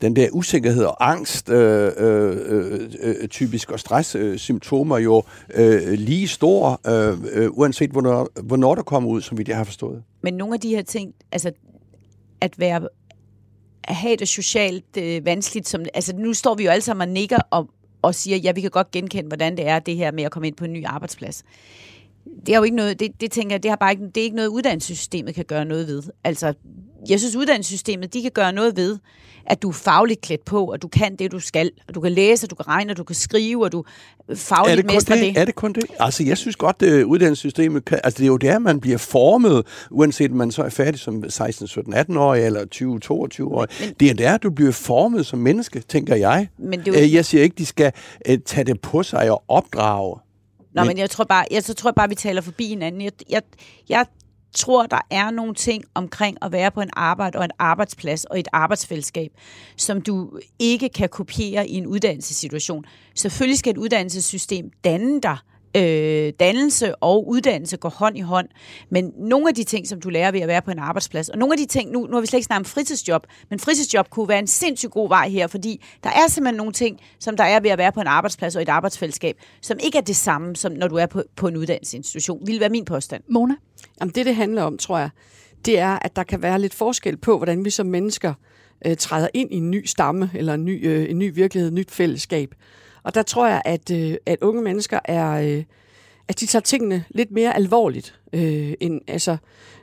den 0.00 0.16
der 0.16 0.28
usikkerhed 0.32 0.84
og 0.84 1.10
angst, 1.10 1.48
øh, 1.48 1.92
øh, 1.96 2.36
øh, 2.46 2.80
øh, 3.00 3.28
typisk 3.28 3.70
og 3.70 3.80
stresssymptomer 3.80 4.96
øh, 4.98 5.04
jo 5.04 5.22
øh, 5.54 5.92
lige 5.92 6.28
store, 6.28 6.76
øh, 6.86 7.18
øh, 7.32 7.50
uanset 7.50 7.90
hvornår, 7.90 8.28
hvornår 8.42 8.74
du 8.74 8.82
kommer 8.82 9.10
ud, 9.10 9.20
som 9.20 9.38
vi 9.38 9.42
det 9.42 9.54
har 9.54 9.64
forstået. 9.64 10.02
Men 10.22 10.34
nogle 10.34 10.54
af 10.54 10.60
de 10.60 10.68
her 10.68 10.82
ting, 10.82 11.12
altså 11.32 11.52
at 12.40 12.58
være 12.58 12.88
at 13.84 13.94
have 13.94 14.16
det 14.16 14.28
socialt 14.28 14.96
øh, 14.98 15.24
vanskeligt, 15.24 15.68
som, 15.68 15.84
altså 15.94 16.16
nu 16.16 16.34
står 16.34 16.54
vi 16.54 16.64
jo 16.64 16.70
alle 16.70 16.82
sammen 16.82 17.08
og 17.08 17.12
nikker 17.12 17.38
og, 17.50 17.68
og 18.02 18.14
siger, 18.14 18.36
ja, 18.36 18.52
vi 18.52 18.60
kan 18.60 18.70
godt 18.70 18.90
genkende, 18.90 19.28
hvordan 19.28 19.56
det 19.56 19.68
er, 19.68 19.78
det 19.78 19.96
her 19.96 20.12
med 20.12 20.24
at 20.24 20.30
komme 20.30 20.48
ind 20.48 20.56
på 20.56 20.64
en 20.64 20.72
ny 20.72 20.84
arbejdsplads. 20.86 21.44
Det 22.46 22.54
er 22.54 22.58
jo 22.58 22.62
ikke 22.62 22.76
noget, 22.76 23.00
det, 23.00 23.20
det 23.20 23.30
tænker 23.30 23.54
jeg, 23.54 23.62
det, 23.62 23.70
har 23.70 23.76
bare 23.76 23.92
ikke, 23.92 24.06
det 24.06 24.16
er 24.16 24.24
ikke 24.24 24.36
noget, 24.36 24.48
uddannelsessystemet 24.48 25.34
kan 25.34 25.44
gøre 25.44 25.64
noget 25.64 25.86
ved. 25.86 26.02
Altså, 26.24 26.54
jeg 27.08 27.18
synes, 27.20 27.36
uddannelsessystemet, 27.36 28.14
de 28.14 28.22
kan 28.22 28.30
gøre 28.30 28.52
noget 28.52 28.76
ved, 28.76 28.98
at 29.46 29.62
du 29.62 29.68
er 29.68 29.72
fagligt 29.72 30.20
klædt 30.20 30.44
på, 30.44 30.64
og 30.72 30.82
du 30.82 30.88
kan 30.88 31.16
det, 31.16 31.32
du 31.32 31.40
skal, 31.40 31.70
og 31.88 31.94
du 31.94 32.00
kan 32.00 32.12
læse, 32.12 32.46
og 32.46 32.50
du 32.50 32.54
kan 32.54 32.68
regne, 32.68 32.90
og 32.92 32.96
du 32.96 33.04
kan 33.04 33.16
skrive, 33.16 33.64
og 33.64 33.72
du 33.72 33.84
Er 34.28 34.34
fagligt 34.34 34.76
det, 34.76 34.86
kun 34.86 34.94
mestrer 34.94 35.16
det? 35.16 35.24
det. 35.34 35.40
er 35.40 35.44
det 35.44 35.54
kun 35.54 35.72
det? 35.72 35.84
Altså, 35.98 36.24
jeg 36.24 36.38
synes 36.38 36.56
godt, 36.56 36.82
at 36.82 37.02
uddannelsessystemet 37.04 37.84
kan... 37.84 38.00
Altså, 38.04 38.18
det 38.18 38.24
er 38.24 38.28
jo 38.28 38.36
der, 38.36 38.58
man 38.58 38.80
bliver 38.80 38.98
formet, 38.98 39.66
uanset 39.90 40.30
om 40.30 40.36
man 40.36 40.50
så 40.52 40.62
er 40.62 40.68
færdig 40.68 41.00
som 41.00 41.30
16, 41.30 41.66
17, 41.66 41.94
18-årig 41.94 42.44
eller 42.44 42.64
20, 42.66 43.00
22-årig. 43.04 43.68
Det 44.00 44.10
er 44.10 44.14
der, 44.14 44.36
du 44.38 44.50
bliver 44.50 44.72
formet 44.72 45.26
som 45.26 45.38
menneske, 45.38 45.80
tænker 45.80 46.14
jeg. 46.16 46.48
Men 46.58 46.80
det 46.80 46.88
er 46.88 46.92
jo 47.00 47.04
Øh, 47.06 47.14
Jeg 47.14 47.24
siger 47.24 47.42
ikke, 47.42 47.54
de 47.58 47.66
skal 47.66 47.92
øh, 48.28 48.38
tage 48.46 48.64
det 48.64 48.80
på 48.80 49.02
sig 49.02 49.30
og 49.30 49.42
opdrage. 49.48 50.16
Nå, 50.74 50.80
Men- 50.82 50.88
men 50.88 50.98
jeg 50.98 51.10
tror 51.10 51.24
bare, 51.24 51.44
jeg 51.50 51.62
så 51.62 51.74
tror 51.74 51.90
jeg 51.90 51.94
bare, 51.94 52.08
vi 52.08 52.14
taler 52.14 52.40
forbi 52.40 52.68
hinanden. 52.68 53.00
Jeg, 53.02 53.12
jeg, 53.30 53.42
jeg 53.88 54.06
tror, 54.54 54.86
der 54.86 55.00
er 55.10 55.30
nogle 55.30 55.54
ting 55.54 55.84
omkring 55.94 56.36
at 56.42 56.52
være 56.52 56.70
på 56.70 56.80
en 56.80 56.90
arbejde 56.92 57.38
og 57.38 57.44
en 57.44 57.50
arbejdsplads 57.58 58.24
og 58.24 58.38
et 58.38 58.48
arbejdsfællesskab, 58.52 59.32
som 59.76 60.02
du 60.02 60.30
ikke 60.58 60.88
kan 60.88 61.08
kopiere 61.08 61.68
i 61.68 61.74
en 61.74 61.86
uddannelsessituation. 61.86 62.84
Selvfølgelig 63.14 63.58
skal 63.58 63.70
et 63.70 63.78
uddannelsessystem 63.78 64.70
danne 64.84 65.20
dig. 65.20 65.36
Øh, 65.76 66.32
dannelse 66.40 66.94
og 66.94 67.28
uddannelse 67.28 67.76
går 67.76 67.88
hånd 67.88 68.18
i 68.18 68.20
hånd, 68.20 68.48
men 68.90 69.12
nogle 69.16 69.48
af 69.48 69.54
de 69.54 69.64
ting, 69.64 69.88
som 69.88 70.00
du 70.00 70.08
lærer 70.08 70.30
ved 70.32 70.40
at 70.40 70.48
være 70.48 70.62
på 70.62 70.70
en 70.70 70.78
arbejdsplads, 70.78 71.28
og 71.28 71.38
nogle 71.38 71.54
af 71.54 71.58
de 71.58 71.66
ting, 71.66 71.90
nu, 71.90 72.06
nu 72.06 72.12
har 72.12 72.20
vi 72.20 72.26
slet 72.26 72.38
ikke 72.38 72.46
snakket 72.46 72.60
om 72.60 72.64
fritidsjob, 72.64 73.26
men 73.50 73.58
fritidsjob 73.58 74.10
kunne 74.10 74.28
være 74.28 74.38
en 74.38 74.46
sindssygt 74.46 74.92
god 74.92 75.08
vej 75.08 75.28
her, 75.28 75.46
fordi 75.46 75.84
der 76.04 76.10
er 76.10 76.28
simpelthen 76.28 76.56
nogle 76.56 76.72
ting, 76.72 77.00
som 77.18 77.36
der 77.36 77.44
er 77.44 77.60
ved 77.60 77.70
at 77.70 77.78
være 77.78 77.92
på 77.92 78.00
en 78.00 78.06
arbejdsplads 78.06 78.56
og 78.56 78.62
et 78.62 78.68
arbejdsfællesskab, 78.68 79.36
som 79.62 79.78
ikke 79.84 79.98
er 79.98 80.02
det 80.02 80.16
samme, 80.16 80.56
som 80.56 80.72
når 80.72 80.88
du 80.88 80.96
er 80.96 81.06
på, 81.06 81.22
på 81.36 81.48
en 81.48 81.56
uddannelsesinstitution, 81.56 82.46
vil 82.46 82.60
være 82.60 82.70
min 82.70 82.84
påstand. 82.84 83.22
Mona? 83.28 83.54
Jamen 84.02 84.14
det, 84.14 84.26
det 84.26 84.36
handler 84.36 84.62
om, 84.62 84.78
tror 84.78 84.98
jeg, 84.98 85.10
det 85.64 85.78
er, 85.78 85.98
at 86.02 86.16
der 86.16 86.22
kan 86.22 86.42
være 86.42 86.58
lidt 86.58 86.74
forskel 86.74 87.16
på, 87.16 87.36
hvordan 87.36 87.64
vi 87.64 87.70
som 87.70 87.86
mennesker 87.86 88.34
øh, 88.86 88.96
træder 88.96 89.28
ind 89.34 89.52
i 89.52 89.56
en 89.56 89.70
ny 89.70 89.86
stamme, 89.86 90.30
eller 90.34 90.54
en 90.54 90.64
ny, 90.64 90.86
øh, 90.86 91.10
en 91.10 91.18
ny 91.18 91.34
virkelighed, 91.34 91.68
et 91.68 91.74
nyt 91.74 91.90
fællesskab. 91.90 92.54
Og 93.02 93.14
der 93.14 93.22
tror 93.22 93.46
jeg, 93.46 93.62
at, 93.64 93.90
øh, 93.90 94.16
at 94.26 94.38
unge 94.40 94.62
mennesker 94.62 94.98
er, 95.04 95.30
øh, 95.32 95.64
at 96.28 96.40
de 96.40 96.46
tager 96.46 96.60
tingene 96.60 97.04
lidt 97.10 97.30
mere 97.30 97.56
alvorligt, 97.56 98.20
øh, 98.32 98.74
end, 98.80 99.00
altså, 99.08 99.36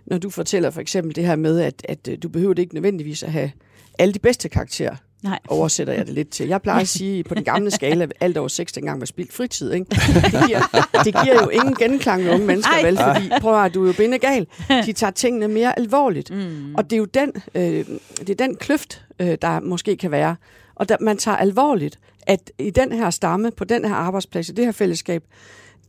når 0.06 0.18
du 0.18 0.30
fortæller 0.30 0.70
for 0.70 0.82
eksempel 0.82 1.16
det 1.16 1.26
her 1.26 1.36
med, 1.36 1.60
at, 1.60 1.86
at 1.90 2.08
øh, 2.08 2.18
du 2.24 2.30
behøver 2.30 2.54
det 2.54 2.62
ikke 2.62 2.76
nødvendigvis 2.76 3.24
at 3.24 3.32
have 3.32 3.52
alle 4.00 4.14
de 4.14 4.20
bedste 4.20 4.50
karakterer. 4.50 4.96
Nej. 5.24 5.40
Oversætter 5.48 5.94
jeg 5.94 6.06
det 6.06 6.14
lidt 6.14 6.30
til. 6.30 6.48
Jeg 6.48 6.62
plejer 6.62 6.82
at 6.82 6.88
sige 6.88 7.24
på 7.24 7.36
den 7.36 7.44
gamle 7.44 7.72
skala, 7.72 8.08
alt 8.20 8.38
over 8.38 8.48
6 8.48 8.72
dengang 8.72 9.00
var 9.00 9.06
spildt 9.06 9.34
fritid. 9.34 9.72
Ikke? 9.74 9.86
Det, 9.90 10.48
giver, 10.48 10.60
det 11.04 11.16
giver 11.24 11.44
jo 11.44 11.50
ingen 11.50 11.76
genklang 11.76 12.24
med 12.24 12.34
unge 12.34 12.46
mennesker, 12.46 12.74
Ej. 12.74 12.84
vel? 12.84 12.98
Fordi, 12.98 13.30
prøv 13.42 13.64
at 13.64 13.74
du 13.74 13.84
er 13.84 13.88
jo 13.88 13.94
bindegal. 13.94 14.48
De 14.86 14.94
tager 14.94 15.12
tingene 15.12 15.48
mere 15.48 15.80
alvorligt. 15.80 16.32
Mm. 16.32 16.76
Og 16.76 16.84
det 16.84 16.94
er 16.94 16.98
jo 16.98 17.06
den, 17.06 17.32
øh, 17.56 17.86
det 18.20 18.30
er 18.30 18.36
den 18.36 18.56
kløft, 18.56 19.06
øh, 19.20 19.38
der 19.42 19.60
måske 19.60 19.98
kan 19.98 20.12
være. 20.12 20.36
Og 20.76 20.90
der, 20.90 20.96
man 21.02 21.18
tager 21.18 21.38
alvorligt, 21.38 22.00
at 22.28 22.52
i 22.60 22.70
den 22.70 22.92
her 22.92 23.10
stamme, 23.10 23.52
på 23.52 23.64
den 23.64 23.86
her 23.86 23.96
arbejdsplads, 23.96 24.50
i 24.50 24.52
det 24.52 24.66
her 24.66 24.72
fællesskab, 24.72 25.24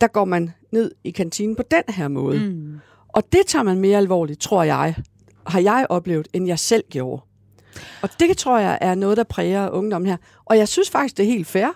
der 0.00 0.06
går 0.06 0.24
man 0.24 0.50
ned 0.72 0.90
i 1.04 1.10
kantinen 1.10 1.56
på 1.56 1.62
den 1.70 1.94
her 1.94 2.08
måde. 2.08 2.38
Mm. 2.38 2.80
Og 3.08 3.22
det 3.32 3.40
tager 3.46 3.62
man 3.62 3.78
mere 3.78 3.98
alvorligt, 3.98 4.40
tror 4.40 4.62
jeg, 4.62 4.94
har 5.46 5.60
jeg 5.60 5.86
oplevet, 5.88 6.28
end 6.32 6.46
jeg 6.46 6.58
selv 6.58 6.84
gjorde. 6.90 7.22
Og 8.02 8.08
det 8.20 8.38
tror 8.38 8.58
jeg 8.58 8.78
er 8.80 8.94
noget, 8.94 9.16
der 9.16 9.24
præger 9.24 9.70
ungdommen 9.70 10.10
her. 10.10 10.16
Og 10.44 10.56
jeg 10.58 10.68
synes 10.68 10.90
faktisk, 10.90 11.16
det 11.16 11.22
er 11.22 11.30
helt 11.30 11.46
fair. 11.46 11.68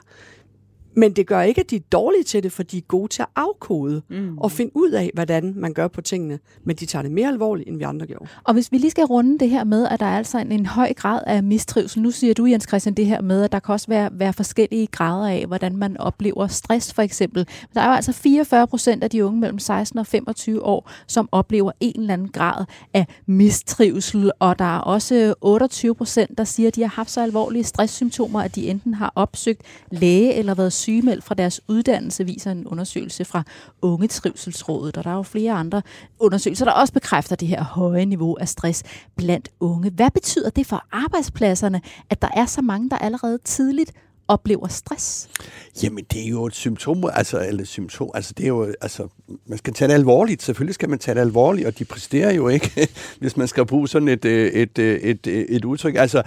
Men 0.96 1.12
det 1.12 1.26
gør 1.26 1.40
ikke, 1.42 1.61
at 1.61 1.70
de 1.70 1.76
er 1.76 1.80
dårlige 1.92 2.22
til 2.22 2.42
det, 2.42 2.52
for 2.52 2.62
de 2.62 2.78
er 2.78 2.83
gode 2.83 3.09
til 3.09 3.22
at 3.22 3.28
afkode 3.37 4.02
mm. 4.11 4.38
og 4.38 4.52
finde 4.52 4.72
ud 4.74 4.90
af, 4.90 5.11
hvordan 5.14 5.52
man 5.57 5.72
gør 5.72 5.88
på 5.88 6.00
tingene. 6.00 6.38
Men 6.64 6.76
de 6.76 6.87
tager 6.87 7.02
det 7.02 7.12
mere 7.12 7.28
alvorligt, 7.28 7.68
end 7.68 7.78
vi 7.78 7.85
andre 7.85 8.07
gjorde. 8.07 8.26
Og 8.44 8.54
hvis 8.54 8.72
vi 8.72 8.78
lige 8.78 8.90
skal 8.90 9.04
runde 9.04 9.38
det 9.38 9.50
her 9.50 9.64
med, 9.64 9.88
at 9.88 10.00
der 10.00 10.07
er 10.07 10.16
altså 10.16 10.38
en, 10.38 10.52
en 10.52 10.66
høj 10.66 10.92
grad 10.92 11.20
af 11.26 11.42
mistrivsel. 11.42 12.02
Nu 12.02 12.11
siger 12.11 12.35
du, 12.35 12.46
Jens 12.46 12.64
Christian, 12.68 12.94
det 12.94 13.07
her 13.07 13.22
med, 13.22 13.42
at 13.42 13.52
der 13.52 13.59
kan 13.59 13.72
også 13.72 13.87
være, 13.88 14.11
være 14.12 14.33
forskellige 14.33 14.87
grader 14.87 15.28
af, 15.28 15.46
hvordan 15.46 15.76
man 15.76 15.96
oplever 15.96 16.46
stress 16.46 16.94
for 16.94 17.02
eksempel. 17.02 17.46
Der 17.74 17.80
er 17.80 17.87
jo 17.87 17.94
altså 17.94 18.12
44 18.12 18.66
procent 18.66 19.04
af 19.04 19.11
de 19.11 19.24
unge 19.24 19.40
mellem 19.40 19.59
16 19.59 19.98
og 19.98 20.07
25 20.07 20.62
år, 20.62 20.90
som 21.07 21.28
oplever 21.33 21.72
en 21.80 22.00
eller 22.00 22.14
anden 22.14 22.28
grad 22.28 22.64
af 22.94 23.07
mistrivsel. 23.26 24.30
Og 24.38 24.59
der 24.59 24.76
er 24.76 24.78
også 24.78 25.35
28 25.40 25.94
procent, 25.94 26.38
der 26.38 26.44
siger, 26.44 26.68
at 26.68 26.76
de 26.76 26.80
har 26.80 26.88
haft 26.88 27.11
så 27.11 27.22
alvorlige 27.22 27.64
stresssymptomer, 27.64 28.42
at 28.42 28.54
de 28.54 28.68
enten 28.68 28.94
har 28.94 29.12
opsøgt 29.16 29.62
læge 29.90 30.35
eller 30.35 30.54
været 30.54 30.72
sygemeldt 30.84 31.24
fra 31.24 31.34
deres 31.34 31.60
uddannelse, 31.68 32.24
viser 32.24 32.50
en 32.50 32.66
undersøgelse 32.66 33.24
fra 33.24 33.42
Unge 33.82 34.08
Trivselsrådet. 34.08 34.96
Og 34.96 35.04
der 35.04 35.10
er 35.10 35.14
jo 35.14 35.22
flere 35.22 35.52
andre 35.52 35.82
undersøgelser, 36.18 36.64
der 36.64 36.72
også 36.72 36.92
bekræfter 36.92 37.36
det 37.36 37.48
her 37.48 37.64
høje 37.64 38.04
niveau 38.04 38.36
af 38.40 38.48
stress 38.48 38.82
blandt 39.16 39.48
unge. 39.60 39.90
Hvad 39.90 40.10
betyder 40.10 40.50
det 40.50 40.66
for 40.66 40.86
arbejdspladserne, 40.92 41.80
at 42.10 42.22
der 42.22 42.28
er 42.36 42.46
så 42.46 42.62
mange, 42.62 42.90
der 42.90 42.98
allerede 42.98 43.38
tidligt 43.44 43.92
oplever 44.28 44.68
stress? 44.68 45.28
Jamen, 45.82 46.04
det 46.12 46.24
er 46.24 46.28
jo 46.28 46.46
et 46.46 46.54
symptom, 46.54 47.04
altså, 47.12 47.46
eller 47.48 47.64
symptom, 47.64 48.10
altså, 48.14 48.34
det 48.37 48.44
er 48.44 48.48
jo, 48.48 48.74
altså, 48.80 49.08
man 49.46 49.58
skal 49.58 49.72
tage 49.72 49.88
det 49.88 49.94
alvorligt, 49.94 50.42
selvfølgelig 50.42 50.74
skal 50.74 50.88
man 50.88 50.98
tage 50.98 51.14
det 51.14 51.20
alvorligt, 51.20 51.66
og 51.66 51.78
de 51.78 51.84
præsterer 51.84 52.32
jo 52.32 52.48
ikke, 52.48 52.88
hvis 53.20 53.37
man 53.37 53.48
skal 53.48 53.66
bruge 53.66 53.88
sådan 53.88 54.08
et, 54.08 54.24
øh, 54.24 54.52
et, 54.52 54.78
øh, 54.78 55.00
et, 55.00 55.26
et, 55.26 55.46
et 55.48 55.64
udtryk. 55.64 55.94
Altså, 55.96 56.22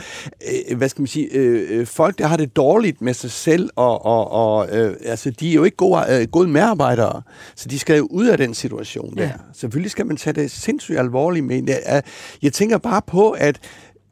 øh, 0.70 0.78
hvad 0.78 0.90
skal 0.90 1.02
man 1.02 1.08
sige, 1.08 1.28
øh, 1.32 1.80
øh, 1.80 1.86
folk, 1.86 2.18
der 2.18 2.28
har 2.28 2.38
det 2.38 2.56
dårligt 2.56 3.02
med 3.02 3.14
sig 3.14 3.32
selv, 3.32 3.70
og, 3.76 4.06
og, 4.06 4.32
og 4.32 4.78
øh, 4.78 4.96
altså, 5.06 5.32
de 5.32 5.50
er 5.50 5.54
jo 5.54 5.64
ikke 5.64 5.78
gode, 5.78 6.06
øh, 6.10 6.28
gode 6.28 6.48
medarbejdere, 6.48 7.22
så 7.56 7.70
de 7.70 7.80
skal 7.80 7.98
jo 7.98 8.08
ud 8.12 8.26
af 8.26 8.38
den 8.38 8.54
situation 8.54 9.16
der. 9.18 9.24
Ja. 9.24 9.32
Selvfølgelig 9.54 9.92
skal 9.92 10.06
man 10.06 10.18
tage 10.18 10.34
det 10.34 10.52
sindssygt 10.52 11.00
alvorligt, 11.00 11.46
men 11.46 11.68
jeg, 11.68 12.04
jeg 12.42 12.54
tænker 12.54 12.78
bare 12.78 13.02
på, 13.08 13.32
at 13.32 13.60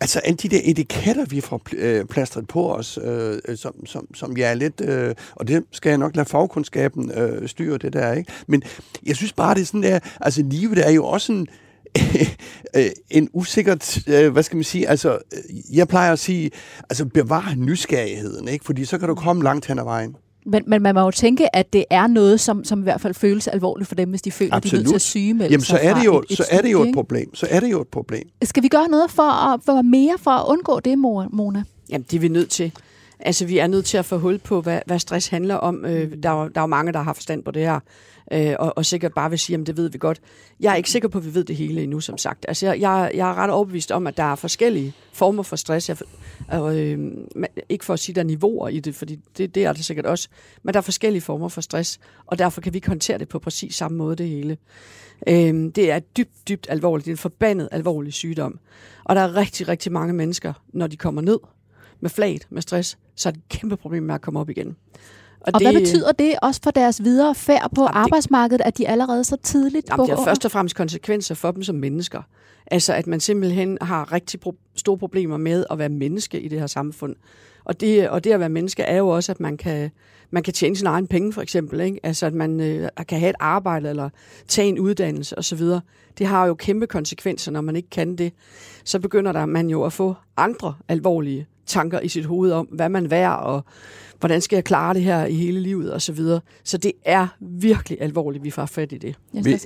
Altså 0.01 0.19
alle 0.19 0.37
de 0.37 0.49
der 0.49 0.59
etiketter, 0.63 1.25
vi 1.25 1.41
får 1.41 1.61
pl- 1.69 1.77
øh, 1.77 2.05
plastret 2.05 2.47
på 2.47 2.75
os, 2.75 2.99
øh, 3.03 3.39
øh, 3.47 3.57
som, 3.57 3.85
som, 3.85 4.15
som 4.15 4.37
jeg 4.37 4.49
er 4.49 4.53
lidt... 4.53 4.81
Øh, 4.81 5.15
og 5.35 5.47
det 5.47 5.63
skal 5.71 5.89
jeg 5.89 5.97
nok 5.97 6.15
lade 6.15 6.29
fagkundskaben 6.29 7.11
øh, 7.11 7.47
styre 7.47 7.77
det 7.77 7.93
der, 7.93 8.13
ikke? 8.13 8.31
Men 8.47 8.63
jeg 9.05 9.15
synes 9.15 9.33
bare, 9.33 9.55
det 9.55 9.61
er 9.61 9.65
sådan 9.65 9.83
der... 9.83 9.99
Altså 10.21 10.43
livet 10.49 10.87
er 10.87 10.91
jo 10.91 11.05
også 11.05 11.31
en... 11.31 11.47
Øh, 12.75 12.89
en 13.09 13.29
usikkert, 13.33 14.07
øh, 14.07 14.31
hvad 14.31 14.43
skal 14.43 14.55
man 14.55 14.63
sige, 14.63 14.89
altså, 14.89 15.19
jeg 15.73 15.87
plejer 15.87 16.11
at 16.13 16.19
sige, 16.19 16.51
altså 16.89 17.05
bevar 17.05 17.53
nysgerrigheden, 17.57 18.47
ikke? 18.47 18.65
Fordi 18.65 18.85
så 18.85 18.97
kan 18.97 19.07
du 19.07 19.15
komme 19.15 19.43
langt 19.43 19.65
hen 19.65 19.79
ad 19.79 19.83
vejen. 19.83 20.15
Men, 20.45 20.63
men 20.67 20.81
man 20.81 20.95
må 20.95 21.01
jo 21.01 21.11
tænke, 21.11 21.55
at 21.55 21.73
det 21.73 21.85
er 21.89 22.07
noget, 22.07 22.39
som, 22.39 22.63
som 22.63 22.79
i 22.79 22.83
hvert 22.83 23.01
fald 23.01 23.13
føles 23.13 23.47
alvorligt 23.47 23.87
for 23.87 23.95
dem, 23.95 24.09
hvis 24.09 24.21
de 24.21 24.31
føler, 24.31 24.55
at 24.55 24.63
de 24.63 24.69
er 24.69 24.73
nødt 24.77 24.87
til 24.87 24.95
at 24.95 25.01
sygemelde 25.01 25.51
Jamen, 25.51 25.63
så 25.63 25.79
er 25.81 25.93
det 25.93 26.05
jo, 26.05 26.19
et, 26.19 26.25
et 26.29 26.37
så 26.37 26.45
er 26.51 26.61
det 26.61 26.71
jo 26.71 26.83
et 26.83 26.93
problem. 26.93 27.35
Så 27.35 27.47
er 27.49 27.59
det 27.59 27.71
jo 27.71 27.81
et 27.81 27.87
problem. 27.87 28.29
Skal 28.43 28.63
vi 28.63 28.67
gøre 28.67 28.87
noget 28.87 29.11
for 29.11 29.53
at 29.53 29.59
for 29.65 29.81
mere 29.81 30.15
for 30.19 30.31
at 30.31 30.45
undgå 30.47 30.79
det, 30.79 30.93
Mo- 30.93 31.35
Mona? 31.35 31.63
Jamen, 31.89 32.05
det 32.11 32.17
er 32.17 32.21
vi 32.21 32.27
nødt 32.27 32.49
til. 32.49 32.71
Altså, 33.19 33.45
vi 33.45 33.57
er 33.57 33.67
nødt 33.67 33.85
til 33.85 33.97
at 33.97 34.05
få 34.05 34.17
hul 34.17 34.37
på, 34.39 34.61
hvad, 34.61 34.79
hvad 34.85 34.99
stress 34.99 35.27
handler 35.27 35.55
om. 35.55 35.85
Øh, 35.85 36.11
der, 36.23 36.29
er, 36.29 36.47
der 36.47 36.51
er 36.55 36.61
jo 36.61 36.65
mange, 36.65 36.91
der 36.91 37.01
har 37.01 37.13
forstand 37.13 37.43
på 37.43 37.51
det 37.51 37.61
her 37.61 37.79
øh, 38.31 38.55
og, 38.59 38.77
og 38.77 38.85
sikkert 38.85 39.13
bare 39.13 39.29
vil 39.29 39.39
sige, 39.39 39.59
at 39.59 39.67
det 39.67 39.77
ved 39.77 39.89
vi 39.89 39.97
godt. 39.97 40.21
Jeg 40.59 40.71
er 40.71 40.75
ikke 40.75 40.89
sikker 40.89 41.09
på, 41.09 41.17
at 41.17 41.25
vi 41.25 41.33
ved 41.33 41.43
det 41.43 41.55
hele 41.55 41.83
endnu, 41.83 41.99
som 41.99 42.17
sagt. 42.17 42.45
Altså, 42.47 42.65
jeg, 42.65 42.79
jeg, 42.79 43.11
jeg 43.13 43.29
er 43.29 43.35
ret 43.35 43.49
overbevist 43.49 43.91
om, 43.91 44.07
at 44.07 44.17
der 44.17 44.23
er 44.23 44.35
forskellige 44.35 44.93
former 45.13 45.43
for 45.43 45.55
stress. 45.55 45.89
Jeg, 45.89 45.97
og, 46.47 46.79
øh, 46.79 47.11
ikke 47.69 47.85
for 47.85 47.93
at 47.93 47.99
sige, 47.99 48.13
at 48.13 48.15
der 48.15 48.21
er 48.21 48.25
niveauer 48.25 48.69
i 48.69 48.79
det, 48.79 48.95
fordi 48.95 49.19
det, 49.37 49.55
det 49.55 49.65
er 49.65 49.73
det 49.73 49.85
sikkert 49.85 50.05
også, 50.05 50.29
men 50.63 50.73
der 50.73 50.77
er 50.77 50.81
forskellige 50.81 51.21
former 51.21 51.47
for 51.47 51.61
stress, 51.61 51.99
og 52.25 52.39
derfor 52.39 52.61
kan 52.61 52.73
vi 52.73 52.77
ikke 52.77 52.87
håndtere 52.87 53.17
det 53.17 53.27
på 53.27 53.39
præcis 53.39 53.75
samme 53.75 53.97
måde, 53.97 54.15
det 54.15 54.27
hele. 54.27 54.57
Øh, 55.27 55.71
det 55.75 55.91
er 55.91 55.99
dybt, 55.99 56.47
dybt 56.47 56.67
alvorligt. 56.69 57.05
Det 57.05 57.11
er 57.11 57.13
en 57.13 57.17
forbandet 57.17 57.69
alvorlig 57.71 58.13
sygdom. 58.13 58.59
Og 59.03 59.15
der 59.15 59.21
er 59.21 59.35
rigtig, 59.35 59.67
rigtig 59.67 59.91
mange 59.91 60.13
mennesker, 60.13 60.53
når 60.73 60.87
de 60.87 60.97
kommer 60.97 61.21
ned 61.21 61.39
med 61.99 62.09
flat, 62.09 62.47
med 62.49 62.61
stress, 62.61 62.97
så 63.15 63.29
er 63.29 63.33
det 63.33 63.39
et 63.39 63.49
kæmpe 63.49 63.77
problem 63.77 64.03
med 64.03 64.15
at 64.15 64.21
komme 64.21 64.39
op 64.39 64.49
igen. 64.49 64.75
Og, 65.47 65.51
og 65.53 65.59
det, 65.59 65.71
hvad 65.71 65.81
betyder 65.81 66.11
det 66.11 66.35
også 66.41 66.61
for 66.63 66.71
deres 66.71 67.03
videre 67.03 67.35
færd 67.35 67.69
på 67.75 67.81
jamen, 67.81 67.97
arbejdsmarkedet, 67.97 68.61
at 68.65 68.77
de 68.77 68.87
allerede 68.87 69.23
så 69.23 69.37
tidligt 69.43 69.89
jamen, 69.89 70.07
Det 70.07 70.17
har 70.17 70.25
først 70.25 70.45
og 70.45 70.51
fremmest 70.51 70.75
konsekvenser 70.75 71.35
for 71.35 71.51
dem 71.51 71.63
som 71.63 71.75
mennesker. 71.75 72.21
Altså 72.71 72.93
at 72.93 73.07
man 73.07 73.19
simpelthen 73.19 73.77
har 73.81 74.11
rigtig 74.11 74.39
pro- 74.45 74.71
store 74.75 74.97
problemer 74.97 75.37
med 75.37 75.65
at 75.71 75.79
være 75.79 75.89
menneske 75.89 76.39
i 76.39 76.47
det 76.47 76.59
her 76.59 76.67
samfund. 76.67 77.15
Og 77.65 77.81
det, 77.81 78.09
og 78.09 78.23
det 78.23 78.31
at 78.31 78.39
være 78.39 78.49
menneske 78.49 78.83
er 78.83 78.97
jo 78.97 79.07
også, 79.07 79.31
at 79.31 79.39
man 79.39 79.57
kan, 79.57 79.91
man 80.31 80.43
kan 80.43 80.53
tjene 80.53 80.75
sin 80.75 80.87
egen 80.87 81.07
penge, 81.07 81.33
for 81.33 81.41
eksempel. 81.41 81.79
Ikke? 81.79 81.99
Altså, 82.03 82.25
at 82.25 82.33
man 82.33 82.59
øh, 82.59 82.89
kan 83.07 83.19
have 83.19 83.29
et 83.29 83.35
arbejde 83.39 83.89
eller 83.89 84.09
tage 84.47 84.67
en 84.67 84.79
uddannelse 84.79 85.37
osv. 85.37 85.61
Det 86.17 86.27
har 86.27 86.45
jo 86.45 86.53
kæmpe 86.53 86.87
konsekvenser, 86.87 87.51
når 87.51 87.61
man 87.61 87.75
ikke 87.75 87.89
kan 87.89 88.15
det. 88.15 88.33
Så 88.83 88.99
begynder 88.99 89.31
der 89.31 89.45
man 89.45 89.69
jo 89.69 89.83
at 89.83 89.93
få 89.93 90.15
andre 90.37 90.75
alvorlige 90.87 91.47
tanker 91.65 91.99
i 91.99 92.07
sit 92.07 92.25
hoved 92.25 92.51
om, 92.51 92.65
hvad 92.65 92.89
man 92.89 93.11
værd, 93.11 93.39
og 93.39 93.65
hvordan 94.19 94.41
skal 94.41 94.55
jeg 94.55 94.63
klare 94.63 94.93
det 94.93 95.01
her 95.01 95.25
i 95.25 95.35
hele 95.35 95.59
livet 95.59 95.93
og 95.93 96.01
så 96.01 96.11
videre. 96.11 96.41
Så 96.63 96.77
det 96.77 96.91
er 97.05 97.27
virkelig 97.41 97.97
alvorligt, 98.01 98.43
vi 98.43 98.51
får 98.51 98.65
fat 98.65 98.91
i 98.91 98.97
det. 98.97 99.15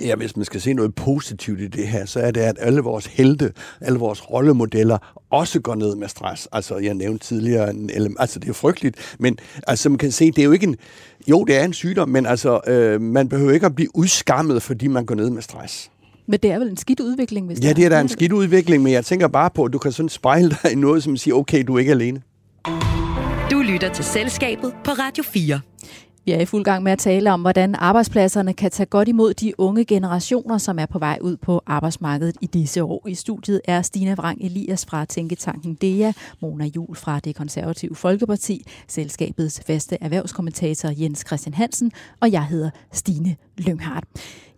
Ja, 0.00 0.14
hvis 0.16 0.36
man 0.36 0.44
skal 0.44 0.60
se 0.60 0.72
noget 0.72 0.94
positivt 0.94 1.60
i 1.60 1.66
det 1.66 1.88
her, 1.88 2.06
så 2.06 2.20
er 2.20 2.30
det, 2.30 2.40
at 2.40 2.56
alle 2.58 2.80
vores 2.80 3.06
helte, 3.06 3.52
alle 3.80 3.98
vores 3.98 4.30
rollemodeller 4.30 4.98
også 5.30 5.60
går 5.60 5.74
ned 5.74 5.96
med 5.96 6.08
stress. 6.08 6.48
Altså, 6.52 6.78
jeg 6.78 6.94
nævnte 6.94 7.26
tidligere, 7.26 7.72
altså 8.18 8.38
det 8.38 8.48
er 8.48 8.52
frygteligt, 8.52 9.16
men 9.18 9.38
altså, 9.66 9.88
man 9.88 9.98
kan 9.98 10.12
se, 10.12 10.26
det 10.26 10.38
er 10.38 10.44
jo 10.44 10.52
ikke 10.52 10.66
en, 10.66 10.76
jo, 11.28 11.44
det 11.44 11.56
er 11.56 11.64
en 11.64 11.72
sygdom, 11.72 12.08
men 12.08 12.26
altså, 12.26 12.60
øh, 12.66 13.00
man 13.00 13.28
behøver 13.28 13.52
ikke 13.52 13.66
at 13.66 13.74
blive 13.74 13.96
udskammet, 13.96 14.62
fordi 14.62 14.86
man 14.86 15.06
går 15.06 15.14
ned 15.14 15.30
med 15.30 15.42
stress. 15.42 15.90
Men 16.26 16.40
det 16.42 16.50
er 16.50 16.58
vel 16.58 16.68
en 16.68 16.76
skidt 16.76 17.00
udvikling, 17.00 17.46
hvis 17.46 17.60
Ja, 17.62 17.72
det 17.72 17.84
er 17.84 17.88
da 17.88 18.00
en 18.00 18.08
skidt 18.08 18.32
udvikling, 18.32 18.82
men 18.82 18.92
jeg 18.92 19.04
tænker 19.04 19.28
bare 19.28 19.50
på, 19.54 19.64
at 19.64 19.72
du 19.72 19.78
kan 19.78 19.92
sådan 19.92 20.08
spejle 20.08 20.56
dig 20.62 20.72
i 20.72 20.74
noget, 20.74 21.02
som 21.02 21.16
siger, 21.16 21.34
okay, 21.34 21.64
du 21.66 21.74
er 21.74 21.78
ikke 21.78 21.92
alene. 21.92 22.22
Lytter 23.70 23.92
til 23.92 24.04
Selskabet 24.04 24.72
på 24.84 24.90
Radio 24.90 25.24
4. 25.24 25.60
Vi 26.24 26.32
er 26.32 26.40
i 26.40 26.44
fuld 26.44 26.64
gang 26.64 26.82
med 26.82 26.92
at 26.92 26.98
tale 26.98 27.32
om, 27.32 27.40
hvordan 27.40 27.74
arbejdspladserne 27.74 28.52
kan 28.52 28.70
tage 28.70 28.86
godt 28.86 29.08
imod 29.08 29.34
de 29.34 29.60
unge 29.60 29.84
generationer, 29.84 30.58
som 30.58 30.78
er 30.78 30.86
på 30.86 30.98
vej 30.98 31.18
ud 31.20 31.36
på 31.36 31.62
arbejdsmarkedet 31.66 32.36
i 32.40 32.46
disse 32.46 32.84
år. 32.84 33.08
I 33.08 33.14
studiet 33.14 33.60
er 33.64 33.82
Stina 33.82 34.14
Vrang 34.14 34.38
Elias 34.40 34.86
fra 34.86 35.04
Tænketanken 35.04 35.74
DEA, 35.74 36.12
Mona 36.42 36.64
Jul 36.64 36.96
fra 36.96 37.20
Det 37.20 37.36
Konservative 37.36 37.94
Folkeparti, 37.94 38.66
selskabets 38.88 39.62
faste 39.66 39.98
erhvervskommentator 40.00 40.90
Jens 40.96 41.24
Christian 41.26 41.54
Hansen, 41.54 41.92
og 42.20 42.32
jeg 42.32 42.46
hedder 42.46 42.70
Stine 42.92 43.36
Lynghardt. 43.60 44.04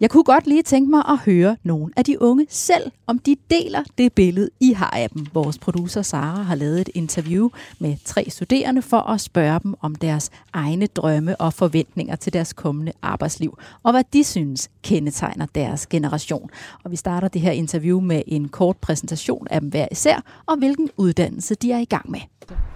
Jeg 0.00 0.10
kunne 0.10 0.24
godt 0.24 0.46
lige 0.46 0.62
tænke 0.62 0.90
mig 0.90 1.02
at 1.08 1.18
høre 1.18 1.56
nogle 1.62 1.92
af 1.96 2.04
de 2.04 2.22
unge 2.22 2.46
selv, 2.48 2.92
om 3.06 3.18
de 3.18 3.36
deler 3.50 3.82
det 3.98 4.12
billede, 4.12 4.50
I 4.60 4.72
har 4.72 4.90
af 4.90 5.10
dem. 5.10 5.26
Vores 5.34 5.58
producer 5.58 6.02
Sara 6.02 6.42
har 6.42 6.54
lavet 6.54 6.80
et 6.80 6.90
interview 6.94 7.48
med 7.78 7.96
tre 8.04 8.26
studerende 8.30 8.82
for 8.82 9.00
at 9.00 9.20
spørge 9.20 9.60
dem 9.62 9.74
om 9.80 9.94
deres 9.94 10.30
egne 10.52 10.86
drømme 10.86 11.40
og 11.40 11.52
forventninger 11.52 12.16
til 12.16 12.32
deres 12.32 12.52
kommende 12.52 12.92
arbejdsliv, 13.02 13.58
og 13.82 13.92
hvad 13.92 14.04
de 14.12 14.24
synes 14.24 14.70
kendetegner 14.82 15.46
deres 15.54 15.86
generation. 15.86 16.50
Og 16.84 16.90
vi 16.90 16.96
starter 16.96 17.28
det 17.28 17.40
her 17.40 17.52
interview 17.52 18.00
med 18.00 18.22
en 18.26 18.48
kort 18.48 18.76
præsentation 18.76 19.46
af 19.50 19.60
dem 19.60 19.68
hver 19.68 19.88
især, 19.92 20.42
og 20.46 20.56
hvilken 20.56 20.90
uddannelse 20.96 21.54
de 21.54 21.72
er 21.72 21.78
i 21.78 21.84
gang 21.84 22.10
med. 22.10 22.20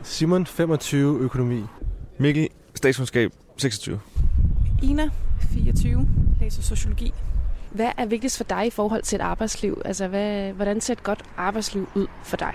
Simon, 0.03 0.47
25, 0.47 1.19
økonomi. 1.19 1.62
Mikkel, 2.19 2.49
statskundskab, 2.75 3.33
26. 3.57 4.01
Ina, 4.83 5.11
24, 5.46 6.09
læser 6.40 6.62
sociologi. 6.62 7.14
Hvad 7.70 7.92
er 7.96 8.06
vigtigst 8.06 8.37
for 8.37 8.44
dig 8.44 8.66
i 8.66 8.70
forhold 8.70 9.02
til 9.02 9.16
et 9.16 9.22
arbejdsliv? 9.22 9.82
Altså, 9.85 10.09
hvad, 10.09 10.52
hvordan 10.52 10.80
ser 10.80 10.92
et 10.92 11.02
godt 11.02 11.22
arbejdsliv 11.37 11.88
ud 11.94 12.06
for 12.22 12.37
dig? 12.37 12.54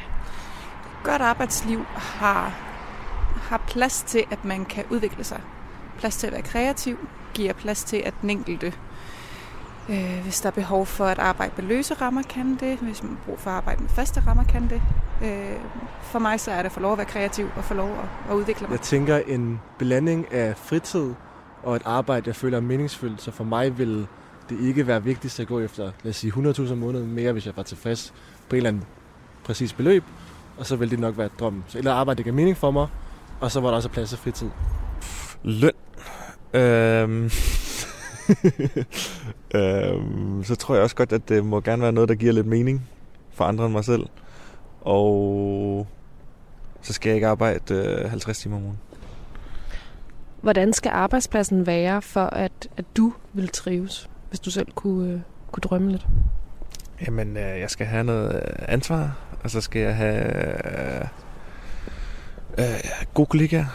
Et 0.86 1.04
godt 1.04 1.22
arbejdsliv 1.22 1.84
har, 1.96 2.54
har 3.36 3.62
plads 3.68 4.04
til, 4.08 4.24
at 4.32 4.46
man 4.46 4.66
kan 4.66 4.84
udvikle 4.90 5.24
sig. 5.24 5.42
Plads 5.98 6.18
til 6.18 6.28
at 6.28 6.34
være 6.34 6.42
kreativ, 6.42 6.98
giver 7.34 7.54
plads 7.54 7.84
til, 7.84 7.98
at 8.06 8.14
den 8.22 8.30
enkelte, 8.30 8.74
øh, 9.90 10.20
hvis 10.24 10.42
der 10.42 10.48
er 10.48 10.54
behov 10.54 10.86
for 10.86 11.06
at 11.06 11.20
arbejde 11.20 11.54
med 11.58 11.66
løse 11.66 11.94
rammer, 11.94 12.22
kan 12.22 12.58
det. 12.60 12.78
Hvis 12.78 13.04
man 13.04 13.18
bruger 13.26 13.40
for 13.40 13.50
at 13.50 13.56
arbejde 13.58 13.82
med 13.82 13.90
faste 13.90 14.24
rammer, 14.28 14.44
kan 14.44 14.70
det. 14.70 14.82
Øh, 15.24 15.60
for 16.02 16.20
mig 16.20 16.40
så 16.40 16.52
er 16.52 16.58
det 16.58 16.66
at 16.66 16.72
få 16.72 16.80
lov 16.80 16.92
at 16.92 16.98
være 16.98 17.08
kreativ 17.08 17.50
og 17.56 17.64
få 17.64 17.74
lov 17.74 17.90
at, 17.90 18.32
at 18.32 18.36
udvikle 18.36 18.68
mig. 18.68 18.72
Jeg 18.72 18.82
tænker 18.82 19.18
en 19.18 19.60
blanding 19.78 20.34
af 20.34 20.58
fritid 20.58 21.14
og 21.64 21.76
et 21.76 21.82
arbejde, 21.86 22.24
jeg 22.28 22.36
føler 22.36 22.58
er 22.58 22.62
meningsfyldt. 22.62 23.22
Så 23.22 23.32
for 23.32 23.44
mig 23.44 23.78
vil 23.78 24.08
det 24.50 24.60
ikke 24.62 24.88
være 24.88 25.04
vigtigst 25.04 25.40
at 25.40 25.48
gå 25.48 25.60
efter, 25.60 25.92
lad 26.04 26.10
os 26.10 26.16
sige, 26.16 26.34
100.000 26.34 26.72
om 26.72 26.78
måneden 26.78 27.12
mere, 27.12 27.32
hvis 27.32 27.46
jeg 27.46 27.54
var 27.58 27.64
tilfreds 27.64 28.14
på 28.50 28.56
et 28.56 28.58
eller 28.58 28.70
andet 28.70 28.84
præcis 29.44 29.74
beløb. 29.74 30.04
Og 30.58 30.66
så 30.66 30.76
vil 30.76 30.92
det 30.92 31.00
nok 31.00 31.18
være 31.18 31.26
et 31.26 31.40
drøm. 31.40 31.64
Så 31.68 31.78
et 31.78 31.80
eller 31.80 31.94
arbejde, 31.94 32.18
der 32.18 32.24
giver 32.24 32.36
mening 32.36 32.58
for 32.58 32.72
mig, 32.72 32.88
og 33.40 33.52
så 33.52 33.60
var 33.60 33.70
der 33.70 33.76
også 33.76 33.90
plads 33.90 34.10
til 34.10 34.18
fritid. 34.18 34.50
Løn. 35.44 35.72
Øhm. 36.54 37.32
øhm, 39.56 40.44
så 40.44 40.56
tror 40.56 40.76
jeg 40.76 40.84
også 40.84 40.96
godt, 40.96 41.14
at 41.14 41.30
det 41.30 41.46
må 41.46 41.62
gerne 41.62 41.82
være 41.82 41.92
noget, 41.92 42.10
der 42.10 42.16
giver 42.16 42.34
lidt 42.34 42.48
mening 42.48 42.90
for 43.34 43.44
andre 43.44 43.66
end 43.66 43.74
mig 43.74 43.86
selv. 43.86 44.06
Og 44.82 45.88
så 46.82 46.94
skal 46.94 47.10
jeg 47.10 47.16
ikke 47.16 47.28
arbejde 47.28 47.76
øh, 47.76 48.10
50 48.10 48.40
timer 48.40 48.58
om 48.58 48.64
ugen. 48.64 48.80
Hvordan 50.42 50.74
skal 50.74 50.92
arbejdspladsen 50.94 51.68
være 51.68 52.02
for, 52.02 52.26
at, 52.26 52.68
at 52.78 52.86
du 52.98 53.14
vil 53.34 53.50
trives, 53.50 54.10
hvis 54.30 54.40
du 54.40 54.52
selv 54.52 54.68
kunne, 54.76 55.14
øh, 55.14 55.20
kunne 55.52 55.62
drømme 55.62 55.92
lidt? 55.92 56.08
Jamen, 57.06 57.38
øh, 57.38 57.60
jeg 57.60 57.70
skal 57.70 57.88
have 57.88 58.04
noget 58.04 58.36
øh, 58.36 58.66
ansvar, 58.68 59.18
og 59.44 59.52
så 59.52 59.62
skal 59.62 59.82
jeg 59.82 59.96
have 59.96 60.26
øh, 61.00 61.08
øh, 62.58 62.66
gode 63.14 63.26
kollegaer, 63.26 63.66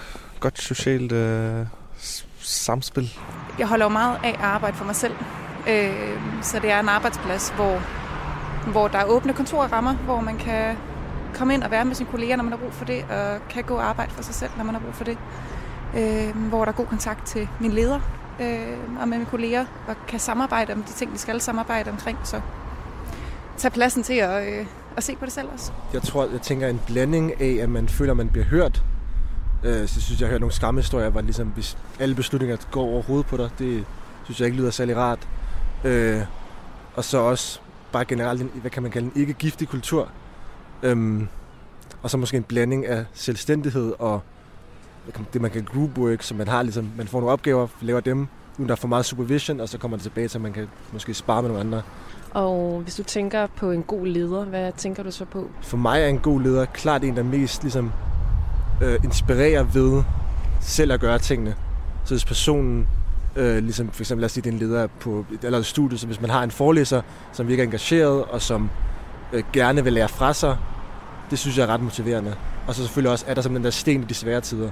godt 0.41 0.59
socialt 0.59 1.13
øh, 1.13 1.67
samspil. 2.39 3.13
Jeg 3.59 3.67
holder 3.67 3.85
jo 3.85 3.91
meget 3.91 4.19
af 4.25 4.29
at 4.29 4.41
arbejde 4.41 4.77
for 4.77 4.85
mig 4.85 4.97
selv, 4.97 5.15
øh, 5.69 6.21
så 6.43 6.59
det 6.59 6.71
er 6.71 6.81
en 6.81 6.89
arbejdsplads, 6.89 7.49
hvor, 7.49 7.81
hvor 8.71 8.89
der 8.89 8.99
er 8.99 9.05
åbne 9.05 9.33
kontorrammer, 9.33 9.95
hvor 9.95 10.21
man 10.21 10.39
kan 10.39 10.77
komme 11.35 11.55
ind 11.55 11.63
og 11.63 11.71
være 11.71 11.85
med 11.85 11.95
sine 11.95 12.09
kolleger, 12.09 12.37
når 12.37 12.45
man 12.45 12.53
har 12.53 12.59
brug 12.59 12.73
for 12.73 12.85
det, 12.85 13.05
og 13.05 13.49
kan 13.49 13.65
gå 13.65 13.75
og 13.75 13.89
arbejde 13.89 14.13
for 14.13 14.23
sig 14.23 14.35
selv, 14.35 14.51
når 14.57 14.65
man 14.65 14.75
har 14.75 14.83
brug 14.83 14.95
for 14.95 15.05
det 15.05 15.19
øh, 15.97 16.37
hvor 16.49 16.65
der 16.65 16.73
er 16.73 16.77
god 16.77 16.87
kontakt 16.87 17.27
til 17.27 17.49
min 17.61 17.73
leder 17.73 18.01
øh, 18.41 18.79
og 19.01 19.09
med 19.09 19.19
mine 19.19 19.31
kolleger, 19.31 19.65
og 19.89 19.97
kan 20.09 20.21
samarbejde 20.21 20.73
om 20.73 20.83
de 20.83 20.93
ting, 20.93 21.13
vi 21.13 21.19
skal 21.19 21.41
samarbejde 21.41 21.91
omkring. 21.91 22.19
Så 22.25 22.41
tage 23.57 23.73
pladsen 23.73 24.03
til 24.03 24.15
at, 24.15 24.49
øh, 24.49 24.67
at 24.97 25.05
se 25.05 25.17
på 25.17 25.25
det 25.25 25.33
selv 25.33 25.49
også. 25.53 25.73
Jeg 25.93 26.03
tror, 26.03 26.29
jeg 26.33 26.41
tænker 26.43 26.69
en 26.69 26.81
blanding 26.87 27.41
af, 27.41 27.63
at 27.63 27.69
man 27.69 27.89
føler, 27.89 28.13
at 28.13 28.17
man 28.17 28.29
bliver 28.29 28.45
hørt. 28.45 28.83
Øh, 29.65 29.89
så 29.89 30.01
synes 30.01 30.11
jeg, 30.11 30.21
jeg 30.21 30.29
har 30.29 30.31
hørt 30.31 30.41
nogle 30.41 30.55
skræmmehistorier, 30.55 31.09
hvor 31.09 31.21
ligesom, 31.21 31.49
hvis 31.49 31.79
alle 32.01 32.15
beslutninger 32.15 32.57
går 32.71 32.83
over 32.83 33.03
hovedet 33.03 33.27
på 33.27 33.37
dig, 33.37 33.51
det 33.59 33.85
synes 34.25 34.41
jeg 34.41 34.47
ikke 34.47 34.59
lyder 34.59 34.71
særlig 34.71 34.97
rart. 34.97 35.29
Øh, 35.85 36.21
og 36.95 37.05
så 37.05 37.19
også 37.19 37.61
bare 37.93 38.05
generelt, 38.05 38.43
en, 38.43 38.51
hvad 38.55 38.71
kan 38.71 38.83
man 38.83 38.93
kalde 38.93 39.07
en 39.07 39.13
ikke-giftig 39.21 39.69
kultur. 39.69 40.09
Øhm, 40.83 41.29
og 42.03 42.11
så 42.11 42.17
måske 42.17 42.37
en 42.37 42.43
blanding 42.43 42.87
af 42.87 43.05
selvstændighed 43.13 43.95
og 43.99 44.23
det, 45.33 45.41
man 45.43 45.51
kan 45.51 45.65
group 45.65 45.99
work, 45.99 46.23
så 46.23 46.35
man 46.35 46.49
har 46.49 46.63
ligesom, 46.63 46.91
man 46.97 47.09
får 47.09 47.21
nogle 47.21 47.33
opgaver, 47.33 47.67
laver 47.81 48.01
dem, 48.01 48.29
uden 48.59 48.69
der 48.69 48.73
er 48.73 48.77
for 48.77 48.89
meget 48.89 49.05
supervision, 49.05 49.61
og 49.61 49.69
så 49.69 49.79
kommer 49.79 49.97
det 49.97 50.03
tilbage 50.03 50.29
til, 50.29 50.39
at 50.39 50.43
man 50.43 50.53
kan 50.53 50.69
måske 50.93 51.15
spare 51.15 51.43
med 51.43 51.51
nogle 51.51 51.61
andre. 51.61 51.83
Og 52.31 52.81
hvis 52.81 52.95
du 52.95 53.03
tænker 53.03 53.47
på 53.57 53.71
en 53.71 53.83
god 53.83 54.07
leder, 54.07 54.45
hvad 54.45 54.73
tænker 54.77 55.03
du 55.03 55.11
så 55.11 55.25
på? 55.25 55.51
For 55.63 55.77
mig 55.77 56.03
er 56.03 56.07
en 56.07 56.19
god 56.19 56.41
leder 56.41 56.65
klart 56.65 57.05
en, 57.05 57.17
der 57.17 57.23
mest 57.23 57.63
ligesom, 57.63 57.93
øh, 58.83 58.99
inspirerer 59.05 59.63
ved 59.63 60.03
selv 60.61 60.93
at 60.93 61.01
gøre 61.01 61.19
tingene. 61.19 61.55
Så 62.05 62.15
hvis 62.15 62.25
personen, 62.25 62.87
øh, 63.37 63.59
ligesom 63.59 63.91
for 63.91 64.03
eksempel 64.03 64.21
lad 64.21 64.27
os 64.27 64.33
sige, 64.33 64.45
det 64.45 64.51
er 64.51 64.53
en 64.53 64.59
leder 64.59 64.87
på 65.01 65.25
et 65.33 65.45
eller 65.45 65.59
andet 65.59 65.67
studie, 65.67 65.99
så 65.99 66.07
hvis 66.07 66.21
man 66.21 66.31
har 66.31 66.43
en 66.43 66.51
forelæser, 66.51 67.03
som 67.33 67.49
virker 67.49 67.65
engageret, 67.65 68.25
og 68.25 68.43
som 68.43 68.71
øh, 69.33 69.43
gerne 69.53 69.85
vil 69.85 69.93
lære 69.93 70.09
fra 70.09 70.33
sig, 70.33 70.57
det 71.31 71.39
synes 71.39 71.59
jeg 71.59 71.65
er 71.65 71.67
ret 71.67 71.83
motiverende. 71.83 72.35
Og 72.67 72.75
så 72.75 72.83
selvfølgelig 72.83 73.13
også, 73.13 73.25
er 73.29 73.35
der 73.35 73.43
simpelthen 73.43 73.65
den 73.65 73.65
der 73.65 73.71
sten 73.71 74.03
i 74.03 74.05
de 74.05 74.15
svære 74.15 74.41
tider 74.41 74.71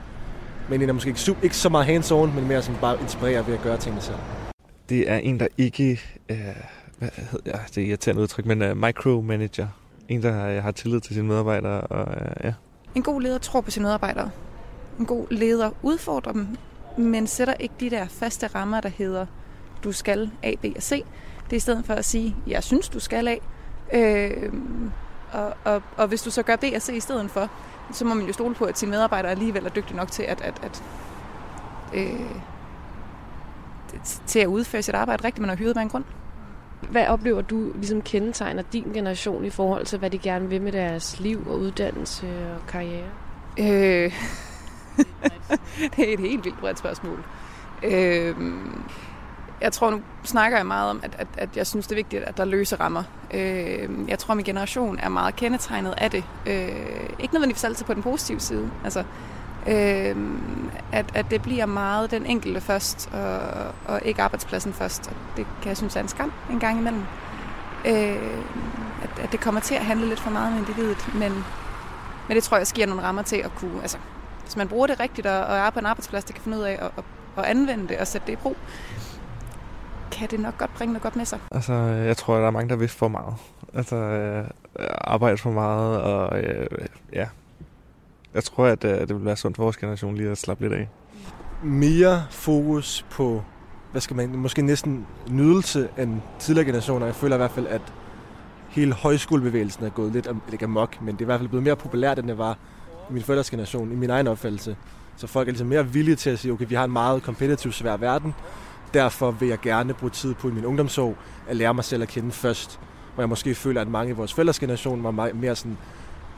men 0.71 0.83
en 0.83 0.89
er 0.89 0.93
måske 0.93 1.09
ikke, 1.09 1.37
ikke 1.43 1.57
så 1.57 1.69
meget 1.69 1.87
hands-on, 1.87 2.35
men 2.35 2.49
mere 2.49 2.63
som 2.63 2.75
bare 2.81 3.01
inspirerer 3.01 3.43
ved 3.43 3.55
at 3.55 3.63
gøre 3.63 3.77
tingene 3.77 4.03
selv. 4.03 4.17
Det 4.89 5.11
er 5.11 5.17
en, 5.17 5.41
der 5.41 5.47
ikke... 5.59 6.01
Øh, 6.29 6.39
hvad 6.99 7.09
hedder 7.17 7.51
jeg? 7.51 7.61
Det 7.75 7.83
er 7.83 7.87
irriterende 7.87 8.23
udtryk, 8.23 8.47
men 8.47 8.63
uh, 8.63 8.77
micromanager. 8.77 9.67
En, 10.09 10.23
der 10.23 10.61
har 10.61 10.71
tillid 10.71 11.01
til 11.01 11.15
sine 11.15 11.29
medarbejdere. 11.29 11.81
Og, 11.81 12.07
uh, 12.09 12.45
ja. 12.45 12.53
En 12.95 13.03
god 13.03 13.23
leder 13.23 13.39
tror 13.39 13.61
på 13.61 13.71
sine 13.71 13.83
medarbejdere. 13.83 14.31
En 14.99 15.07
god 15.07 15.27
leder 15.31 15.71
udfordrer 15.83 16.33
dem, 16.33 16.49
men 16.99 17.27
sætter 17.27 17.55
ikke 17.55 17.75
de 17.81 17.91
der 17.91 18.07
faste 18.07 18.47
rammer, 18.47 18.81
der 18.81 18.89
hedder, 18.89 19.27
du 19.85 19.93
skal 19.93 20.31
A, 20.43 20.55
B 20.63 20.65
og 20.77 20.83
C. 20.83 21.05
Det 21.45 21.53
er 21.53 21.57
i 21.57 21.61
stedet 21.61 21.85
for 21.85 21.95
at 21.95 22.05
sige, 22.05 22.37
jeg 22.47 22.63
synes, 22.63 22.89
du 22.89 23.01
skal 23.01 23.29
A. 23.29 23.37
Øh, 23.93 24.53
og, 25.35 25.55
og, 25.65 25.83
og 25.97 26.07
hvis 26.09 26.23
du 26.23 26.31
så 26.31 26.43
gør 26.43 26.57
B 26.57 26.65
og 26.75 26.83
C 26.83 26.89
i 26.89 27.01
stedet 27.01 27.31
for, 27.31 27.51
så 27.93 28.05
må 28.05 28.15
man 28.15 28.27
jo 28.27 28.33
stole 28.33 28.55
på, 28.55 28.65
at 28.65 28.79
sine 28.79 28.91
medarbejdere 28.91 29.31
alligevel 29.31 29.67
er 29.67 29.71
dygtige 29.71 29.97
nok 29.97 30.11
til 30.11 30.23
at, 30.23 30.41
at, 30.41 30.61
at, 30.63 30.83
øh, 31.95 32.21
til 34.27 34.39
at 34.39 34.47
udføre 34.47 34.83
sit 34.83 34.95
arbejde 34.95 35.25
rigtigt, 35.25 35.41
man 35.41 35.49
har 35.49 35.57
hyret 35.57 35.77
med 35.77 35.83
en 35.83 35.89
grund. 35.89 36.05
Hvad 36.91 37.07
oplever 37.07 37.41
du 37.41 37.73
ligesom 37.75 38.03
kendetegner 38.03 38.63
din 38.63 38.85
generation 38.95 39.45
i 39.45 39.51
forhold 39.51 39.87
til, 39.87 39.99
hvad 39.99 40.11
de 40.11 40.19
gerne 40.19 40.49
vil 40.49 40.63
med 40.63 40.73
deres 40.73 41.21
liv 41.21 41.47
og 41.49 41.59
uddannelse 41.59 42.27
og 42.27 42.67
karriere? 42.69 43.09
Øh, 43.59 43.65
det 45.97 46.09
er 46.09 46.15
et 46.15 46.21
helt 46.21 46.45
vildt 46.45 46.59
bredt 46.61 46.79
spørgsmål. 46.79 47.25
Øh, 47.83 48.37
jeg 49.61 49.73
tror, 49.73 49.91
nu 49.91 50.03
snakker 50.25 50.59
jeg 50.59 50.67
meget 50.67 50.91
om, 50.91 51.01
at, 51.03 51.15
at, 51.19 51.29
at 51.39 51.49
jeg 51.57 51.67
synes, 51.67 51.87
det 51.87 51.93
er 51.93 51.97
vigtigt, 51.97 52.23
at 52.23 52.37
der 52.37 52.45
løser 52.45 52.81
rammer. 52.81 53.03
Øh, 53.35 53.89
jeg 54.09 54.19
tror, 54.19 54.35
min 54.35 54.45
generation 54.45 54.99
er 54.99 55.09
meget 55.09 55.37
kendetegnet 55.37 55.95
af 55.99 56.11
det. 56.11 56.25
Øh, 56.47 56.69
ikke 57.19 57.35
nødvendigvis 57.35 57.65
altid 57.65 57.85
på 57.85 57.95
den 57.95 58.03
positive 58.03 58.41
side. 58.41 58.71
Altså, 58.85 59.05
øh, 59.67 60.17
at, 60.93 61.07
at 61.15 61.27
det 61.31 61.43
bliver 61.43 61.67
meget 61.67 62.11
den 62.11 62.27
enkelte 62.27 62.61
først, 62.61 63.09
og, 63.13 63.41
og 63.87 64.01
ikke 64.05 64.23
arbejdspladsen 64.23 64.73
først. 64.73 65.09
Og 65.09 65.17
det 65.37 65.47
kan 65.63 65.69
jeg 65.69 65.77
synes 65.77 65.97
er 65.97 66.01
en 66.01 66.09
skam 66.09 66.33
en 66.51 66.61
gang 66.61 66.79
imellem. 66.79 67.03
Øh, 67.87 68.45
at, 69.03 69.25
at 69.25 69.33
det 69.33 69.41
kommer 69.41 69.61
til 69.61 69.75
at 69.75 69.85
handle 69.85 70.07
lidt 70.07 70.21
for 70.21 70.31
meget 70.31 70.53
om 70.53 70.59
individet, 70.59 71.09
men, 71.15 71.45
men 72.29 72.37
det 72.37 72.45
tror 72.45 72.57
jeg 72.57 72.67
sker 72.67 72.87
nogle 72.87 73.03
rammer 73.03 73.23
til 73.23 73.37
at 73.37 73.55
kunne... 73.55 73.83
Altså, 73.83 73.99
hvis 74.43 74.57
man 74.57 74.69
bruger 74.69 74.87
det 74.87 75.01
rigtigt 75.01 75.27
og, 75.27 75.47
og 75.47 75.57
er 75.57 75.71
på 75.71 75.79
en 75.79 75.87
arbejdsplads, 75.87 76.25
der 76.25 76.33
kan 76.33 76.43
finde 76.43 76.59
ud 76.59 76.63
af 76.63 76.73
at, 76.73 76.91
at, 76.99 77.05
at 77.39 77.45
anvende 77.45 77.89
det 77.89 77.99
og 77.99 78.07
sætte 78.07 78.27
det 78.27 78.33
i 78.33 78.37
brug, 78.37 78.57
kan 80.13 80.29
det 80.31 80.41
nok 80.41 80.59
godt 80.59 80.75
bringe 80.75 80.93
noget 80.93 81.03
godt 81.03 81.17
med 81.17 81.25
sig. 81.25 81.39
Altså, 81.51 81.73
jeg 81.83 82.17
tror, 82.17 82.39
der 82.39 82.47
er 82.47 82.51
mange, 82.51 82.69
der 82.69 82.77
vil 82.77 82.89
for 82.89 83.09
meget. 83.09 83.35
Altså, 83.75 83.97
øh, 83.97 84.45
arbejde 85.01 85.37
for 85.37 85.51
meget, 85.51 86.01
og 86.01 86.39
øh, 86.39 86.67
ja. 87.13 87.27
Jeg 88.35 88.45
tror, 88.45 88.67
at 88.67 88.85
øh, 88.85 89.01
det 89.01 89.15
vil 89.15 89.25
være 89.25 89.37
sundt 89.37 89.57
for 89.57 89.63
vores 89.63 89.77
generation 89.77 90.17
lige 90.17 90.31
at 90.31 90.39
slappe 90.39 90.65
lidt 90.65 90.73
af. 90.73 90.89
Mere 91.63 92.25
fokus 92.31 93.07
på, 93.11 93.43
hvad 93.93 94.01
skal 94.01 94.17
man, 94.17 94.29
måske 94.29 94.63
næsten 94.63 95.07
nydelse 95.31 95.89
end 95.99 96.21
tidligere 96.39 96.67
generationer. 96.67 97.07
Jeg 97.07 97.15
føler 97.15 97.37
i 97.37 97.39
hvert 97.39 97.51
fald, 97.51 97.67
at 97.67 97.83
hele 98.69 98.93
højskolebevægelsen 98.93 99.85
er 99.85 99.91
gået 99.91 100.13
lidt 100.13 100.29
ikke 100.53 100.65
amok, 100.65 101.01
men 101.01 101.15
det 101.15 101.21
er 101.21 101.25
i 101.25 101.27
hvert 101.27 101.41
fald 101.41 101.49
blevet 101.49 101.65
mere 101.65 101.77
populært, 101.77 102.19
end 102.19 102.29
det 102.29 102.39
var 102.39 102.59
i 103.11 103.13
min 103.13 103.23
forældres 103.23 103.51
generation, 103.51 103.93
i 103.93 103.97
min 103.97 104.11
egen 104.11 104.27
opfattelse. 104.27 104.77
Så 105.17 105.27
folk 105.27 105.49
er 105.49 105.53
ligesom 105.53 105.67
mere 105.67 105.87
villige 105.87 106.17
til 106.17 106.31
at 106.31 106.39
sige, 106.39 106.53
okay, 106.53 106.67
vi 106.69 106.75
har 106.75 106.85
en 106.85 106.93
meget 106.93 107.23
kompetitiv 107.23 107.73
svær 107.73 107.97
verden, 107.97 108.35
derfor 108.95 109.31
vil 109.31 109.49
jeg 109.49 109.61
gerne 109.61 109.95
bruge 109.95 110.11
tid 110.11 110.35
på 110.35 110.49
i 110.49 110.51
min 110.51 110.65
ungdomsår 110.65 111.17
at 111.49 111.57
lære 111.57 111.75
mig 111.75 111.85
selv 111.85 112.03
at 112.03 112.09
kende 112.09 112.33
først. 112.33 112.81
Hvor 113.15 113.23
jeg 113.23 113.29
måske 113.29 113.55
føler, 113.55 113.81
at 113.81 113.89
mange 113.89 114.11
i 114.11 114.13
vores 114.13 114.35
fælles 114.35 114.59
generation 114.59 115.05
var 115.05 115.31
mere 115.35 115.57
sådan, 115.57 115.79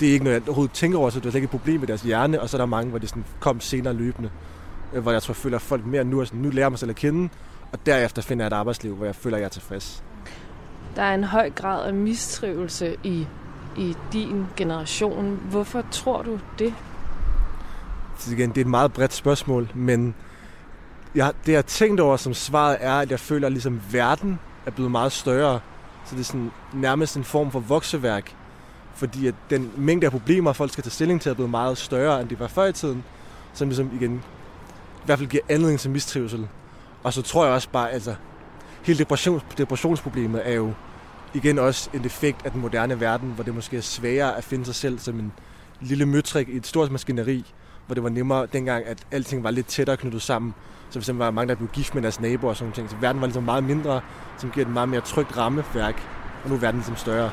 det 0.00 0.09
er 0.09 0.12
ikke 0.12 0.24
noget, 0.24 0.40
jeg 0.40 0.48
overhovedet 0.48 0.74
tænker 0.74 0.98
over, 0.98 1.11
så 1.11 1.20
det 1.20 1.26
er 1.26 1.30
slet 1.30 1.38
ikke 1.38 1.44
et 1.44 1.50
problem 1.50 1.80
med 1.80 1.88
deres 1.88 2.02
hjerne, 2.02 2.40
og 2.40 2.48
så 2.48 2.57
er 2.57 2.61
der 2.61 2.66
mange, 2.66 2.90
hvor 2.90 2.98
det 2.98 3.09
sådan 3.09 3.24
kom 3.40 3.61
senere 3.61 3.94
løbende. 3.94 4.30
Øh, 4.92 5.02
hvor 5.02 5.12
jeg 5.12 5.22
tror, 5.22 5.32
jeg 5.32 5.36
føler, 5.36 5.57
at 5.57 5.62
folk 5.62 5.86
mere 5.86 6.04
nu 6.04 6.20
er 6.20 6.24
sådan, 6.24 6.40
nu 6.40 6.50
lærer 6.50 6.68
mig 6.68 6.78
selv 6.78 6.90
at 6.90 6.96
kende, 6.96 7.28
og 7.72 7.78
derefter 7.86 8.22
finder 8.22 8.44
jeg 8.44 8.46
et 8.46 8.52
arbejdsliv, 8.52 8.94
hvor 8.94 9.07
jeg 9.07 9.14
føler, 9.14 9.36
at 9.36 9.40
jeg 9.40 9.46
er 9.46 9.50
tilfreds. 9.50 10.04
Der 10.96 11.02
er 11.02 11.14
en 11.14 11.24
høj 11.24 11.50
grad 11.50 11.86
af 11.86 11.94
mistrivelse 11.94 12.96
i, 13.04 13.26
i 13.76 13.94
din 14.12 14.46
generation. 14.57 15.40
Hvorfor 15.50 15.84
tror 15.90 16.22
du 16.22 16.38
det? 16.59 16.74
Så 18.18 18.32
igen, 18.32 18.50
det 18.50 18.57
er 18.57 18.61
et 18.61 18.70
meget 18.70 18.92
bredt 18.92 19.12
spørgsmål, 19.12 19.70
men 19.74 20.14
jeg, 21.16 21.32
det 21.46 21.52
jeg 21.52 21.58
har 21.58 21.62
tænkt 21.62 22.00
over 22.00 22.16
som 22.16 22.34
svaret 22.34 22.76
er, 22.80 22.94
at 22.94 23.10
jeg 23.10 23.20
føler, 23.20 23.46
at 23.46 23.52
ligesom 23.52 23.80
verden 23.90 24.38
er 24.66 24.70
blevet 24.70 24.90
meget 24.90 25.12
større. 25.12 25.60
Så 26.04 26.14
det 26.14 26.20
er 26.20 26.24
sådan, 26.24 26.50
nærmest 26.74 27.16
en 27.16 27.24
form 27.24 27.50
for 27.50 27.60
vokseværk. 27.60 28.34
Fordi 28.94 29.26
at 29.26 29.34
den 29.50 29.72
mængde 29.76 30.06
af 30.06 30.12
problemer, 30.12 30.52
folk 30.52 30.72
skal 30.72 30.84
tage 30.84 30.90
stilling 30.90 31.20
til, 31.20 31.30
er 31.30 31.34
blevet 31.34 31.50
meget 31.50 31.78
større, 31.78 32.20
end 32.20 32.28
det 32.28 32.40
var 32.40 32.46
før 32.46 32.64
i 32.64 32.72
tiden. 32.72 33.04
Som 33.52 33.68
ligesom 33.68 33.90
igen, 34.00 34.14
i 34.96 35.04
hvert 35.04 35.18
fald 35.18 35.28
giver 35.28 35.42
anledning 35.48 35.80
til 35.80 35.90
mistrivsel. 35.90 36.48
Og 37.02 37.12
så 37.12 37.22
tror 37.22 37.44
jeg 37.44 37.54
også 37.54 37.68
bare, 37.72 37.90
altså, 37.90 38.14
hele 38.82 38.98
depressions, 38.98 39.42
depressionsproblemet 39.58 40.48
er 40.48 40.52
jo 40.54 40.72
igen 41.34 41.58
også 41.58 41.90
en 41.94 42.04
effekt 42.04 42.44
af 42.44 42.50
den 42.50 42.60
moderne 42.60 43.00
verden, 43.00 43.28
hvor 43.28 43.44
det 43.44 43.54
måske 43.54 43.76
er 43.76 43.80
sværere 43.80 44.36
at 44.36 44.44
finde 44.44 44.64
sig 44.64 44.74
selv 44.74 44.98
som 44.98 45.18
en 45.18 45.32
lille 45.80 46.06
møtrik 46.06 46.48
i 46.48 46.56
et 46.56 46.66
stort 46.66 46.90
maskineri, 46.90 47.44
hvor 47.86 47.94
det 47.94 48.02
var 48.02 48.08
nemmere 48.08 48.46
dengang, 48.52 48.86
at 48.86 49.06
alting 49.10 49.44
var 49.44 49.50
lidt 49.50 49.66
tættere 49.66 49.96
knyttet 49.96 50.22
sammen. 50.22 50.54
Så 50.89 50.99
hvis 50.99 51.05
eksempel 51.05 51.24
var 51.24 51.30
mange, 51.30 51.49
der 51.49 51.55
blev 51.55 51.68
gift 51.68 51.95
med 51.95 52.03
deres 52.03 52.20
naboer 52.20 52.51
og 52.51 52.57
sådan 52.57 52.72
ting. 52.72 52.91
Så 52.91 52.97
verden 52.97 53.20
var 53.20 53.26
ligesom 53.26 53.43
meget 53.43 53.64
mindre, 53.64 54.01
som 54.39 54.51
giver 54.51 54.66
et 54.66 54.72
meget 54.72 54.89
mere 54.89 55.01
trygt 55.01 55.37
rammeværk. 55.37 56.03
Og 56.45 56.49
nu 56.51 56.57
er 56.57 56.61
verden 56.61 56.78
ligesom 56.78 56.97
større. 56.97 57.30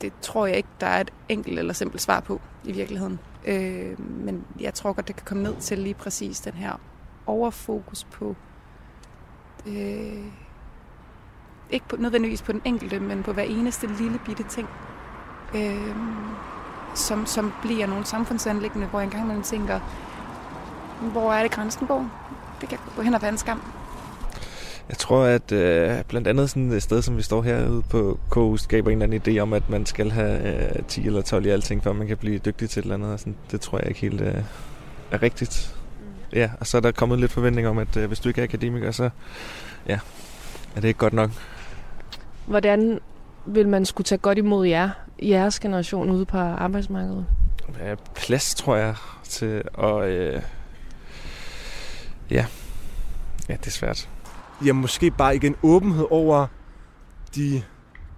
Det 0.00 0.12
tror 0.20 0.46
jeg 0.46 0.56
ikke, 0.56 0.68
der 0.80 0.86
er 0.86 1.00
et 1.00 1.10
enkelt 1.28 1.58
eller 1.58 1.74
simpelt 1.74 2.02
svar 2.02 2.20
på 2.20 2.40
i 2.64 2.72
virkeligheden. 2.72 3.18
Øh, 3.46 4.00
men 4.00 4.44
jeg 4.60 4.74
tror 4.74 4.92
godt, 4.92 5.08
det 5.08 5.16
kan 5.16 5.24
komme 5.24 5.42
ned 5.42 5.56
til 5.56 5.78
lige 5.78 5.94
præcis 5.94 6.40
den 6.40 6.52
her 6.52 6.80
overfokus 7.26 8.04
på... 8.04 8.36
Øh, 9.66 10.24
ikke 11.70 11.88
på, 11.88 11.96
nødvendigvis 11.96 12.42
på 12.42 12.52
den 12.52 12.62
enkelte, 12.64 13.00
men 13.00 13.22
på 13.22 13.32
hver 13.32 13.42
eneste 13.42 13.86
lille 13.86 14.20
bitte 14.26 14.42
ting. 14.42 14.68
Øh, 15.54 15.96
som, 16.94 17.26
som 17.26 17.52
bliver 17.62 17.86
nogle 17.86 18.04
samfundsanlæggende, 18.04 18.86
hvor 18.86 19.00
jeg 19.00 19.06
engang 19.06 19.26
man 19.26 19.42
tænker, 19.42 19.80
hvor 21.12 21.32
er 21.32 21.42
det 21.42 21.50
grænsen 21.50 21.86
går? 21.86 22.10
Det 22.62 22.70
kan 22.70 22.78
gå 22.96 23.02
hen 23.02 23.14
og 23.14 23.22
være 23.22 23.30
en 23.30 23.38
skam. 23.38 23.62
Jeg 24.88 24.98
tror, 24.98 25.24
at 25.24 25.52
øh, 25.52 26.04
blandt 26.08 26.28
andet 26.28 26.50
sådan 26.50 26.72
et 26.72 26.82
sted, 26.82 27.02
som 27.02 27.16
vi 27.16 27.22
står 27.22 27.42
herude 27.42 27.82
på 27.82 28.18
KU, 28.30 28.56
skaber 28.56 28.90
en 28.90 29.02
eller 29.02 29.16
anden 29.16 29.36
idé 29.36 29.40
om, 29.40 29.52
at 29.52 29.70
man 29.70 29.86
skal 29.86 30.10
have 30.10 30.74
øh, 30.76 30.82
10 30.88 31.06
eller 31.06 31.22
12 31.22 31.46
i 31.46 31.48
alting, 31.48 31.82
før 31.82 31.92
man 31.92 32.06
kan 32.06 32.16
blive 32.16 32.38
dygtig 32.38 32.70
til 32.70 32.80
et 32.80 32.82
eller 32.82 32.94
andet. 32.94 33.12
Og 33.12 33.18
sådan, 33.18 33.36
det 33.50 33.60
tror 33.60 33.78
jeg 33.78 33.88
ikke 33.88 34.00
helt 34.00 34.20
øh, 34.20 34.34
er 35.10 35.22
rigtigt. 35.22 35.76
Mm. 36.00 36.36
Ja, 36.38 36.50
og 36.60 36.66
så 36.66 36.76
er 36.76 36.80
der 36.80 36.92
kommet 36.92 37.18
lidt 37.18 37.32
forventning 37.32 37.68
om, 37.68 37.78
at 37.78 37.96
øh, 37.96 38.06
hvis 38.06 38.20
du 38.20 38.28
ikke 38.28 38.40
er 38.40 38.44
akademiker, 38.44 38.90
så 38.90 39.10
ja, 39.86 39.98
er 40.76 40.80
det 40.80 40.88
ikke 40.88 40.98
godt 40.98 41.12
nok. 41.12 41.30
Hvordan 42.46 43.00
vil 43.46 43.68
man 43.68 43.84
skulle 43.84 44.04
tage 44.04 44.18
godt 44.18 44.38
imod 44.38 44.66
jer, 44.66 44.90
jeres 45.22 45.60
generation 45.60 46.10
ude 46.10 46.24
på 46.24 46.38
arbejdsmarkedet? 46.38 47.26
Ja, 47.80 47.94
plads, 48.14 48.54
tror 48.54 48.76
jeg, 48.76 48.94
til 49.24 49.62
at... 49.78 50.04
Øh, 50.04 50.42
ja. 52.30 52.46
ja, 53.48 53.52
det 53.52 53.66
er 53.66 53.70
svært. 53.70 54.08
Ja, 54.64 54.72
måske 54.72 55.10
bare 55.10 55.36
igen 55.36 55.56
åbenhed 55.62 56.06
over 56.10 56.46
de 57.34 57.62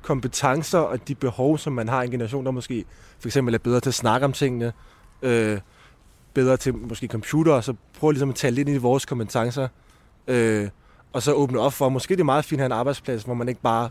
kompetencer 0.03 0.79
og 0.79 1.09
de 1.09 1.15
behov, 1.15 1.59
som 1.59 1.73
man 1.73 1.89
har 1.89 2.03
i 2.03 2.05
en 2.05 2.11
generation, 2.11 2.45
der 2.45 2.51
måske 2.51 2.85
for 3.19 3.29
eksempel 3.29 3.55
er 3.55 3.59
bedre 3.59 3.81
til 3.81 3.91
at 3.91 3.95
snakke 3.95 4.25
om 4.25 4.33
tingene, 4.33 4.73
øh, 5.23 5.61
bedre 6.35 6.57
til 6.57 6.75
måske 6.75 7.07
computer, 7.07 7.53
og 7.53 7.65
så 7.65 7.75
prøve 7.99 8.13
ligesom 8.13 8.29
at 8.29 8.35
tale 8.35 8.55
lidt 8.55 8.69
ind 8.69 8.77
i 8.77 8.81
vores 8.81 9.05
kompetencer, 9.05 9.69
øh, 10.27 10.69
og 11.13 11.23
så 11.23 11.33
åbne 11.33 11.61
op 11.61 11.73
for, 11.73 11.89
måske 11.89 12.15
det 12.15 12.21
er 12.21 12.25
meget 12.25 12.45
fint 12.45 12.61
at 12.61 12.63
have 12.63 12.67
en 12.67 12.79
arbejdsplads, 12.79 13.23
hvor 13.23 13.35
man 13.35 13.49
ikke 13.49 13.61
bare 13.61 13.91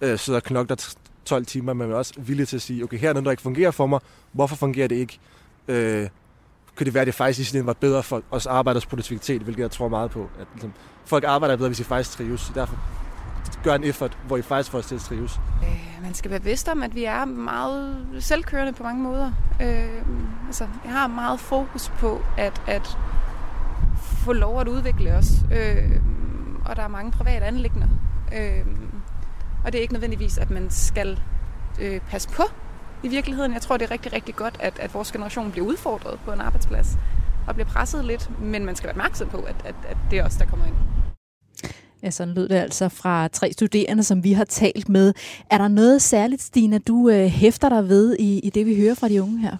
øh, 0.00 0.18
sidder 0.18 0.38
og 0.38 0.44
knokler 0.44 0.94
12 1.24 1.46
timer, 1.46 1.72
men 1.72 1.86
man 1.86 1.94
er 1.94 1.98
også 1.98 2.14
villig 2.16 2.48
til 2.48 2.56
at 2.56 2.62
sige, 2.62 2.84
okay, 2.84 2.98
her 2.98 3.08
er 3.08 3.12
noget, 3.12 3.24
der 3.24 3.30
ikke 3.30 3.42
fungerer 3.42 3.70
for 3.70 3.86
mig, 3.86 4.00
hvorfor 4.32 4.56
fungerer 4.56 4.88
det 4.88 4.96
ikke? 4.96 5.18
Øh, 5.68 6.08
kunne 6.76 6.84
det 6.84 6.94
være, 6.94 7.00
at 7.00 7.06
det 7.06 7.14
faktisk 7.14 7.40
i 7.40 7.44
sidste 7.44 7.66
var 7.66 7.72
bedre 7.72 8.02
for 8.02 8.22
os 8.30 8.46
arbejders 8.46 8.86
produktivitet, 8.86 9.42
hvilket 9.42 9.62
jeg 9.62 9.70
tror 9.70 9.88
meget 9.88 10.10
på. 10.10 10.30
At 10.40 10.46
ligesom, 10.54 10.72
folk 11.04 11.24
arbejder 11.24 11.56
bedre, 11.56 11.68
hvis 11.68 11.78
de 11.78 11.84
faktisk 11.84 12.16
trives. 12.16 12.52
Derfor 12.54 12.78
gør 13.64 13.74
en 13.74 13.84
effort, 13.84 14.18
hvor 14.26 14.36
I 14.36 14.42
faktisk 14.42 14.70
får 14.70 14.78
os 14.78 14.86
til 14.86 14.94
at 14.94 15.00
trives. 15.00 15.40
Øh, 15.62 16.02
man 16.02 16.14
skal 16.14 16.30
være 16.30 16.40
bevidst 16.40 16.68
om, 16.68 16.82
at 16.82 16.94
vi 16.94 17.04
er 17.04 17.24
meget 17.24 18.06
selvkørende 18.20 18.72
på 18.72 18.82
mange 18.82 19.02
måder. 19.02 19.32
Øh, 19.62 20.02
altså, 20.46 20.66
jeg 20.84 20.92
har 20.92 21.06
meget 21.06 21.40
fokus 21.40 21.88
på 21.88 22.22
at, 22.36 22.62
at 22.66 22.98
få 23.96 24.32
lov 24.32 24.60
at 24.60 24.68
udvikle 24.68 25.14
os. 25.14 25.30
Øh, 25.52 26.00
og 26.64 26.76
der 26.76 26.82
er 26.82 26.88
mange 26.88 27.10
private 27.12 27.46
anlægner. 27.46 27.88
Øh, 28.32 28.66
og 29.64 29.72
det 29.72 29.78
er 29.78 29.82
ikke 29.82 29.92
nødvendigvis, 29.92 30.38
at 30.38 30.50
man 30.50 30.70
skal 30.70 31.20
øh, 31.80 32.00
passe 32.00 32.28
på 32.28 32.42
i 33.02 33.08
virkeligheden. 33.08 33.52
Jeg 33.52 33.62
tror, 33.62 33.76
det 33.76 33.84
er 33.84 33.90
rigtig, 33.90 34.12
rigtig 34.12 34.36
godt, 34.36 34.56
at, 34.60 34.78
at 34.78 34.94
vores 34.94 35.12
generation 35.12 35.50
bliver 35.52 35.66
udfordret 35.66 36.18
på 36.24 36.32
en 36.32 36.40
arbejdsplads 36.40 36.96
og 37.46 37.54
bliver 37.54 37.68
presset 37.68 38.04
lidt, 38.04 38.30
men 38.40 38.64
man 38.64 38.76
skal 38.76 38.86
være 38.86 38.92
opmærksom 38.92 39.28
på, 39.28 39.36
at, 39.36 39.56
at, 39.64 39.74
at 39.88 39.96
det 40.10 40.18
er 40.18 40.24
os, 40.24 40.34
der 40.34 40.44
kommer 40.44 40.66
ind. 40.66 40.74
Ja, 42.02 42.10
sådan 42.10 42.34
lød 42.34 42.48
det 42.48 42.54
altså 42.54 42.88
fra 42.88 43.28
tre 43.28 43.52
studerende, 43.52 44.02
som 44.02 44.24
vi 44.24 44.32
har 44.32 44.44
talt 44.44 44.88
med. 44.88 45.14
Er 45.50 45.58
der 45.58 45.68
noget 45.68 46.02
særligt, 46.02 46.42
Stina, 46.42 46.78
du 46.78 47.08
øh, 47.08 47.26
hæfter 47.26 47.68
dig 47.68 47.88
ved 47.88 48.16
i, 48.18 48.38
i 48.38 48.50
det, 48.50 48.66
vi 48.66 48.76
hører 48.76 48.94
fra 48.94 49.08
de 49.08 49.22
unge 49.22 49.38
her? 49.38 49.56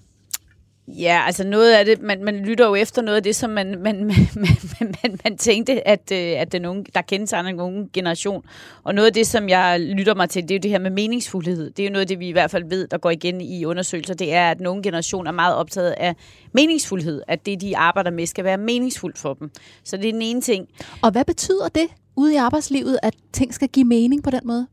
Ja, 0.88 1.22
altså 1.26 1.44
noget 1.46 1.72
af 1.72 1.84
det, 1.84 2.02
man, 2.02 2.24
man 2.24 2.36
lytter 2.36 2.66
jo 2.66 2.74
efter 2.74 3.02
noget 3.02 3.16
af 3.16 3.22
det, 3.22 3.36
som 3.36 3.50
man, 3.50 3.78
man, 3.82 4.04
man, 4.04 4.28
man, 4.80 4.94
man, 5.02 5.20
man 5.24 5.36
tænkte, 5.36 5.88
at, 5.88 6.12
øh, 6.12 6.40
at 6.40 6.52
den 6.52 6.64
unge, 6.64 6.84
der 6.94 7.02
kendes 7.02 7.32
en 7.32 7.60
unge 7.60 7.88
generation. 7.92 8.44
Og 8.84 8.94
noget 8.94 9.06
af 9.06 9.12
det, 9.12 9.26
som 9.26 9.48
jeg 9.48 9.80
lytter 9.80 10.14
mig 10.14 10.30
til, 10.30 10.42
det 10.42 10.50
er 10.50 10.54
jo 10.54 10.60
det 10.60 10.70
her 10.70 10.78
med 10.78 10.90
meningsfuldhed. 10.90 11.70
Det 11.70 11.82
er 11.82 11.86
jo 11.86 11.92
noget 11.92 12.00
af 12.00 12.06
det, 12.08 12.18
vi 12.18 12.28
i 12.28 12.32
hvert 12.32 12.50
fald 12.50 12.64
ved, 12.68 12.88
der 12.88 12.98
går 12.98 13.10
igen 13.10 13.40
i 13.40 13.64
undersøgelser. 13.64 14.14
Det 14.14 14.34
er, 14.34 14.50
at 14.50 14.58
den 14.58 14.66
unge 14.66 14.82
generation 14.82 15.26
er 15.26 15.32
meget 15.32 15.54
optaget 15.54 15.90
af 15.90 16.14
meningsfuldhed. 16.52 17.22
At 17.28 17.46
det, 17.46 17.60
de 17.60 17.76
arbejder 17.76 18.10
med, 18.10 18.26
skal 18.26 18.44
være 18.44 18.58
meningsfuldt 18.58 19.18
for 19.18 19.34
dem. 19.34 19.50
Så 19.84 19.96
det 19.96 20.08
er 20.08 20.12
den 20.12 20.22
ene 20.22 20.40
ting. 20.40 20.68
Og 21.02 21.10
hvad 21.10 21.24
betyder 21.24 21.68
det? 21.68 21.88
ude 22.16 22.34
i 22.34 22.36
arbejdslivet, 22.36 22.98
at 23.02 23.14
ting 23.32 23.54
skal 23.54 23.68
give 23.68 23.84
mening 23.84 24.22
på 24.22 24.30
den 24.30 24.40
måde? 24.44 24.66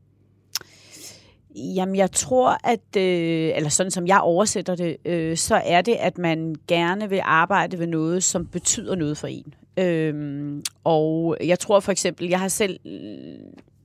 Jamen, 1.55 1.95
jeg 1.95 2.11
tror, 2.11 2.57
at, 2.63 2.97
øh, 2.97 3.51
eller 3.55 3.69
sådan 3.69 3.91
som 3.91 4.07
jeg 4.07 4.19
oversætter 4.19 4.75
det, 4.75 4.97
øh, 5.05 5.37
så 5.37 5.55
er 5.55 5.81
det, 5.81 5.95
at 5.95 6.17
man 6.17 6.55
gerne 6.67 7.09
vil 7.09 7.21
arbejde 7.23 7.79
ved 7.79 7.87
noget, 7.87 8.23
som 8.23 8.45
betyder 8.45 8.95
noget 8.95 9.17
for 9.17 9.27
en. 9.27 9.53
Øhm, 9.77 10.63
og 10.83 11.37
jeg 11.43 11.59
tror 11.59 11.79
for 11.79 11.91
eksempel, 11.91 12.29
jeg 12.29 12.39
har 12.39 12.47
selv 12.47 12.79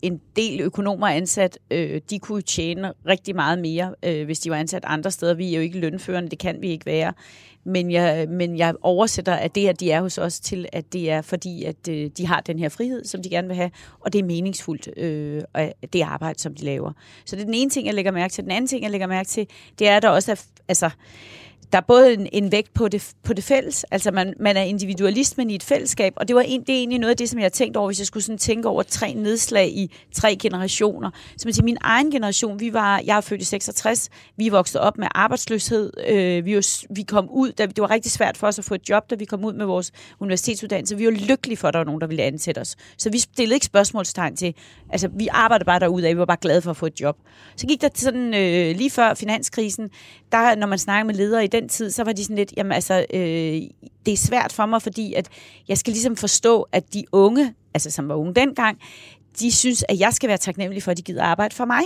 en 0.05 0.21
del 0.37 0.61
økonomer 0.61 1.07
ansat, 1.07 1.59
øh, 1.71 2.01
de 2.11 2.19
kunne 2.19 2.43
tjene 2.43 2.93
rigtig 3.09 3.35
meget 3.35 3.59
mere, 3.59 3.95
øh, 4.03 4.25
hvis 4.25 4.41
de 4.41 4.51
var 4.51 4.57
ansat 4.57 4.85
andre 4.87 5.11
steder. 5.11 5.35
Vi 5.35 5.49
er 5.51 5.57
jo 5.57 5.61
ikke 5.61 5.79
lønførende, 5.79 6.31
det 6.31 6.39
kan 6.39 6.63
vi 6.63 6.69
ikke 6.69 6.87
være. 6.87 7.13
Men 7.65 7.91
jeg, 7.91 8.29
men 8.29 8.59
jeg 8.59 8.75
oversætter, 8.83 9.35
at 9.35 9.55
det, 9.55 9.63
her, 9.63 9.73
de 9.73 9.91
er 9.91 10.01
hos 10.01 10.19
os, 10.19 10.41
til 10.41 10.67
at 10.73 10.93
det 10.93 11.11
er 11.11 11.23
fordi, 11.23 11.65
at 11.65 11.89
øh, 11.89 12.11
de 12.17 12.27
har 12.27 12.41
den 12.41 12.59
her 12.59 12.69
frihed, 12.69 13.05
som 13.05 13.23
de 13.23 13.31
gerne 13.31 13.49
vil 13.49 13.57
have, 13.57 13.71
og 14.01 14.13
det 14.13 14.19
er 14.19 14.25
meningsfuldt, 14.25 14.99
øh, 14.99 15.43
det 15.93 16.03
arbejde, 16.03 16.39
som 16.39 16.55
de 16.55 16.65
laver. 16.65 16.93
Så 17.25 17.37
det 17.37 17.43
er 17.43 17.47
den 17.47 17.55
ene 17.55 17.71
ting, 17.71 17.87
jeg 17.87 17.95
lægger 17.95 18.13
mærke 18.13 18.33
til. 18.33 18.45
Den 18.45 18.53
anden 18.53 18.69
ting, 18.69 18.83
jeg 18.83 18.91
lægger 18.91 19.07
mærke 19.07 19.29
til, 19.29 19.47
det 19.79 19.89
er, 19.89 19.97
at 19.97 20.03
der 20.03 20.09
også 20.09 20.33
er, 20.33 20.45
altså, 20.69 20.91
der 21.73 21.79
er 21.79 21.83
både 21.83 22.15
en, 22.15 22.29
en 22.33 22.53
vægt 22.53 22.75
på 22.75 22.89
det, 22.89 23.13
på 23.23 23.33
det 23.33 23.45
fælles, 23.45 23.85
altså 23.85 24.11
man, 24.11 24.35
man 24.41 24.57
er 24.57 24.63
individualist, 24.63 25.39
men 25.39 25.51
i 25.51 25.55
et 25.55 25.63
fællesskab, 25.63 26.13
og 26.17 26.29
det 26.29 26.37
var 26.37 26.43
en, 26.43 26.61
det 26.61 26.69
er 26.69 26.79
egentlig 26.79 26.99
noget 26.99 27.11
af 27.11 27.17
det, 27.17 27.31
som 27.31 27.39
jeg 27.39 27.45
har 27.45 27.51
tænkt 27.51 27.77
over, 27.77 27.89
hvis 27.89 27.99
jeg 27.99 28.07
skulle 28.07 28.23
sådan 28.23 28.39
tænke 28.39 28.69
over 28.69 28.83
tre 28.83 29.15
nedslag 29.15 29.69
i 29.69 29.95
tre 30.15 30.37
generationer. 30.37 31.11
Så 31.37 31.53
til 31.53 31.65
min 31.65 31.77
egen 31.81 32.11
generation, 32.11 32.61
vi 32.61 32.73
var, 32.73 33.03
jeg 33.07 33.17
er 33.17 33.21
født 33.21 33.41
i 33.41 33.45
66, 33.45 34.09
vi 34.37 34.49
voksede 34.49 34.83
op 34.83 34.99
med 34.99 35.09
arbejdsløshed, 35.15 35.93
øh, 36.09 36.45
vi, 36.45 36.55
var, 36.55 36.95
vi 36.95 37.03
kom 37.03 37.29
ud, 37.31 37.53
da, 37.53 37.67
det 37.67 37.79
var 37.79 37.91
rigtig 37.91 38.13
svært 38.13 38.37
for 38.37 38.47
os 38.47 38.59
at 38.59 38.65
få 38.65 38.75
et 38.75 38.89
job, 38.89 39.11
da 39.11 39.15
vi 39.15 39.25
kom 39.25 39.45
ud 39.45 39.53
med 39.53 39.67
vores 39.67 39.93
universitetsuddannelse. 40.21 40.97
Vi 40.97 41.05
var 41.05 41.11
lykkelige 41.11 41.57
for, 41.57 41.69
at 41.69 41.75
der 41.75 41.81
var 41.81 41.85
nogen, 41.85 42.01
der 42.01 42.07
ville 42.07 42.23
ansætte 42.23 42.59
os. 42.59 42.77
Så 42.99 43.11
vi 43.11 43.19
stillede 43.19 43.55
ikke 43.55 43.67
spørgsmålstegn 43.67 44.37
til, 44.37 44.55
altså 44.91 45.09
vi 45.09 45.29
arbejdede 45.31 45.67
bare 45.67 45.81
derude, 45.81 46.09
vi 46.09 46.19
var 46.19 46.25
bare 46.25 46.37
glade 46.41 46.63
for 46.63 46.71
at 46.71 46.77
få 46.77 46.87
et 46.87 47.01
job. 47.01 47.17
Så 47.57 47.67
gik 47.67 47.81
der 47.81 47.89
sådan, 47.95 48.35
øh, 48.35 48.77
lige 48.77 48.91
før 48.91 49.15
finanskrisen, 49.15 49.91
der, 50.33 50.55
når 50.55 50.67
man 50.67 50.79
snakker 50.79 51.05
med 51.05 51.15
ledere 51.15 51.45
i 51.45 51.47
den 51.47 51.64
tid, 51.69 51.91
så 51.91 52.05
var 52.05 52.13
de 52.13 52.23
sådan 52.25 52.37
lidt, 52.37 52.55
jamen 52.57 52.73
altså, 52.73 53.07
øh, 53.15 53.21
det 54.07 54.13
er 54.13 54.17
svært 54.17 54.53
for 54.53 54.67
mig, 54.67 54.83
fordi 54.83 55.15
at 55.15 55.29
jeg 55.69 55.79
skal 55.79 55.93
ligesom 55.93 56.17
forstå, 56.17 56.67
at 56.73 56.95
de 56.95 57.05
unge, 57.13 57.55
altså 57.75 57.91
som 57.91 58.09
var 58.09 58.15
unge 58.15 58.35
dengang, 58.35 58.79
de 59.41 59.53
synes, 59.53 59.85
at 59.89 59.99
jeg 59.99 60.13
skal 60.13 60.29
være 60.29 60.39
taknemmelig 60.39 60.83
for, 60.83 60.91
at 60.91 60.97
de 60.97 61.03
gider 61.03 61.23
arbejde 61.23 61.55
for 61.55 61.65
mig. 61.65 61.83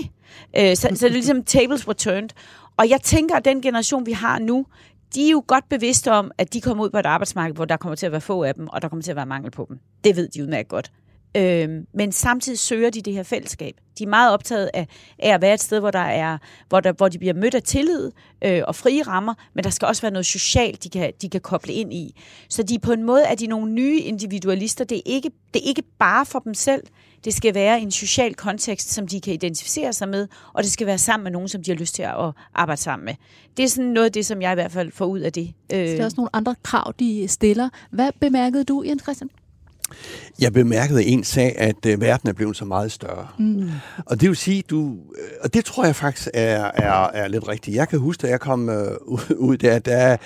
Øh, 0.57 0.77
så, 0.77 0.81
så 0.81 0.89
det 0.89 1.03
er 1.03 1.09
ligesom 1.21 1.45
tables 1.45 1.87
were 1.87 1.95
turned. 1.95 2.29
Og 2.77 2.89
jeg 2.89 3.01
tænker, 3.01 3.37
at 3.37 3.45
den 3.45 3.63
generation, 3.63 4.07
vi 4.07 4.13
har 4.13 4.39
nu, 4.39 4.67
de 5.15 5.27
er 5.27 5.31
jo 5.31 5.45
godt 5.47 5.69
bevidste 5.69 6.13
om, 6.13 6.31
at 6.39 6.53
de 6.53 6.61
kommer 6.61 6.85
ud 6.85 6.91
på 6.91 6.99
et 6.99 7.07
arbejdsmarked, 7.07 7.55
hvor 7.55 7.65
der 7.65 7.77
kommer 7.77 7.97
til 7.97 8.07
at 8.07 8.13
være 8.13 8.21
få 8.21 8.43
af 8.43 8.55
dem, 8.55 8.69
og 8.69 8.83
der 8.83 8.89
kommer 8.89 9.03
til 9.03 9.11
at 9.11 9.17
være 9.17 9.27
mangel 9.27 9.51
på 9.51 9.67
dem. 9.69 9.79
Det 10.05 10.17
ved 10.17 10.29
de 10.29 10.43
udmærket 10.43 10.69
godt. 10.69 10.93
Øhm, 11.37 11.87
men 11.95 12.13
samtidig 12.13 12.59
søger 12.59 12.91
de 12.91 13.03
det 13.03 13.13
her 13.13 13.23
fællesskab. 13.23 13.75
De 13.99 14.05
er 14.05 14.09
meget 14.09 14.33
optaget 14.33 14.71
af, 14.75 14.87
af 15.19 15.35
at 15.35 15.43
være 15.43 15.55
et 15.55 15.61
sted, 15.61 15.81
hvor, 15.81 15.91
der 15.91 15.99
er, 15.99 16.39
hvor, 16.69 16.81
der, 16.81 16.93
hvor 16.93 17.09
de 17.09 17.19
bliver 17.19 17.35
mødt 17.35 17.55
af 17.55 17.63
tillid 17.63 18.11
øh, 18.45 18.63
og 18.67 18.75
frie 18.75 19.03
rammer, 19.03 19.35
men 19.55 19.65
der 19.65 19.71
skal 19.71 19.89
også 19.89 20.03
være 20.03 20.13
noget 20.13 20.27
socialt, 20.27 20.85
de 20.85 20.91
kan, 20.91 21.13
de 21.23 21.29
kan 21.29 21.41
koble 21.41 21.73
ind 21.73 21.93
i. 21.93 22.21
Så 22.49 22.63
de 22.63 22.79
på 22.79 22.93
en 22.93 23.03
måde 23.03 23.25
er 23.25 23.35
de 23.35 23.47
nogle 23.47 23.73
nye 23.73 24.01
individualister. 24.01 24.85
Det 24.85 24.99
er, 24.99 25.03
ikke, 25.07 25.31
det 25.55 25.63
er 25.63 25.69
ikke 25.69 25.83
bare 25.99 26.27
for 26.27 26.39
dem 26.39 26.55
selv. 26.55 26.83
Det 27.25 27.35
skal 27.35 27.55
være 27.55 27.81
en 27.81 27.91
social 27.91 28.35
kontekst, 28.35 28.91
som 28.91 29.09
de 29.09 29.21
kan 29.21 29.35
identificere 29.35 29.93
sig 29.93 30.09
med, 30.09 30.29
og 30.53 30.63
det 30.63 30.73
skal 30.73 30.87
være 30.87 30.99
sammen 30.99 31.25
med 31.25 31.33
nogen, 31.33 31.49
som 31.49 31.63
de 31.63 31.71
har 31.71 31.79
lyst 31.79 31.95
til 31.95 32.03
at 32.03 32.15
arbejde 32.55 32.81
sammen 32.81 33.05
med. 33.05 33.15
Det 33.57 33.63
er 33.63 33.69
sådan 33.69 33.91
noget 33.91 34.07
af 34.07 34.13
det, 34.13 34.27
som 34.27 34.43
jeg 34.43 34.53
i 34.53 34.55
hvert 34.55 34.73
fald 34.73 34.93
får 34.93 35.07
ud 35.07 35.21
af 35.21 35.33
det. 35.33 35.53
Så 35.71 35.77
der 35.77 36.01
er 36.01 36.05
også 36.05 36.17
nogle 36.17 36.31
andre 36.33 36.55
krav, 36.63 36.95
de 36.99 37.29
stiller. 37.29 37.69
Hvad 37.91 38.11
bemærkede 38.21 38.65
du, 38.65 38.83
Jens 38.87 39.03
Christian? 39.03 39.31
Jeg 40.41 40.53
bemærkede 40.53 41.05
en 41.05 41.25
sag, 41.25 41.55
at 41.59 41.87
øh, 41.87 42.01
verden 42.01 42.29
er 42.29 42.33
blevet 42.33 42.57
så 42.57 42.65
meget 42.65 42.93
større. 42.93 43.29
Mm. 43.39 43.71
Og 44.07 44.21
det 44.21 44.29
vil 44.29 44.37
sige, 44.37 44.63
du, 44.71 44.91
øh, 44.91 45.29
og 45.41 45.55
det 45.55 45.65
tror 45.65 45.85
jeg 45.85 45.97
faktisk 45.97 46.29
er, 46.35 46.71
er, 46.75 47.11
er 47.15 47.29
lidt 47.29 47.49
rigtigt. 47.49 47.77
Jeg 47.77 47.89
kan 47.89 47.99
huske, 47.99 48.21
da 48.23 48.27
jeg 48.27 48.41
kom 48.41 48.69
øh, 48.69 48.91
ud 49.37 49.57
der, 49.57 49.79
der 49.79 50.17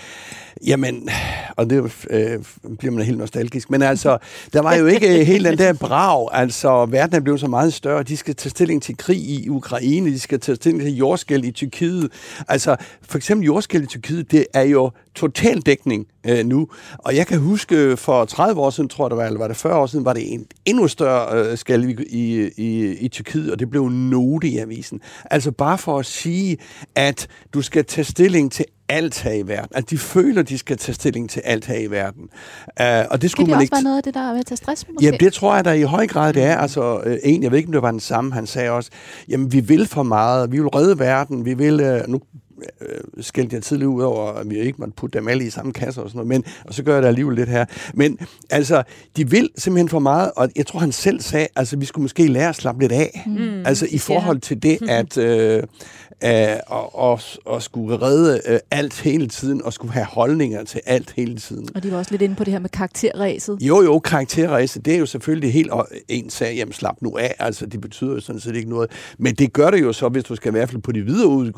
Jamen, 0.67 1.09
og 1.57 1.71
det 1.71 2.07
øh, 2.11 2.39
bliver 2.79 2.93
man 2.93 3.05
helt 3.05 3.19
nostalgisk, 3.19 3.71
men 3.71 3.83
altså, 3.83 4.19
der 4.53 4.63
var 4.63 4.75
jo 4.75 4.87
ikke 4.87 5.25
helt 5.25 5.45
den 5.45 5.59
der 5.59 5.73
brav, 5.73 6.31
altså, 6.33 6.87
verden 6.87 7.17
er 7.17 7.21
blevet 7.21 7.41
så 7.41 7.47
meget 7.47 7.75
større, 7.75 8.03
de 8.03 8.17
skal 8.17 8.35
tage 8.35 8.51
stilling 8.51 8.83
til 8.83 8.97
krig 8.97 9.19
i 9.19 9.49
Ukraine, 9.49 10.11
de 10.11 10.21
skal 10.21 10.41
tage 10.41 10.57
stilling 10.57 10.83
til 10.83 10.97
jordskæld 10.97 11.45
i 11.45 11.51
Tyrkiet, 11.51 12.13
altså, 12.49 12.77
for 13.03 13.17
eksempel 13.17 13.47
jordskæld 13.47 13.83
i 13.83 13.87
Tyrkiet, 13.87 14.31
det 14.31 14.47
er 14.55 14.63
jo 14.63 14.91
total 15.15 15.61
dækning 15.61 16.07
øh, 16.27 16.47
nu, 16.47 16.69
og 16.99 17.17
jeg 17.17 17.27
kan 17.27 17.39
huske, 17.39 17.97
for 17.97 18.25
30 18.25 18.61
år 18.61 18.71
siden, 18.71 18.89
tror 18.89 19.05
jeg 19.05 19.11
det 19.11 19.19
var, 19.19 19.25
eller 19.25 19.39
var 19.39 19.49
det 19.49 19.57
40 19.57 19.77
år 19.77 19.87
siden, 19.87 20.05
var 20.05 20.13
det 20.13 20.33
en 20.33 20.47
endnu 20.65 20.89
større 20.89 21.51
øh, 21.51 21.59
skæld 21.59 21.85
i, 21.85 22.05
i, 22.09 22.51
i, 22.57 22.97
i 22.97 23.09
Tyrkiet, 23.09 23.53
og 23.53 23.59
det 23.59 23.71
blev 23.71 23.89
note 23.89 24.49
i 24.49 24.59
avisen. 24.59 25.01
Altså, 25.31 25.51
bare 25.51 25.79
for 25.79 25.99
at 25.99 26.07
sige, 26.07 26.59
at 26.95 27.27
du 27.55 27.63
skal 27.63 27.85
tage 27.85 28.05
stilling 28.05 28.53
til 28.53 28.65
alt 28.89 29.23
her 29.23 29.33
i 29.33 29.43
verden. 29.43 29.69
At 29.75 29.91
de 29.91 29.99
føler, 29.99 30.43
de 30.43 30.59
skal 30.59 30.79
tage 30.79 30.95
stilling 30.95 31.31
til 31.31 31.43
alt 31.45 31.67
her 31.67 31.79
i 31.79 31.87
verden. 31.87 32.23
Uh, 32.23 32.87
og 33.11 33.23
det 33.23 33.31
skulle 33.31 33.47
kan 33.47 33.47
det 33.47 33.49
man 33.49 33.55
også 33.55 33.63
ikke... 33.63 33.75
være 33.75 33.83
noget 33.83 33.97
af 33.97 34.03
det, 34.03 34.15
der 34.15 34.21
er 34.21 34.39
at 34.39 34.47
tage 34.47 34.57
stress 34.57 34.89
måske? 34.89 35.05
Ja, 35.05 35.11
det 35.11 35.33
tror 35.33 35.55
jeg 35.55 35.65
der 35.65 35.73
i 35.73 35.83
høj 35.83 36.07
grad 36.07 36.33
det 36.33 36.43
er. 36.43 36.57
Altså, 36.57 36.97
uh, 36.97 37.13
en, 37.23 37.43
jeg 37.43 37.51
ved 37.51 37.59
ikke, 37.59 37.69
om 37.69 37.73
det 37.73 37.83
var 37.83 37.91
den 37.91 38.01
samme, 38.01 38.33
han 38.33 38.47
sagde 38.47 38.71
også, 38.71 38.91
jamen, 39.29 39.53
vi 39.53 39.61
vil 39.61 39.87
for 39.87 40.03
meget, 40.03 40.53
vi 40.53 40.59
vil 40.59 40.69
redde 40.69 40.99
verden, 40.99 41.45
vi 41.45 41.55
vil... 41.55 41.81
Uh, 41.81 42.11
nu 42.11 42.21
øh, 42.81 43.01
skældte 43.21 43.55
jeg 43.55 43.63
tidligere 43.63 43.91
ud 43.91 44.03
over, 44.03 44.33
at 44.33 44.51
vi 44.51 44.59
ikke 44.59 44.79
måtte 44.79 44.95
putte 44.97 45.19
dem 45.19 45.29
alle 45.29 45.45
i 45.45 45.51
samme 45.51 45.73
kasse 45.73 46.03
og 46.03 46.11
sådan 46.11 46.27
noget, 46.27 46.29
men, 46.29 46.45
og 46.65 46.75
så 46.75 46.83
gør 46.83 46.95
jeg 46.95 47.03
det 47.03 47.09
alligevel 47.09 47.37
lidt 47.37 47.49
her. 47.49 47.65
Men 47.95 48.19
altså, 48.51 48.83
de 49.17 49.31
vil 49.31 49.51
simpelthen 49.57 49.89
for 49.89 49.99
meget, 49.99 50.31
og 50.37 50.49
jeg 50.57 50.67
tror, 50.67 50.81
han 50.81 50.93
selv 50.93 51.21
sagde, 51.21 51.47
altså, 51.57 51.77
vi 51.77 51.85
skulle 51.85 52.03
måske 52.03 52.27
lære 52.27 52.49
at 52.49 52.57
slappe 52.57 52.81
lidt 52.83 52.93
af. 52.93 53.23
Mm. 53.27 53.67
Altså, 53.67 53.87
i 53.91 53.99
forhold 53.99 54.41
til 54.41 54.63
det, 54.63 54.79
at, 54.89 55.19
øh, 55.19 55.63
øh, 56.25 56.57
og, 56.67 56.99
og, 56.99 57.21
og 57.45 57.63
skulle 57.63 58.03
redde 58.03 58.41
øh, 58.47 58.59
alt 58.71 59.01
hele 59.01 59.29
tiden, 59.29 59.63
og 59.65 59.73
skulle 59.73 59.93
have 59.93 60.07
holdninger 60.07 60.65
til 60.65 60.81
alt 60.87 61.13
hele 61.17 61.37
tiden. 61.37 61.69
Og 61.75 61.83
de 61.83 61.93
var 61.93 61.99
også 61.99 62.11
lidt 62.11 62.23
inde 62.23 62.35
på 62.35 62.45
det 62.45 62.53
her 62.53 62.61
med 62.61 62.71
karakterræset. 62.71 63.59
Jo, 63.61 63.83
jo, 63.83 63.99
karakterræset, 63.99 64.85
det 64.85 64.95
er 64.95 64.99
jo 64.99 65.07
selvfølgelig 65.07 65.53
helt 65.53 65.73
en 66.09 66.31
sag, 66.31 66.55
jamen 66.57 66.73
slap 66.73 66.97
nu 67.01 67.19
af, 67.19 67.35
altså 67.39 67.67
det 67.67 67.81
betyder 67.81 68.13
jo 68.13 68.21
sådan 68.21 68.41
set 68.41 68.57
ikke 68.57 68.71
noget. 68.71 68.91
Men 69.19 69.35
det 69.35 69.53
gør 69.53 69.71
det 69.71 69.83
jo 69.83 69.93
så, 69.93 70.09
hvis 70.09 70.25
du 70.25 70.37
skal 70.37 70.49
i 70.49 70.53
hvert 70.53 70.71
fald 70.71 70.83
på 70.83 70.93
de 70.93 71.03
videre 71.03 71.53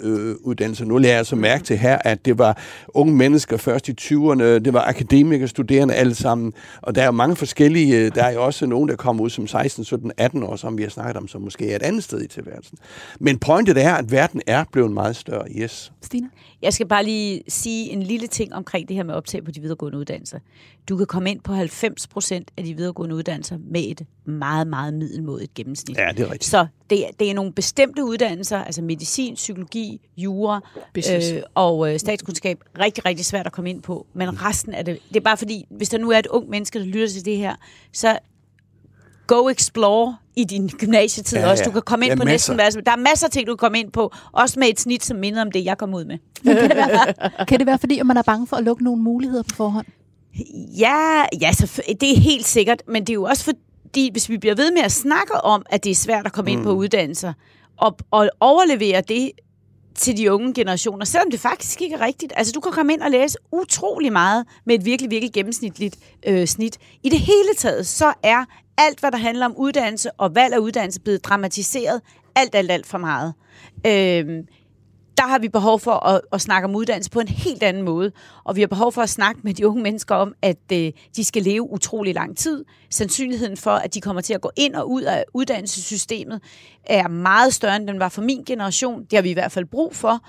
øh, 0.00 0.34
uddannelser. 0.40 0.84
Nu 0.84 0.98
lærer 0.98 1.16
jeg 1.16 1.26
så 1.26 1.36
mærke 1.36 1.64
til 1.64 1.78
her, 1.78 1.98
at 2.04 2.24
det 2.24 2.38
var 2.38 2.58
unge 2.88 3.14
mennesker 3.14 3.56
først 3.56 3.88
i 3.88 3.92
20'erne, 4.00 4.42
det 4.42 4.72
var 4.72 4.84
akademikere, 4.88 5.48
studerende 5.48 5.94
alle 5.94 6.14
sammen, 6.14 6.52
og 6.82 6.94
der 6.94 7.02
er 7.02 7.06
jo 7.06 7.12
mange 7.12 7.36
forskellige, 7.36 7.98
øh, 7.98 8.14
der 8.14 8.24
er 8.24 8.30
jo 8.30 8.44
også 8.44 8.66
nogen, 8.66 8.88
der 8.88 8.96
kommer 8.96 9.22
ud 9.22 9.30
som 9.30 9.46
16, 9.46 9.84
17, 9.84 10.12
18 10.16 10.42
år, 10.42 10.56
som 10.56 10.78
vi 10.78 10.82
har 10.82 10.90
snakket 10.90 11.16
om, 11.16 11.28
som 11.28 11.42
måske 11.42 11.72
er 11.72 11.76
et 11.76 11.82
andet 11.82 12.04
sted 12.04 12.22
i 12.22 12.28
tilværelsen. 12.28 12.78
Men 13.20 13.38
pointet 13.38 13.78
er, 13.84 13.94
at 13.94 14.09
verden 14.10 14.42
er 14.46 14.64
blevet 14.72 14.92
meget 14.92 15.16
større, 15.16 15.48
yes. 15.50 15.92
Stina? 16.00 16.28
Jeg 16.62 16.72
skal 16.72 16.86
bare 16.86 17.04
lige 17.04 17.42
sige 17.48 17.90
en 17.90 18.02
lille 18.02 18.26
ting 18.26 18.54
omkring 18.54 18.88
det 18.88 18.96
her 18.96 19.02
med 19.02 19.14
optag 19.14 19.44
på 19.44 19.50
de 19.50 19.60
videregående 19.60 19.98
uddannelser. 19.98 20.38
Du 20.88 20.96
kan 20.96 21.06
komme 21.06 21.30
ind 21.30 21.40
på 21.40 21.52
90 21.52 22.06
procent 22.06 22.50
af 22.56 22.64
de 22.64 22.74
videregående 22.74 23.14
uddannelser 23.14 23.58
med 23.70 23.80
et 23.80 24.06
meget, 24.24 24.66
meget 24.66 24.94
middelmådigt 24.94 25.54
gennemsnit. 25.54 25.98
Ja, 25.98 26.08
det 26.16 26.20
er 26.20 26.24
rigtigt. 26.24 26.44
Så 26.44 26.66
det, 26.90 27.04
det 27.20 27.30
er 27.30 27.34
nogle 27.34 27.52
bestemte 27.52 28.04
uddannelser, 28.04 28.58
altså 28.58 28.82
medicin, 28.82 29.34
psykologi, 29.34 30.00
jura 30.16 30.60
øh, 30.96 31.42
og 31.54 31.92
øh, 31.92 31.98
statskundskab, 31.98 32.58
rigtig, 32.78 33.06
rigtig 33.06 33.26
svært 33.26 33.46
at 33.46 33.52
komme 33.52 33.70
ind 33.70 33.82
på. 33.82 34.06
Men 34.14 34.42
resten 34.42 34.74
af 34.74 34.84
det, 34.84 34.98
det 35.08 35.16
er 35.16 35.20
bare 35.20 35.36
fordi, 35.36 35.66
hvis 35.70 35.88
der 35.88 35.98
nu 35.98 36.10
er 36.10 36.18
et 36.18 36.26
ung 36.26 36.50
menneske, 36.50 36.78
der 36.78 36.84
lytter 36.84 37.08
til 37.08 37.24
det 37.24 37.36
her, 37.36 37.54
så 37.92 38.18
go 39.30 39.48
explore 39.48 40.16
i 40.36 40.44
din 40.44 40.68
gymnasietid 40.68 41.38
ja, 41.38 41.44
ja. 41.44 41.50
også. 41.50 41.64
Du 41.64 41.70
kan 41.70 41.82
komme 41.82 42.04
ind 42.04 42.12
ja, 42.12 42.18
på 42.18 42.24
masser. 42.24 42.54
næsten 42.54 42.74
hvad 42.74 42.82
Der 42.84 42.92
er 42.92 43.10
masser 43.10 43.26
af 43.26 43.30
ting, 43.30 43.46
du 43.46 43.52
kan 43.52 43.56
komme 43.56 43.78
ind 43.78 43.92
på. 43.92 44.12
Også 44.32 44.60
med 44.60 44.68
et 44.68 44.80
snit, 44.80 45.04
som 45.04 45.16
minder 45.16 45.42
om 45.42 45.52
det, 45.52 45.64
jeg 45.64 45.78
kom 45.78 45.94
ud 45.94 46.04
med. 46.04 46.18
Men 46.42 46.56
kan, 46.60 46.68
det 46.68 46.76
være, 46.76 47.46
kan 47.46 47.58
det 47.58 47.66
være, 47.66 47.78
fordi 47.78 48.02
man 48.02 48.16
er 48.16 48.22
bange 48.22 48.46
for 48.46 48.56
at 48.56 48.64
lukke 48.64 48.84
nogle 48.84 49.02
muligheder 49.02 49.42
på 49.42 49.56
forhånd? 49.56 49.86
Ja, 50.78 51.24
ja 51.40 51.52
så 51.52 51.82
det 52.00 52.12
er 52.12 52.20
helt 52.20 52.46
sikkert. 52.46 52.82
Men 52.88 53.02
det 53.02 53.10
er 53.10 53.14
jo 53.14 53.24
også 53.24 53.44
fordi, 53.44 54.10
hvis 54.12 54.28
vi 54.28 54.38
bliver 54.38 54.54
ved 54.54 54.72
med 54.72 54.82
at 54.82 54.92
snakke 54.92 55.34
om, 55.34 55.62
at 55.70 55.84
det 55.84 55.90
er 55.90 55.94
svært 55.94 56.26
at 56.26 56.32
komme 56.32 56.50
mm. 56.50 56.58
ind 56.58 56.64
på 56.64 56.72
mm. 56.72 56.78
uddannelser, 56.78 57.32
og, 57.76 57.96
og 58.10 58.28
overlevere 58.40 59.00
det 59.00 59.30
til 59.94 60.16
de 60.16 60.32
unge 60.32 60.54
generationer, 60.54 61.04
selvom 61.04 61.30
det 61.30 61.40
faktisk 61.40 61.82
ikke 61.82 61.94
er 61.94 62.00
rigtigt. 62.00 62.32
Altså, 62.36 62.52
du 62.52 62.60
kan 62.60 62.72
komme 62.72 62.92
ind 62.92 63.02
og 63.02 63.10
læse 63.10 63.38
utrolig 63.52 64.12
meget 64.12 64.46
med 64.66 64.74
et 64.74 64.84
virkelig, 64.84 65.10
virkelig 65.10 65.32
gennemsnitligt 65.32 65.96
øh, 66.26 66.46
snit. 66.46 66.78
I 67.02 67.08
det 67.08 67.20
hele 67.20 67.54
taget, 67.58 67.86
så 67.86 68.12
er 68.22 68.44
alt, 68.78 69.00
hvad 69.00 69.10
der 69.10 69.18
handler 69.18 69.46
om 69.46 69.56
uddannelse 69.56 70.10
og 70.12 70.34
valg 70.34 70.54
af 70.54 70.58
uddannelse, 70.58 71.00
blevet 71.00 71.24
dramatiseret 71.24 72.00
alt, 72.34 72.54
alt, 72.54 72.70
alt 72.70 72.86
for 72.86 72.98
meget. 72.98 73.34
Øh, 73.86 74.44
der 75.20 75.26
har 75.26 75.38
vi 75.38 75.48
behov 75.48 75.80
for 75.80 76.06
at, 76.06 76.20
at 76.32 76.40
snakke 76.40 76.68
om 76.68 76.74
uddannelse 76.74 77.10
på 77.10 77.20
en 77.20 77.28
helt 77.28 77.62
anden 77.62 77.82
måde. 77.82 78.12
Og 78.44 78.56
vi 78.56 78.60
har 78.60 78.68
behov 78.68 78.92
for 78.92 79.02
at 79.02 79.10
snakke 79.10 79.40
med 79.44 79.54
de 79.54 79.68
unge 79.68 79.82
mennesker 79.82 80.14
om, 80.14 80.34
at 80.42 80.72
øh, 80.72 80.92
de 81.16 81.24
skal 81.24 81.42
leve 81.42 81.70
utrolig 81.70 82.14
lang 82.14 82.36
tid. 82.36 82.64
Sandsynligheden 82.90 83.56
for, 83.56 83.70
at 83.70 83.94
de 83.94 84.00
kommer 84.00 84.22
til 84.22 84.34
at 84.34 84.40
gå 84.40 84.50
ind 84.56 84.74
og 84.74 84.90
ud 84.90 85.02
af 85.02 85.24
uddannelsessystemet, 85.34 86.40
er 86.84 87.08
meget 87.08 87.54
større, 87.54 87.76
end 87.76 87.86
den 87.86 88.00
var 88.00 88.08
for 88.08 88.22
min 88.22 88.44
generation. 88.44 89.04
Det 89.04 89.12
har 89.12 89.22
vi 89.22 89.30
i 89.30 89.34
hvert 89.34 89.52
fald 89.52 89.64
brug 89.64 89.96
for. 89.96 90.20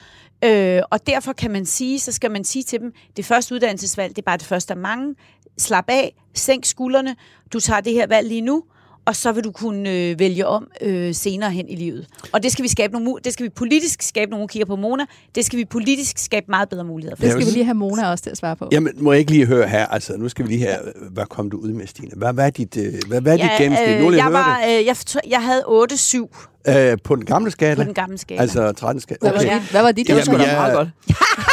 Øh, 0.44 0.82
og 0.92 1.08
derfor 1.08 1.34
kan 1.34 1.52
man 1.52 1.66
sige, 1.66 2.00
så 2.00 2.12
skal 2.12 2.32
man 2.32 2.44
sige 2.44 2.64
til 2.64 2.80
dem, 2.80 2.94
det 3.18 3.26
første 3.26 3.56
uddannelsesvalg, 3.56 4.10
det 4.10 4.22
er 4.22 4.26
bare 4.26 4.38
det 4.38 4.46
første 4.46 4.74
af 4.74 4.78
mange. 4.78 5.16
Slap 5.58 5.86
af, 5.88 6.16
sænk 6.34 6.66
skuldrene, 6.66 7.16
du 7.54 7.60
tager 7.60 7.82
det 7.82 7.94
her 7.94 8.08
valg 8.08 8.28
lige 8.28 8.42
nu, 8.42 8.64
og 9.06 9.16
så 9.16 9.32
vil 9.32 9.44
du 9.44 9.52
kunne 9.52 9.90
øh, 9.90 10.20
vælge 10.20 10.48
om 10.48 10.68
øh, 10.82 11.16
senere 11.16 11.52
hen 11.52 11.70
i 11.70 11.76
livet. 11.76 12.08
Og 12.32 12.44
det 12.44 12.52
skal 12.52 12.64
vi 12.64 12.68
skabe 12.70 12.94
nogle, 12.94 13.10
mu- 13.12 13.20
det 13.24 13.34
skal 13.34 13.44
vi 13.44 13.50
politisk 13.50 14.02
skabe 14.02 14.32
nogle 14.32 14.48
kigger 14.48 14.66
på 14.66 14.76
Mona. 14.76 15.06
Det 15.36 15.46
skal 15.46 15.60
vi 15.60 15.66
politisk 15.66 16.18
skabe 16.20 16.46
meget 16.50 16.70
bedre 16.70 16.84
muligheder 16.84 17.16
for. 17.16 17.24
Det 17.24 17.32
skal 17.32 17.46
vi 17.46 17.52
lige 17.52 17.64
have 17.66 17.74
Mona 17.76 18.12
også 18.12 18.24
til 18.24 18.30
at 18.30 18.38
svare 18.38 18.56
på. 18.56 18.70
Jamen, 18.72 18.94
må 18.98 19.12
jeg 19.12 19.20
ikke 19.20 19.32
lige 19.32 19.46
høre 19.46 19.68
her, 19.68 19.88
altså 19.88 20.18
nu 20.18 20.30
skal 20.30 20.46
vi 20.48 20.50
lige 20.54 20.66
have, 20.66 20.78
hvad 21.12 21.26
kom 21.26 21.50
du 21.50 21.58
ud 21.58 21.72
med, 21.74 21.88
Stine? 21.88 22.12
Hvad, 22.18 22.34
hvad 22.34 22.46
er 22.46 22.50
dit, 22.50 22.78
øh, 22.78 22.94
hvad, 23.08 23.22
hvad 23.22 23.34
er 23.34 23.38
dit 23.38 23.50
gennemsnit? 23.58 24.00
Nu 24.00 24.08
vil 24.10 24.16
jeg, 24.16 24.34
var, 24.34 24.62
øh, 24.68 24.86
jeg, 24.86 24.96
jeg 25.30 25.44
havde 25.44 25.62
8-7 25.64 26.48
det. 26.66 26.92
Øh, 26.92 26.98
på 27.04 27.16
den 27.16 27.26
gamle 27.26 27.52
skala? 27.52 27.76
på 27.76 27.84
den 27.84 27.94
gamle 27.94 28.18
skala. 28.18 28.42
Altså 28.42 28.72
13 28.72 29.02
skala? 29.02 29.18
Hvad, 29.22 29.32
var 29.32 29.42
Ja. 29.44 29.54
dit, 29.60 29.72
hvad 29.72 29.82
var 29.82 29.92
dit? 29.92 30.10
Jamen, 30.10 30.24
Jamen, 30.28 30.42
jeg- 30.42 30.56
meget 30.58 30.74
godt. 30.76 30.90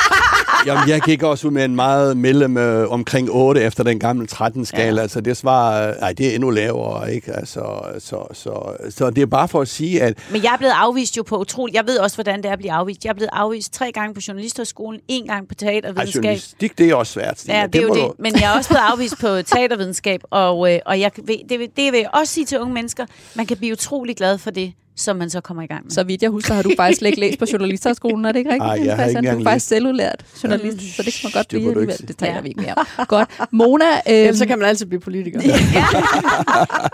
Jamen, 0.66 0.88
jeg 0.88 1.00
gik 1.00 1.22
også 1.22 1.46
ud 1.46 1.52
med 1.52 1.64
en 1.64 1.76
meget 1.76 2.16
mellem 2.16 2.56
øh, 2.56 2.90
omkring 2.90 3.30
8 3.30 3.60
efter 3.62 3.84
den 3.84 3.98
gamle 3.98 4.26
13-skala. 4.32 4.96
Ja. 4.96 5.02
Altså, 5.02 5.20
det 5.20 5.36
svarer... 5.36 5.94
Nej, 6.00 6.12
det 6.12 6.26
er 6.26 6.34
endnu 6.34 6.50
lavere, 6.50 7.14
ikke? 7.14 7.32
Altså, 7.32 7.80
så, 7.98 8.26
så, 8.32 8.76
så 8.90 9.10
det 9.10 9.22
er 9.22 9.26
bare 9.26 9.48
for 9.48 9.60
at 9.60 9.68
sige, 9.68 10.02
at... 10.02 10.18
Men 10.32 10.42
jeg 10.42 10.52
er 10.52 10.56
blevet 10.56 10.72
afvist 10.76 11.16
jo 11.16 11.22
på 11.22 11.38
utroligt. 11.38 11.76
Jeg 11.76 11.86
ved 11.86 11.98
også, 11.98 12.16
hvordan 12.16 12.36
det 12.42 12.46
er 12.48 12.52
at 12.52 12.58
blive 12.58 12.72
afvist. 12.72 13.04
Jeg 13.04 13.10
er 13.10 13.14
blevet 13.14 13.30
afvist 13.32 13.72
tre 13.72 13.92
gange 13.92 14.14
på 14.14 14.20
Journalisthøjskolen, 14.28 15.00
en 15.08 15.26
gang 15.26 15.48
på 15.48 15.54
Ej, 15.62 15.66
teatervidenskab. 15.68 16.14
journalistik, 16.24 16.78
det 16.78 16.90
er 16.90 16.94
også 16.94 17.12
svært, 17.12 17.40
Stine. 17.40 17.56
Ja, 17.58 17.66
det 17.66 17.74
er 17.78 17.82
jo 17.82 17.88
det. 17.94 18.02
du- 18.02 18.12
Men 18.18 18.32
jeg 18.40 18.52
er 18.52 18.56
også 18.56 18.68
blevet 18.70 18.82
afvist 18.92 19.14
på 19.20 19.42
teatervidenskab, 19.52 20.20
og, 20.30 20.72
øh, 20.74 20.78
og 20.86 21.00
jeg, 21.00 21.10
det, 21.16 21.58
vil, 21.58 21.68
det 21.76 21.92
vil 21.92 21.98
jeg 22.00 22.10
også 22.12 22.32
sige 22.34 22.44
til 22.44 22.60
unge 22.60 22.74
mennesker. 22.74 23.06
Man 23.34 23.46
kan 23.46 23.56
blive 23.56 23.72
utrolig 23.72 24.16
glad 24.16 24.38
for 24.38 24.50
det, 24.50 24.72
som 24.98 25.16
man 25.16 25.30
så 25.30 25.40
kommer 25.40 25.62
i 25.62 25.66
gang 25.66 25.84
med. 25.84 25.90
Så 25.90 26.02
vidt 26.04 26.22
jeg 26.22 26.30
husker, 26.30 26.54
har 26.54 26.62
du 26.62 26.70
faktisk 26.76 27.02
ikke 27.02 27.20
læst 27.20 27.38
på 27.38 27.44
journalisterskolen, 27.52 28.24
er 28.24 28.32
det 28.32 28.38
ikke 28.38 28.50
rigtigt? 28.50 28.64
Ej, 28.70 28.86
jeg 28.86 28.96
har 28.96 29.04
ikke 29.04 29.20
Du 29.20 29.26
er 29.26 29.30
engang 29.30 29.44
faktisk 29.44 29.66
selvudlært 29.68 30.24
journalist, 30.44 30.96
så 30.96 31.02
det 31.02 31.12
kan 31.12 31.20
man 31.24 31.32
godt 31.32 31.48
blive 31.48 31.60
alligevel. 31.70 32.08
Det 32.08 32.16
taler 32.16 32.34
Ja. 32.34 32.40
vi 32.40 32.48
ikke 32.48 32.60
mere 32.60 32.74
om. 32.98 33.06
Godt. 33.06 33.28
Mona, 33.50 33.84
øhm, 33.84 34.00
Ellers 34.06 34.38
så 34.38 34.46
kan 34.46 34.58
man 34.58 34.68
altid 34.68 34.86
blive 34.86 35.00
politiker. 35.00 35.40
Ja. 35.46 35.52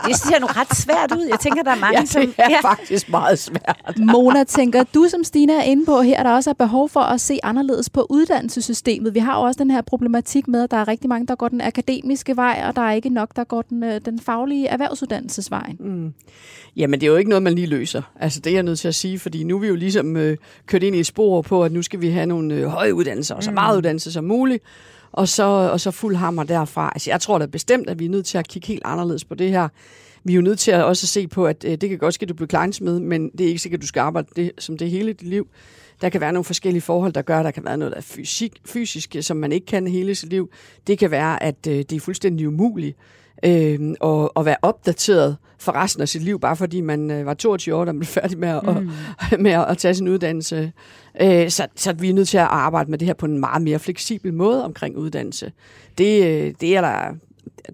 Det 0.09 0.16
ser 0.16 0.40
nu 0.40 0.46
ret 0.46 0.76
svært 0.76 1.12
ud. 1.18 1.26
Jeg 1.30 1.38
tænker, 1.40 1.62
der 1.62 1.70
er 1.70 1.78
mange, 1.78 1.98
Ja, 1.98 2.05
som... 2.07 2.22
det 2.22 2.34
er 2.38 2.61
faktisk 2.62 3.09
meget 3.09 3.38
svært. 3.38 3.98
Mona, 4.12 4.44
tænker 4.44 4.84
du, 4.94 5.07
som 5.11 5.24
Stine 5.24 5.52
er 5.52 5.62
inde 5.62 5.86
på 5.86 6.00
her, 6.02 6.22
der 6.22 6.30
også 6.30 6.50
er 6.50 6.55
behov 6.55 6.88
for 6.88 7.00
at 7.00 7.20
se 7.20 7.38
anderledes 7.42 7.90
på 7.90 8.07
uddannelsessystemet. 8.11 9.14
Vi 9.14 9.18
har 9.18 9.38
jo 9.38 9.42
også 9.42 9.59
den 9.59 9.70
her 9.70 9.82
problematik 9.82 10.48
med, 10.48 10.62
at 10.64 10.70
der 10.70 10.76
er 10.76 10.88
rigtig 10.88 11.09
mange, 11.09 11.26
der 11.26 11.34
går 11.34 11.48
den 11.48 11.61
akademiske 11.61 12.36
vej, 12.36 12.64
og 12.68 12.76
der 12.76 12.82
er 12.82 12.92
ikke 12.92 13.09
nok, 13.09 13.28
der 13.36 13.44
går 13.44 13.62
den, 13.62 13.82
øh, 13.84 14.00
den 14.05 14.20
faglige 14.20 14.66
erhvervsuddannelsesvej. 14.68 15.72
Mm. 15.80 16.12
Jamen, 16.76 17.00
det 17.00 17.07
er 17.07 17.11
jo 17.11 17.16
ikke 17.16 17.28
noget, 17.30 17.42
man 17.42 17.55
lige 17.55 17.66
løser. 17.66 17.93
Altså, 18.20 18.40
det 18.40 18.51
er 18.51 18.55
jeg 18.55 18.62
nødt 18.62 18.78
til 18.78 18.88
at 18.88 18.95
sige, 18.95 19.18
fordi 19.18 19.45
nu 19.45 19.57
er 19.57 19.61
vi 19.61 19.66
jo 19.66 19.74
ligesom 19.74 20.16
øh, 20.16 20.36
kørt 20.66 20.82
ind 20.82 20.97
i 20.97 21.01
et 21.01 21.07
spor 21.07 21.42
på, 21.42 21.64
at 21.64 21.72
nu 21.72 21.82
skal 21.82 22.01
vi 22.01 22.09
have 22.09 22.26
nogle 22.26 22.55
øh, 22.55 22.66
høje 22.66 22.95
uddannelser, 22.95 23.34
og 23.34 23.42
så 23.45 23.51
meget 23.51 23.76
uddannelse 23.76 24.12
som 24.12 24.24
muligt, 24.24 24.64
og 25.12 25.28
så, 25.28 25.42
og 25.42 25.80
så 25.80 25.90
fuld 25.90 26.16
hammer 26.16 26.42
derfra. 26.42 26.92
Altså, 26.95 27.11
jeg 27.11 27.20
tror 27.20 27.38
da 27.38 27.47
bestemt, 27.47 27.90
at 27.90 27.99
vi 27.99 28.05
er 28.05 28.11
nødt 28.11 28.26
til 28.26 28.38
at 28.38 28.49
kigge 28.49 28.68
helt 28.68 28.82
anderledes 28.84 29.24
på 29.24 29.34
det 29.34 29.51
her. 29.51 29.68
Vi 30.24 30.32
er 30.32 30.36
jo 30.36 30.42
nødt 30.42 30.59
til 30.59 30.70
at 30.70 30.84
også 30.84 31.07
se 31.07 31.28
på, 31.28 31.47
at 31.47 31.64
øh, 31.64 31.70
det 31.70 31.88
kan 31.88 31.99
godt 31.99 32.14
ske, 32.14 32.22
at 32.22 32.28
du 32.28 32.34
bliver 32.34 32.49
kleinsmed, 32.49 33.01
men 33.01 33.30
det 33.30 33.40
er 33.40 33.49
ikke 33.49 33.59
sikkert, 33.59 33.78
at 33.78 33.82
du 33.82 33.86
skal 33.86 34.01
arbejde 34.01 34.28
det, 34.36 34.53
som 34.59 34.78
det 34.78 34.90
hele 34.90 35.12
dit 35.12 35.28
liv. 35.28 35.47
Der 36.01 36.09
kan 36.09 36.20
være 36.20 36.32
nogle 36.32 36.45
forskellige 36.45 36.82
forhold, 36.82 37.12
der 37.12 37.22
gør, 37.22 37.38
at 37.38 37.45
der 37.45 37.51
kan 37.51 37.64
være 37.64 37.76
noget, 37.76 37.92
der 37.92 37.99
er 37.99 38.03
fysik, 38.03 38.53
fysisk, 38.64 39.16
som 39.20 39.36
man 39.36 39.53
ikke 39.53 39.66
kan 39.66 39.86
hele 39.86 40.14
sit 40.14 40.28
liv. 40.28 40.51
Det 40.86 40.99
kan 40.99 41.11
være, 41.11 41.42
at 41.42 41.66
øh, 41.68 41.76
det 41.76 41.92
er 41.92 42.01
fuldstændig 42.01 42.49
umuligt 42.49 42.97
øh, 43.45 43.95
og, 44.01 44.36
og 44.36 44.45
være 44.45 44.57
opdateret 44.62 45.36
for 45.59 45.72
resten 45.72 46.03
af 46.03 46.09
sit 46.09 46.22
liv, 46.22 46.40
bare 46.40 46.57
fordi 46.57 46.80
man 46.80 47.11
øh, 47.11 47.26
var 47.26 47.34
22 47.34 47.74
år, 47.74 47.84
da 47.84 47.92
man 47.92 47.99
blev 47.99 48.07
færdig 48.07 48.38
med 48.38 48.49
at, 48.49 48.82
mm. 48.82 48.90
med 49.45 49.51
at, 49.51 49.64
at 49.64 49.78
tage 49.78 49.95
sin 49.95 50.09
uddannelse. 50.09 50.72
Øh, 51.20 51.51
så, 51.51 51.66
så 51.76 51.92
vi 51.92 52.11
er 52.11 52.14
nødt 52.14 52.28
til 52.28 52.38
at 52.38 52.45
arbejde 52.45 52.90
med 52.90 52.99
det 52.99 53.07
her 53.07 53.14
på 53.14 53.26
en 53.26 53.38
meget 53.38 53.62
mere 53.62 53.78
fleksibel 53.78 54.34
måde 54.34 54.64
omkring 54.64 54.97
uddannelse. 54.97 55.53
Det, 55.99 56.24
øh, 56.26 56.55
det 56.61 56.76
er 56.76 56.80
der 56.80 57.14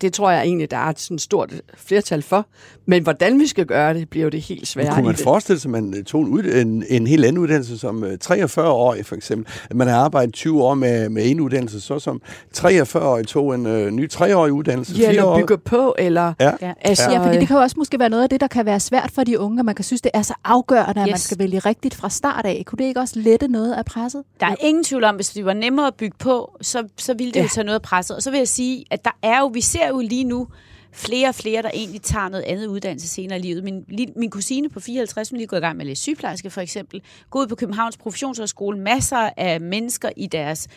det 0.01 0.13
tror 0.13 0.31
jeg 0.31 0.43
egentlig, 0.43 0.71
der 0.71 0.77
er 0.77 0.89
et 0.91 1.01
sådan 1.01 1.19
stort 1.19 1.53
flertal 1.77 2.23
for. 2.23 2.47
Men 2.87 3.03
hvordan 3.03 3.41
vi 3.41 3.47
skal 3.47 3.67
gøre 3.67 3.95
det, 3.95 4.09
bliver 4.11 4.25
jo 4.25 4.31
det 4.31 4.41
helt 4.41 4.69
svære. 4.69 4.95
Kunne 4.95 5.05
man 5.07 5.17
forestille 5.17 5.61
sig, 5.61 5.69
at 5.69 5.71
man 5.71 5.95
øh, 5.99 6.05
tog 6.05 6.23
en, 6.23 6.29
ud, 6.29 6.43
en, 6.43 6.85
en 6.89 7.07
helt 7.07 7.25
anden 7.25 7.39
uddannelse 7.43 7.79
som 7.79 8.05
øh, 8.05 8.19
43-årig 8.25 9.07
for 9.07 9.17
eksempel? 9.17 9.53
At 9.71 9.77
man 9.77 9.89
har 9.89 9.97
arbejdet 9.97 10.35
20 10.35 10.63
år 10.63 10.75
med, 10.75 11.09
med 11.09 11.31
en 11.31 11.41
uddannelse, 11.41 11.81
så 11.81 11.99
som 11.99 12.23
43-årig 12.57 13.27
tog 13.27 13.55
en 13.55 13.67
øh, 13.67 13.91
ny 13.91 14.11
3-årig 14.13 14.53
uddannelse. 14.53 14.95
Ja, 14.95 15.09
eller 15.09 15.39
bygger 15.39 15.57
på, 15.57 15.95
eller... 15.99 16.33
Ja. 16.41 16.51
Ja. 16.63 16.73
Altså, 16.81 17.11
Ja, 17.11 17.27
fordi 17.27 17.39
det 17.39 17.47
kan 17.49 17.57
jo 17.57 17.63
også 17.63 17.75
måske 17.79 17.99
være 17.99 18.09
noget 18.09 18.23
af 18.23 18.29
det, 18.29 18.41
der 18.41 18.47
kan 18.47 18.67
være 18.67 18.81
svært 18.81 19.11
for 19.15 19.25
de 19.25 19.39
unge, 19.39 19.61
og 19.61 19.65
man 19.65 19.75
kan 19.75 19.85
synes, 19.85 20.01
det 20.01 20.11
er 20.15 20.23
så 20.23 20.35
afgørende, 20.45 21.01
at 21.03 21.07
Yes. 21.09 21.13
man 21.13 21.19
skal 21.19 21.39
vælge 21.39 21.59
rigtigt 21.59 21.95
fra 21.95 22.11
start 22.11 22.47
af. 22.47 22.63
Kunne 22.67 22.77
det 22.77 22.85
ikke 22.85 23.01
også 23.01 23.19
lette 23.19 23.49
noget 23.49 23.73
af 23.75 23.85
presset? 23.85 24.23
Der 24.41 24.47
er 24.47 24.55
ingen 24.61 24.85
tvivl 24.85 25.05
om, 25.05 25.15
hvis 25.15 25.29
det 25.29 25.45
var 25.45 25.53
nemmere 25.53 25.87
at 25.87 25.95
bygge 25.95 26.17
på, 26.19 26.57
så, 26.61 26.85
så 26.97 27.15
ville 27.15 27.33
det 27.33 27.37
ja. 27.37 27.43
jo 27.43 27.49
tage 27.49 27.65
noget 27.65 27.75
af 27.79 27.83
presset. 27.83 28.17
Og 28.17 28.23
så 28.23 28.31
vil 28.31 28.39
jeg 28.39 28.49
sige, 28.49 28.85
at 28.91 29.05
der 29.05 29.11
er 29.23 29.41
jo, 29.41 29.47
vi 29.47 29.61
ser 29.61 29.80
jo 29.89 30.01
lige 30.01 30.25
nu 30.25 30.49
flere 30.93 31.29
og 31.29 31.35
flere, 31.35 31.63
der 31.63 31.71
egentlig 31.75 32.03
tager 32.03 32.29
noget 32.29 32.45
andet 32.45 32.67
uddannelse 32.67 33.09
senere 33.09 33.39
i 33.39 33.43
livet. 33.43 33.65
Min, 33.65 33.85
min 34.17 34.31
kusine 34.31 34.69
på 34.69 34.81
54, 34.81 35.31
hun 35.31 35.37
er 35.37 35.39
lige 35.39 35.47
gået 35.47 35.61
i 35.61 35.63
gang 35.63 35.77
med 35.77 35.85
at 35.85 35.87
læse 35.87 36.03
sygeplejerske 36.03 36.51
for 36.51 36.61
eksempel, 36.61 37.03
gå 37.31 37.39
ud 37.39 37.47
på 37.47 37.55
Københavns 37.55 37.97
Professionshøjskole, 37.97 38.79
masser 38.79 39.31
af 39.37 39.61
mennesker 39.61 40.11
i 40.17 40.27
deres 40.27 40.69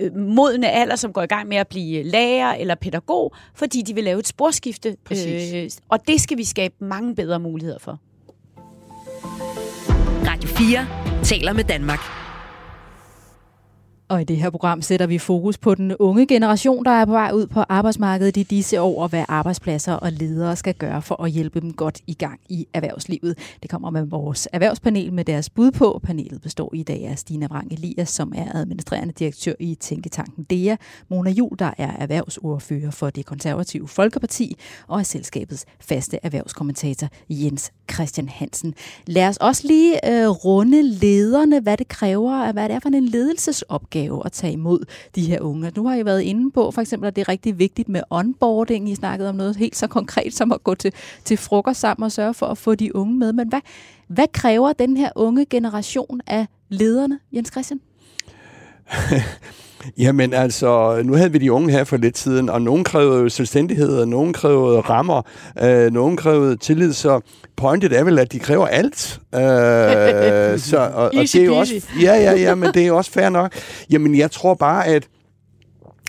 øh, 0.00 0.16
modne 0.16 0.70
alder, 0.70 0.96
som 0.96 1.12
går 1.12 1.22
i 1.22 1.26
gang 1.26 1.48
med 1.48 1.56
at 1.56 1.68
blive 1.68 2.02
lærer 2.02 2.54
eller 2.54 2.74
pædagog, 2.74 3.34
fordi 3.54 3.82
de 3.82 3.94
vil 3.94 4.04
lave 4.04 4.18
et 4.18 4.28
sporskifte. 4.28 4.96
Præcis. 5.04 5.54
Øh, 5.54 5.70
og 5.88 6.08
det 6.08 6.20
skal 6.20 6.38
vi 6.38 6.44
skabe 6.44 6.74
mange 6.80 7.14
bedre 7.14 7.40
muligheder 7.40 7.78
for. 7.78 7.98
Radio 10.26 10.48
4 10.48 11.22
taler 11.22 11.52
med 11.52 11.64
Danmark. 11.64 12.23
Og 14.14 14.20
i 14.20 14.24
det 14.24 14.36
her 14.36 14.50
program 14.50 14.82
sætter 14.82 15.06
vi 15.06 15.18
fokus 15.18 15.58
på 15.58 15.74
den 15.74 15.96
unge 15.96 16.26
generation, 16.26 16.84
der 16.84 16.90
er 16.90 17.04
på 17.04 17.10
vej 17.10 17.30
ud 17.34 17.46
på 17.46 17.60
arbejdsmarkedet 17.68 18.36
i 18.36 18.42
disse 18.42 18.80
år, 18.80 19.02
og 19.02 19.08
hvad 19.08 19.24
arbejdspladser 19.28 19.92
og 19.92 20.12
ledere 20.12 20.56
skal 20.56 20.74
gøre 20.74 21.02
for 21.02 21.22
at 21.22 21.30
hjælpe 21.30 21.60
dem 21.60 21.72
godt 21.72 22.00
i 22.06 22.14
gang 22.14 22.40
i 22.48 22.66
erhvervslivet. 22.74 23.38
Det 23.62 23.70
kommer 23.70 23.90
med 23.90 24.02
vores 24.02 24.48
erhvervspanel 24.52 25.12
med 25.12 25.24
deres 25.24 25.50
bud 25.50 25.70
på. 25.70 26.00
Panelet 26.02 26.42
består 26.42 26.70
i 26.74 26.82
dag 26.82 27.06
af 27.06 27.18
Stina 27.18 27.46
Vrang 27.46 27.72
Elias, 27.72 28.08
som 28.08 28.32
er 28.36 28.56
administrerende 28.56 29.14
direktør 29.18 29.52
i 29.60 29.74
Tænketanken 29.74 30.44
DEA, 30.44 30.76
Mona 31.10 31.30
Jul, 31.30 31.56
der 31.58 31.70
er 31.78 31.90
erhvervsordfører 31.98 32.90
for 32.90 33.10
det 33.10 33.26
konservative 33.26 33.88
Folkeparti, 33.88 34.56
og 34.88 34.98
er 34.98 35.02
selskabets 35.02 35.66
faste 35.80 36.18
erhvervskommentator 36.22 37.08
Jens 37.30 37.72
Christian 37.92 38.28
Hansen. 38.28 38.74
Lad 39.06 39.28
os 39.28 39.36
også 39.36 39.66
lige 39.66 40.10
øh, 40.10 40.28
runde 40.28 40.82
lederne, 40.82 41.60
hvad 41.60 41.76
det 41.76 41.88
kræver, 41.88 42.52
hvad 42.52 42.68
det 42.68 42.74
er 42.74 42.80
for 42.80 42.88
en 42.88 43.08
ledelsesopgave 43.08 44.03
at 44.24 44.32
tage 44.32 44.52
imod 44.52 44.84
de 45.14 45.26
her 45.26 45.40
unge. 45.40 45.72
Nu 45.76 45.88
har 45.88 45.96
I 45.96 46.04
været 46.04 46.20
inde 46.20 46.50
på, 46.50 46.70
for 46.70 46.80
eksempel, 46.80 47.06
at 47.06 47.16
det 47.16 47.22
er 47.22 47.28
rigtig 47.28 47.58
vigtigt 47.58 47.88
med 47.88 48.02
onboarding. 48.10 48.90
I 48.90 48.94
snakkede 48.94 49.28
om 49.28 49.34
noget 49.34 49.56
helt 49.56 49.76
så 49.76 49.86
konkret 49.86 50.34
som 50.34 50.52
at 50.52 50.64
gå 50.64 50.74
til, 50.74 50.92
til 51.24 51.36
frokost 51.36 51.80
sammen 51.80 52.04
og 52.04 52.12
sørge 52.12 52.34
for 52.34 52.46
at 52.46 52.58
få 52.58 52.74
de 52.74 52.96
unge 52.96 53.14
med. 53.14 53.32
Men 53.32 53.48
hvad, 53.48 53.60
hvad 54.08 54.26
kræver 54.32 54.72
den 54.72 54.96
her 54.96 55.10
unge 55.16 55.46
generation 55.46 56.20
af 56.26 56.46
lederne, 56.68 57.18
Jens 57.32 57.50
Christian? 57.50 57.80
Jamen 59.98 60.32
altså, 60.32 61.02
nu 61.04 61.14
havde 61.14 61.32
vi 61.32 61.38
de 61.38 61.52
unge 61.52 61.70
her 61.70 61.84
for 61.84 61.96
lidt 61.96 62.18
siden, 62.18 62.48
og 62.48 62.62
nogen 62.62 62.84
krævede 62.84 63.30
selvstændighed, 63.30 63.98
og 63.98 64.08
nogen 64.08 64.32
krævede 64.32 64.80
rammer, 64.80 65.22
øh, 65.62 65.92
nogen 65.92 66.16
krævede 66.16 66.56
tillid, 66.56 66.92
så 66.92 67.20
pointet 67.56 67.92
er 67.92 68.04
vel, 68.04 68.18
at 68.18 68.32
de 68.32 68.38
kræver 68.38 68.66
alt. 68.66 69.20
Øh, 69.34 69.40
så, 70.58 70.90
og, 70.94 71.04
og 71.04 71.12
det 71.32 71.34
er 71.34 71.44
jo 71.44 71.56
også, 71.56 71.86
ja, 72.02 72.14
ja, 72.14 72.32
ja, 72.32 72.54
men 72.54 72.74
det 72.74 72.82
er 72.82 72.86
jo 72.86 72.96
også 72.96 73.10
fair 73.10 73.28
nok. 73.28 73.52
Jamen, 73.90 74.18
jeg 74.18 74.30
tror 74.30 74.54
bare, 74.54 74.86
at 74.86 75.02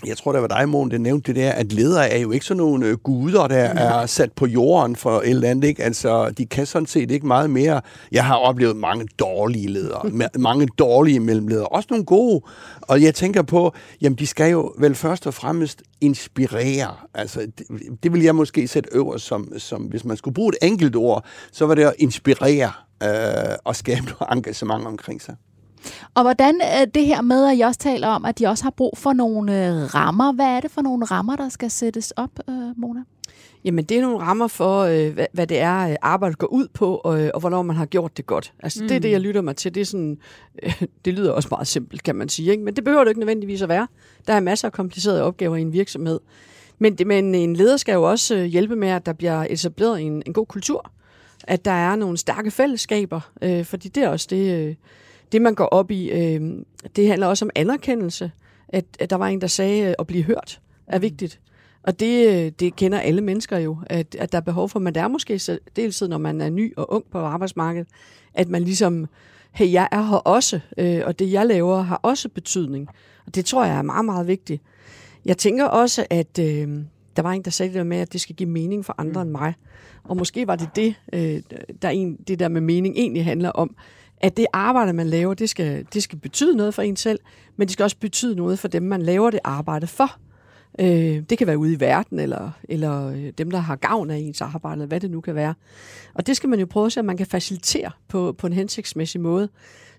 jeg 0.04 0.16
tror, 0.16 0.32
det 0.32 0.40
var 0.42 0.48
dig, 0.48 0.68
Mån, 0.68 0.90
der 0.90 0.98
nævnte 0.98 1.32
det 1.32 1.42
der, 1.42 1.52
at 1.52 1.72
ledere 1.72 2.10
er 2.10 2.18
jo 2.18 2.30
ikke 2.30 2.46
sådan 2.46 2.58
nogle 2.58 2.86
øh, 2.86 2.96
guder, 2.96 3.48
der 3.48 3.56
er 3.56 4.06
sat 4.06 4.32
på 4.32 4.46
jorden 4.46 4.96
for 4.96 5.20
et 5.20 5.30
eller 5.30 5.50
andet. 5.50 5.68
Ikke? 5.68 5.82
Altså, 5.82 6.30
de 6.30 6.46
kan 6.46 6.66
sådan 6.66 6.86
set 6.86 7.10
ikke 7.10 7.26
meget 7.26 7.50
mere. 7.50 7.80
Jeg 8.12 8.24
har 8.24 8.36
oplevet 8.36 8.76
mange 8.76 9.08
dårlige 9.18 9.68
ledere, 9.68 10.00
ma- 10.22 10.38
mange 10.38 10.68
dårlige 10.78 11.20
mellemledere, 11.20 11.66
også 11.66 11.86
nogle 11.90 12.04
gode. 12.04 12.40
Og 12.80 13.02
jeg 13.02 13.14
tænker 13.14 13.42
på, 13.42 13.74
jamen 14.00 14.18
de 14.18 14.26
skal 14.26 14.50
jo 14.50 14.72
vel 14.78 14.94
først 14.94 15.26
og 15.26 15.34
fremmest 15.34 15.82
inspirere. 16.00 16.94
Altså, 17.14 17.40
det, 17.58 17.66
det 18.02 18.12
vil 18.12 18.22
jeg 18.22 18.34
måske 18.34 18.68
sætte 18.68 18.90
øverst 18.92 19.24
som, 19.24 19.52
som, 19.58 19.82
hvis 19.82 20.04
man 20.04 20.16
skulle 20.16 20.34
bruge 20.34 20.52
et 20.62 20.66
enkelt 20.68 20.96
ord, 20.96 21.24
så 21.52 21.66
var 21.66 21.74
det 21.74 21.84
at 21.84 21.94
inspirere 21.98 22.72
øh, 23.02 23.08
og 23.64 23.76
skabe 23.76 24.02
noget 24.02 24.32
engagement 24.32 24.86
omkring 24.86 25.22
sig. 25.22 25.36
Og 26.14 26.22
hvordan 26.22 26.60
er 26.62 26.84
det 26.84 27.06
her 27.06 27.20
med, 27.22 27.46
at 27.46 27.58
I 27.58 27.60
også 27.60 27.80
taler 27.80 28.08
om, 28.08 28.24
at 28.24 28.38
de 28.38 28.46
også 28.46 28.64
har 28.64 28.70
brug 28.70 28.98
for 28.98 29.12
nogle 29.12 29.66
øh, 29.66 29.94
rammer. 29.94 30.32
Hvad 30.32 30.46
er 30.46 30.60
det 30.60 30.70
for 30.70 30.82
nogle 30.82 31.04
rammer, 31.04 31.36
der 31.36 31.48
skal 31.48 31.70
sættes 31.70 32.10
op, 32.10 32.30
øh, 32.48 32.54
Mona? 32.76 33.00
Jamen, 33.64 33.84
det 33.84 33.96
er 33.96 34.02
nogle 34.02 34.18
rammer 34.18 34.46
for, 34.46 34.80
øh, 34.80 35.14
hvad, 35.14 35.26
hvad 35.32 35.46
det 35.46 35.58
er, 35.58 35.88
øh, 35.90 35.96
arbejdet 36.02 36.38
går 36.38 36.46
ud 36.46 36.68
på, 36.74 36.94
og, 36.96 37.22
øh, 37.22 37.30
og 37.34 37.40
hvornår 37.40 37.62
man 37.62 37.76
har 37.76 37.86
gjort 37.86 38.16
det 38.16 38.26
godt. 38.26 38.52
Altså, 38.60 38.82
mm. 38.82 38.88
det 38.88 38.94
er 38.94 39.00
det, 39.00 39.10
jeg 39.10 39.20
lytter 39.20 39.40
mig 39.40 39.56
til. 39.56 39.74
Det, 39.74 39.80
er 39.80 39.84
sådan, 39.84 40.18
øh, 40.62 40.82
det 41.04 41.14
lyder 41.14 41.32
også 41.32 41.48
meget 41.50 41.66
simpelt, 41.66 42.02
kan 42.02 42.16
man 42.16 42.28
sige. 42.28 42.50
Ikke? 42.50 42.64
Men 42.64 42.76
det 42.76 42.84
behøver 42.84 43.04
det 43.04 43.10
ikke 43.10 43.20
nødvendigvis 43.20 43.62
at 43.62 43.68
være. 43.68 43.86
Der 44.26 44.32
er 44.32 44.40
masser 44.40 44.68
af 44.68 44.72
komplicerede 44.72 45.22
opgaver 45.22 45.56
i 45.56 45.60
en 45.60 45.72
virksomhed. 45.72 46.20
Men, 46.78 46.96
men 47.06 47.34
en 47.34 47.56
leder 47.56 47.76
skal 47.76 47.92
jo 47.92 48.02
også 48.02 48.36
øh, 48.36 48.44
hjælpe 48.44 48.76
med, 48.76 48.88
at 48.88 49.06
der 49.06 49.12
bliver 49.12 49.46
etableret 49.50 50.00
en, 50.00 50.22
en 50.26 50.32
god 50.32 50.46
kultur. 50.46 50.90
At 51.44 51.64
der 51.64 51.70
er 51.70 51.96
nogle 51.96 52.16
stærke 52.16 52.50
fællesskaber. 52.50 53.20
Øh, 53.42 53.64
fordi 53.64 53.88
det 53.88 54.02
er 54.02 54.08
også 54.08 54.26
det, 54.30 54.66
øh, 54.68 54.74
det, 55.32 55.42
man 55.42 55.54
går 55.54 55.64
op 55.64 55.90
i. 55.90 56.10
Øh, 56.10 56.40
det 56.96 57.08
handler 57.08 57.26
også 57.26 57.44
om 57.44 57.50
anerkendelse. 57.54 58.30
At, 58.68 58.84
at 59.00 59.10
der 59.10 59.16
var 59.16 59.26
en, 59.26 59.40
der 59.40 59.46
sagde, 59.46 59.88
øh, 59.88 59.94
at 59.98 60.06
blive 60.06 60.24
hørt 60.24 60.60
er 60.86 60.98
vigtigt. 60.98 61.40
Og 61.82 62.00
det, 62.00 62.60
det 62.60 62.76
kender 62.76 63.00
alle 63.00 63.20
mennesker 63.20 63.58
jo, 63.58 63.78
at, 63.86 64.14
at 64.18 64.32
der 64.32 64.38
er 64.38 64.42
behov 64.42 64.68
for, 64.68 64.78
men 64.78 64.94
der 64.94 65.02
er 65.02 65.08
måske 65.08 65.40
dels 65.76 66.02
når 66.02 66.18
man 66.18 66.40
er 66.40 66.50
ny 66.50 66.76
og 66.76 66.92
ung 66.92 67.04
på 67.10 67.18
arbejdsmarkedet, 67.18 67.88
at 68.34 68.48
man 68.48 68.62
ligesom, 68.62 69.06
hey, 69.52 69.72
jeg 69.72 69.88
er 69.92 70.02
her 70.02 70.16
også, 70.16 70.60
øh, 70.78 71.02
og 71.04 71.18
det 71.18 71.32
jeg 71.32 71.46
laver 71.46 71.80
har 71.80 72.00
også 72.02 72.28
betydning. 72.28 72.88
Og 73.26 73.34
det 73.34 73.44
tror 73.44 73.64
jeg 73.64 73.78
er 73.78 73.82
meget, 73.82 74.04
meget 74.04 74.26
vigtigt. 74.26 74.62
Jeg 75.24 75.38
tænker 75.38 75.64
også, 75.64 76.06
at 76.10 76.38
øh, 76.38 76.68
der 77.16 77.22
var 77.22 77.32
en, 77.32 77.42
der 77.42 77.50
sagde 77.50 77.68
det 77.68 77.78
der 77.78 77.84
med, 77.84 77.96
at 77.96 78.12
det 78.12 78.20
skal 78.20 78.36
give 78.36 78.48
mening 78.48 78.84
for 78.84 78.94
andre 78.98 79.24
mm. 79.24 79.28
end 79.28 79.38
mig. 79.38 79.54
Og 80.04 80.16
måske 80.16 80.46
var 80.46 80.56
det 80.56 80.68
det, 80.76 80.94
øh, 81.12 81.42
der 81.82 81.88
en, 81.88 82.16
det 82.28 82.38
der 82.38 82.48
med 82.48 82.60
mening 82.60 82.96
egentlig 82.96 83.24
handler 83.24 83.50
om, 83.50 83.76
at 84.20 84.36
det 84.36 84.46
arbejde, 84.52 84.92
man 84.92 85.06
laver, 85.06 85.34
det 85.34 85.50
skal, 85.50 85.86
det 85.92 86.02
skal 86.02 86.18
betyde 86.18 86.56
noget 86.56 86.74
for 86.74 86.82
en 86.82 86.96
selv, 86.96 87.18
men 87.56 87.68
det 87.68 87.72
skal 87.72 87.82
også 87.82 87.96
betyde 88.00 88.36
noget 88.36 88.58
for 88.58 88.68
dem, 88.68 88.82
man 88.82 89.02
laver 89.02 89.30
det 89.30 89.40
arbejde 89.44 89.86
for. 89.86 90.18
Øh, 90.80 91.22
det 91.30 91.38
kan 91.38 91.46
være 91.46 91.58
ude 91.58 91.72
i 91.72 91.80
verden, 91.80 92.18
eller, 92.18 92.50
eller 92.68 93.08
øh, 93.08 93.32
dem, 93.38 93.50
der 93.50 93.58
har 93.58 93.76
gavn 93.76 94.10
af 94.10 94.16
ens 94.16 94.40
arbejde, 94.40 94.74
eller 94.74 94.86
hvad 94.86 95.00
det 95.00 95.10
nu 95.10 95.20
kan 95.20 95.34
være. 95.34 95.54
Og 96.14 96.26
det 96.26 96.36
skal 96.36 96.48
man 96.48 96.60
jo 96.60 96.66
prøve 96.66 96.86
at 96.86 96.92
se, 96.92 97.00
at 97.00 97.06
man 97.06 97.16
kan 97.16 97.26
facilitere 97.26 97.90
på, 98.08 98.34
på 98.38 98.46
en 98.46 98.52
hensigtsmæssig 98.52 99.20
måde. 99.20 99.48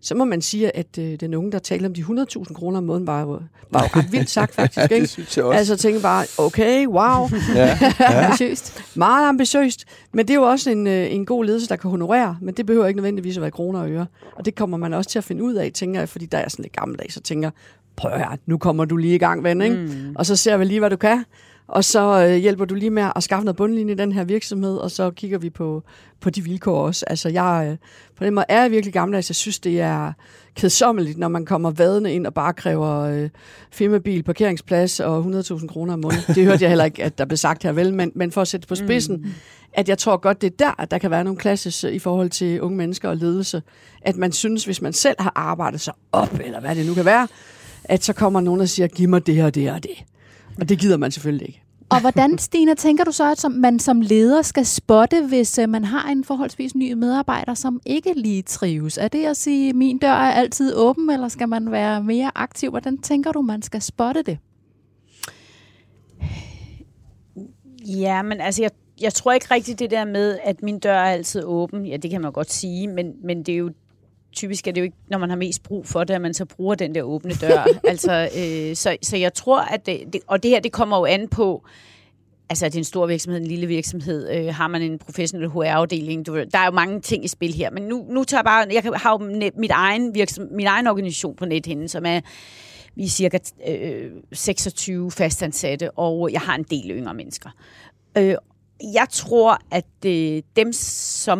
Så 0.02 0.16
må 0.16 0.26
man 0.26 0.42
sige, 0.42 0.78
at 0.78 0.98
øh, 1.00 1.20
den 1.20 1.34
unge, 1.34 1.52
der 1.52 1.60
taler 1.60 1.88
om 1.88 1.94
de 1.94 2.02
100.000 2.02 2.54
kroner 2.54 2.78
om 2.78 2.84
måneden, 2.84 3.08
var 3.08 3.22
jo, 3.22 3.40
var 3.72 3.82
jo 3.84 4.00
ret 4.00 4.12
vildt 4.12 4.30
sagt 4.30 4.56
faktisk. 4.56 4.78
Ja, 4.82 4.84
det 4.88 4.96
ikke? 4.96 5.08
synes 5.08 5.38
jeg 5.38 5.46
også. 5.46 5.58
Altså 5.58 5.74
jeg 5.74 5.80
tænker 5.80 6.02
bare, 6.02 6.26
okay, 6.38 6.88
wow. 6.88 7.30
Ja, 7.56 7.80
ja. 8.00 8.26
Ambitiøst. 8.26 8.84
Meget 8.96 9.30
ambitiøst. 9.30 9.86
Men 10.14 10.28
det 10.28 10.34
er 10.34 10.36
jo 10.36 10.44
også 10.44 10.70
en, 10.70 10.88
øh, 10.88 11.14
en 11.14 11.26
god 11.26 11.46
ledelse, 11.46 11.70
der 11.70 11.76
kan 11.76 11.90
honorere, 11.90 12.38
men 12.42 12.54
det 12.54 12.66
behøver 12.66 12.88
ikke 12.88 12.98
nødvendigvis 12.98 13.38
at 13.38 13.42
være 13.42 13.52
kroner 13.52 13.80
og 13.80 13.92
øre. 13.92 14.06
Og 14.36 14.46
det 14.46 14.56
kommer 14.56 14.78
man 14.78 14.94
også 14.94 15.10
til 15.10 15.20
at 15.20 15.24
finde 15.24 15.44
ud 15.44 15.54
af, 15.54 15.72
tænker 15.74 16.00
jeg, 16.00 16.10
fordi 16.10 16.26
der 16.26 16.38
er 16.38 16.50
sådan 16.50 16.64
lidt 16.64 16.76
gammeldags, 16.76 17.14
så 17.14 17.22
tænker 17.22 17.50
prøv 17.96 18.12
at 18.12 18.18
høre, 18.18 18.38
nu 18.46 18.58
kommer 18.58 18.86
du 18.86 18.98
lige 18.98 19.16
i 19.16 19.18
gang, 19.18 19.44
ven, 19.44 19.62
ikke? 19.62 19.76
Mm. 19.76 20.16
Og 20.16 20.26
så 20.26 20.36
ser 20.36 20.58
vi 20.58 20.66
lige, 20.66 20.80
hvad 20.80 20.90
du 20.90 20.96
kan. 20.96 21.24
Og 21.68 21.84
så 21.84 22.28
øh, 22.28 22.36
hjælper 22.36 22.66
du 22.66 22.76
lige 22.76 22.90
med 22.90 23.10
at 23.16 23.24
skaffe 23.24 23.46
noget 23.46 23.56
bundlinje 23.56 23.94
i 23.94 23.96
den 23.96 24.12
her 24.12 24.24
virksomhed, 24.24 24.78
og 24.78 24.92
så 24.92 25.12
kigger 25.12 25.38
vi 25.38 25.50
på, 25.50 25.84
på 26.22 26.30
de 26.30 26.44
vilkår 26.44 26.86
også. 26.86 27.06
Altså, 27.08 27.30
jeg, 27.30 27.68
øh, 27.72 27.78
på 28.16 28.24
den 28.24 28.34
måde 28.34 28.46
er 28.50 28.62
jeg 28.62 28.72
virkelig 28.72 28.94
gammeldags. 28.94 29.30
Jeg 29.30 29.36
synes, 29.36 29.60
det 29.60 29.82
er 29.82 30.14
kedsommeligt, 30.56 31.18
når 31.18 31.28
man 31.28 31.46
kommer 31.46 31.72
vadende 31.72 32.14
ind 32.14 32.28
og 32.28 32.34
bare 32.34 32.54
kræver 32.54 33.00
øh, 33.00 33.30
firmabil, 33.72 34.24
parkeringsplads 34.24 35.00
og 35.00 35.26
100.000 35.26 35.68
kroner 35.68 35.94
om 35.94 36.00
måneden. 36.00 36.36
Det 36.36 36.46
hørte 36.46 36.64
jeg 36.64 36.70
heller 36.70 36.86
ikke, 36.86 37.04
at 37.04 37.18
der 37.18 37.26
blev 37.26 37.38
sagt 37.38 37.64
her 37.64 37.72
vel, 37.72 37.94
men, 37.94 38.12
men 38.16 38.32
for 38.32 38.42
at 38.42 38.48
sætte 38.48 38.68
på 38.68 38.76
spidsen, 38.76 39.16
mm. 39.16 39.30
at 39.74 39.90
jeg 39.90 39.98
tror 39.98 40.18
godt, 40.18 40.42
det 40.42 40.52
er 40.54 40.56
der, 40.60 40.82
at 40.82 40.92
der 40.92 40.98
kan 40.98 41.12
være 41.12 41.24
nogle 41.24 41.38
klasses 41.40 41.84
i 41.84 42.00
forhold 42.00 42.30
til 42.30 42.62
unge 42.62 42.78
mennesker 42.78 43.10
og 43.10 43.18
ledelse. 43.18 43.62
At 44.02 44.16
man 44.16 44.32
synes, 44.32 44.66
hvis 44.66 44.82
man 44.82 44.94
selv 44.94 45.16
har 45.20 45.32
arbejdet 45.36 45.82
sig 45.82 45.94
op, 46.12 46.40
eller 46.40 46.60
hvad 46.60 46.76
det 46.76 46.86
nu 46.86 46.94
kan 46.94 47.06
være, 47.06 47.28
at 47.84 48.04
så 48.04 48.14
kommer 48.14 48.42
nogen 48.42 48.62
og 48.62 48.70
siger, 48.70 48.88
giv 48.88 49.10
mig 49.10 49.28
det 49.28 49.44
og 49.44 49.56
det 49.56 49.72
og 49.72 49.84
det. 49.84 50.04
Og 50.60 50.70
det 50.70 50.80
gider 50.80 50.98
man 50.98 51.12
selvfølgelig 51.12 51.48
ikke. 51.48 51.64
Og 51.90 52.02
hvordan, 52.02 52.38
Stina, 52.38 52.74
tænker 52.74 53.04
du 53.04 53.12
så, 53.12 53.32
at 53.32 53.40
som, 53.40 53.52
man 53.52 53.80
som 53.80 54.02
leder 54.02 54.42
skal 54.42 54.66
spotte, 54.66 55.26
hvis 55.28 55.60
uh, 55.60 55.70
man 55.70 55.84
har 55.84 56.10
en 56.10 56.24
forholdsvis 56.24 56.76
ny 56.76 56.94
medarbejder, 56.94 57.54
som 57.54 57.82
ikke 57.86 58.14
lige 58.14 58.42
trives? 58.42 58.98
Er 58.98 59.08
det 59.08 59.26
at 59.26 59.38
sige, 59.38 59.74
min 59.74 59.98
dør 59.98 60.12
er 60.12 60.32
altid 60.32 60.76
åben, 60.76 61.10
eller 61.10 61.28
skal 61.28 61.50
man 61.50 61.72
være 61.72 62.04
mere 62.04 62.32
aktiv? 62.36 62.70
Hvordan 62.70 62.98
tænker 62.98 63.32
du, 63.32 63.42
man 63.42 63.62
skal 63.62 63.82
spotte 63.82 64.22
det? 64.22 64.38
Ja, 67.88 68.22
men 68.22 68.42
altså, 68.42 68.62
jeg, 68.62 68.72
jeg 69.02 69.14
tror 69.14 69.32
ikke 69.32 69.48
rigtigt 69.52 69.80
det 69.80 69.92
der 69.92 70.06
med, 70.06 70.40
at 70.44 70.64
min 70.64 70.80
dør 70.80 70.98
er 70.98 71.12
altid 71.12 71.44
åben. 71.44 71.86
Ja, 71.86 71.98
det 71.98 72.12
kan 72.12 72.22
man 72.22 72.32
godt 72.32 72.52
sige, 72.52 72.88
men, 72.88 73.14
men 73.24 73.44
det 73.44 73.54
er 73.54 73.58
jo 73.58 73.72
typisk 74.34 74.68
er 74.68 74.72
det 74.72 74.82
jo 74.82 74.84
ikke, 74.84 74.98
når 75.10 75.18
man 75.18 75.30
har 75.30 75.38
mest 75.38 75.64
brug 75.64 75.88
for 75.88 76.04
det, 76.04 76.14
at 76.14 76.22
man 76.22 76.34
så 76.34 76.46
bruger 76.46 76.76
den 76.76 76.96
der 76.96 77.02
åbne 77.02 77.34
dør. 77.34 77.68
altså, 77.92 78.30
øh, 78.38 78.76
så, 78.76 78.98
så 79.02 79.18
jeg 79.18 79.34
tror, 79.34 79.62
at 79.62 79.86
det, 79.86 80.14
det, 80.14 80.22
og 80.28 80.44
det 80.44 80.52
her, 80.52 80.60
det 80.60 80.72
kommer 80.72 80.98
jo 80.98 81.06
an 81.06 81.28
på, 81.28 81.66
altså 82.50 82.66
er 82.66 82.70
det 82.70 82.78
en 82.78 82.84
stor 82.84 83.08
virksomhed, 83.08 83.42
en 83.42 83.48
lille 83.48 83.68
virksomhed, 83.68 84.30
øh, 84.32 84.54
har 84.54 84.68
man 84.68 84.82
en 84.82 85.00
professionel 85.00 85.50
HR-afdeling, 85.50 86.26
du, 86.26 86.36
der 86.36 86.60
er 86.60 86.66
jo 86.66 86.72
mange 86.72 87.02
ting 87.02 87.26
i 87.26 87.28
spil 87.28 87.54
her, 87.54 87.72
men 87.72 87.84
nu, 87.84 88.06
nu 88.10 88.24
tager 88.24 88.40
jeg 88.40 88.46
bare, 88.46 88.68
jeg 88.72 89.02
har 89.02 89.18
jo 89.20 89.26
net, 89.26 89.58
mit 89.58 89.72
egen 89.72 90.16
virksomhed, 90.16 90.52
min 90.52 90.68
egen 90.68 90.88
organisation 90.88 91.36
på 91.36 91.46
nethinde, 91.46 91.88
som 91.88 92.06
er 92.06 92.20
vi 92.98 93.04
er 93.04 93.10
cirka 93.10 93.40
øh, 93.68 94.12
26 94.34 95.12
fastansatte, 95.12 95.92
og 95.92 96.32
jeg 96.32 96.42
har 96.42 96.56
en 96.56 96.64
del 96.64 96.92
yngre 96.92 97.14
mennesker. 97.14 97.50
Øh, 98.18 98.36
jeg 98.94 99.08
tror, 99.12 99.60
at 99.72 100.06
øh, 100.06 100.42
dem, 100.56 100.74
som 100.74 101.40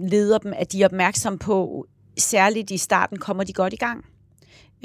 leder 0.00 0.38
dem, 0.38 0.52
at 0.56 0.72
de 0.72 0.82
er 0.82 0.86
opmærksomme 0.86 1.38
på, 1.38 1.86
særligt 2.18 2.70
i 2.70 2.76
starten, 2.78 3.18
kommer 3.18 3.44
de 3.44 3.52
godt 3.52 3.72
i 3.72 3.76
gang. 3.76 4.04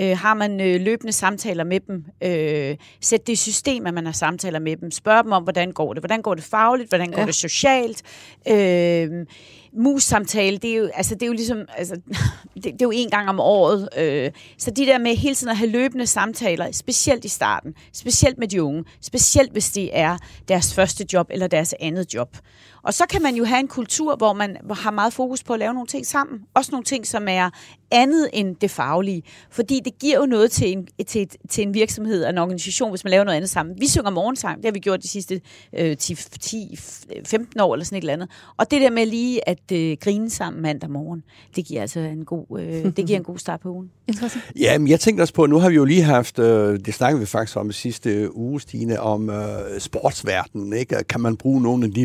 Øh, 0.01 0.17
har 0.17 0.33
man 0.33 0.61
øh, 0.61 0.81
løbende 0.81 1.11
samtaler 1.13 1.63
med 1.63 1.79
dem, 1.79 2.05
øh, 2.23 2.75
sæt 3.01 3.27
det 3.27 3.33
i 3.33 3.35
system, 3.35 3.85
at 3.87 3.93
man 3.93 4.05
har 4.05 4.13
samtaler 4.13 4.59
med 4.59 4.77
dem, 4.77 4.91
spørg 4.91 5.23
dem 5.23 5.31
om, 5.31 5.43
hvordan 5.43 5.71
går 5.71 5.93
det, 5.93 6.01
hvordan 6.01 6.21
går 6.21 6.35
det 6.35 6.43
fagligt, 6.43 6.89
hvordan 6.89 7.11
går 7.11 7.19
Ja. 7.19 7.25
det 7.25 7.35
socialt, 7.35 8.03
øh, 8.47 9.25
mus-samtale, 9.73 10.57
det 10.57 10.71
er 10.71 10.75
jo, 10.75 10.89
altså, 10.93 11.13
det 11.13 11.21
er 11.23 11.27
jo 11.27 11.33
ligesom, 11.33 11.57
altså, 11.77 11.95
det, 12.55 12.63
det 12.63 12.71
er 12.71 12.75
jo 12.81 12.91
en 12.91 13.09
gang 13.09 13.29
om 13.29 13.39
året, 13.39 13.89
øh, 13.97 14.31
så 14.57 14.71
de 14.71 14.85
der 14.85 14.97
med 14.97 15.15
hele 15.15 15.35
tiden 15.35 15.51
at 15.51 15.57
have 15.57 15.69
løbende 15.69 16.07
samtaler, 16.07 16.71
specielt 16.71 17.25
i 17.25 17.29
starten, 17.29 17.73
specielt 17.93 18.37
med 18.37 18.47
de 18.47 18.63
unge, 18.63 18.83
specielt 19.01 19.51
hvis 19.51 19.69
det 19.71 19.89
er 19.93 20.17
deres 20.47 20.73
første 20.73 21.05
job 21.13 21.27
eller 21.29 21.47
deres 21.47 21.75
andet 21.79 22.13
job. 22.13 22.37
Og 22.81 22.93
så 22.93 23.03
kan 23.09 23.21
man 23.21 23.35
jo 23.35 23.45
have 23.45 23.59
en 23.59 23.67
kultur, 23.67 24.15
hvor 24.15 24.33
man 24.33 24.57
har 24.71 24.91
meget 24.91 25.13
fokus 25.13 25.43
på 25.43 25.53
at 25.53 25.59
lave 25.59 25.73
nogle 25.73 25.87
ting 25.87 26.05
sammen. 26.05 26.39
Også 26.53 26.71
nogle 26.71 26.83
ting, 26.83 27.07
som 27.07 27.27
er 27.27 27.49
andet 27.91 28.29
end 28.33 28.55
det 28.55 28.71
faglige. 28.71 29.23
Fordi 29.51 29.81
det 29.85 29.99
giver 29.99 30.19
jo 30.19 30.25
noget 30.25 30.51
til 30.51 30.71
en, 30.71 30.87
til, 31.07 31.27
til 31.49 31.67
en 31.67 31.73
virksomhed 31.73 32.23
og 32.23 32.29
en 32.29 32.37
organisation, 32.37 32.89
hvis 32.89 33.03
man 33.03 33.11
laver 33.11 33.23
noget 33.23 33.35
andet 33.35 33.49
sammen. 33.49 33.75
Vi 33.79 33.87
synger 33.87 34.09
morgensang, 34.09 34.57
det 34.57 34.65
har 34.65 34.71
vi 34.71 34.79
gjort 34.79 35.03
de 35.03 35.07
sidste 35.07 35.41
øh, 35.77 35.97
10, 35.97 36.15
10, 36.15 36.79
15 37.25 37.59
år 37.59 37.73
eller 37.73 37.85
sådan 37.85 37.97
et 37.97 38.01
eller 38.01 38.13
andet. 38.13 38.29
Og 38.57 38.71
det 38.71 38.81
der 38.81 38.89
med 38.89 39.05
lige 39.05 39.49
at 39.49 39.71
øh, 39.73 39.97
grine 40.01 40.29
sammen 40.29 40.61
mandag 40.61 40.89
morgen, 40.89 41.23
det 41.55 41.65
giver 41.65 41.81
altså 41.81 41.99
en 41.99 42.25
god, 42.25 42.59
øh, 42.59 42.85
det 42.97 43.07
giver 43.07 43.17
en 43.17 43.23
god 43.23 43.37
start 43.37 43.59
på 43.59 43.69
ugen. 43.69 43.91
Interessant. 44.07 44.45
Ja, 44.59 44.77
men 44.77 44.87
jeg 44.87 44.99
tænkte 44.99 45.21
også 45.21 45.33
på, 45.33 45.45
nu 45.45 45.59
har 45.59 45.69
vi 45.69 45.75
jo 45.75 45.85
lige 45.85 46.03
haft, 46.03 46.39
øh, 46.39 46.79
det 46.85 46.93
snakkede 46.93 47.19
vi 47.19 47.25
faktisk 47.25 47.57
om 47.57 47.71
sidste 47.71 48.35
uge, 48.35 48.61
Stine, 48.61 48.99
om 48.99 49.29
øh, 49.29 49.79
sportsverdenen, 49.79 50.73
ikke? 50.73 51.03
Kan 51.09 51.21
man 51.21 51.37
bruge 51.37 51.61
nogle 51.61 51.85
af 51.85 51.91
de 51.91 52.03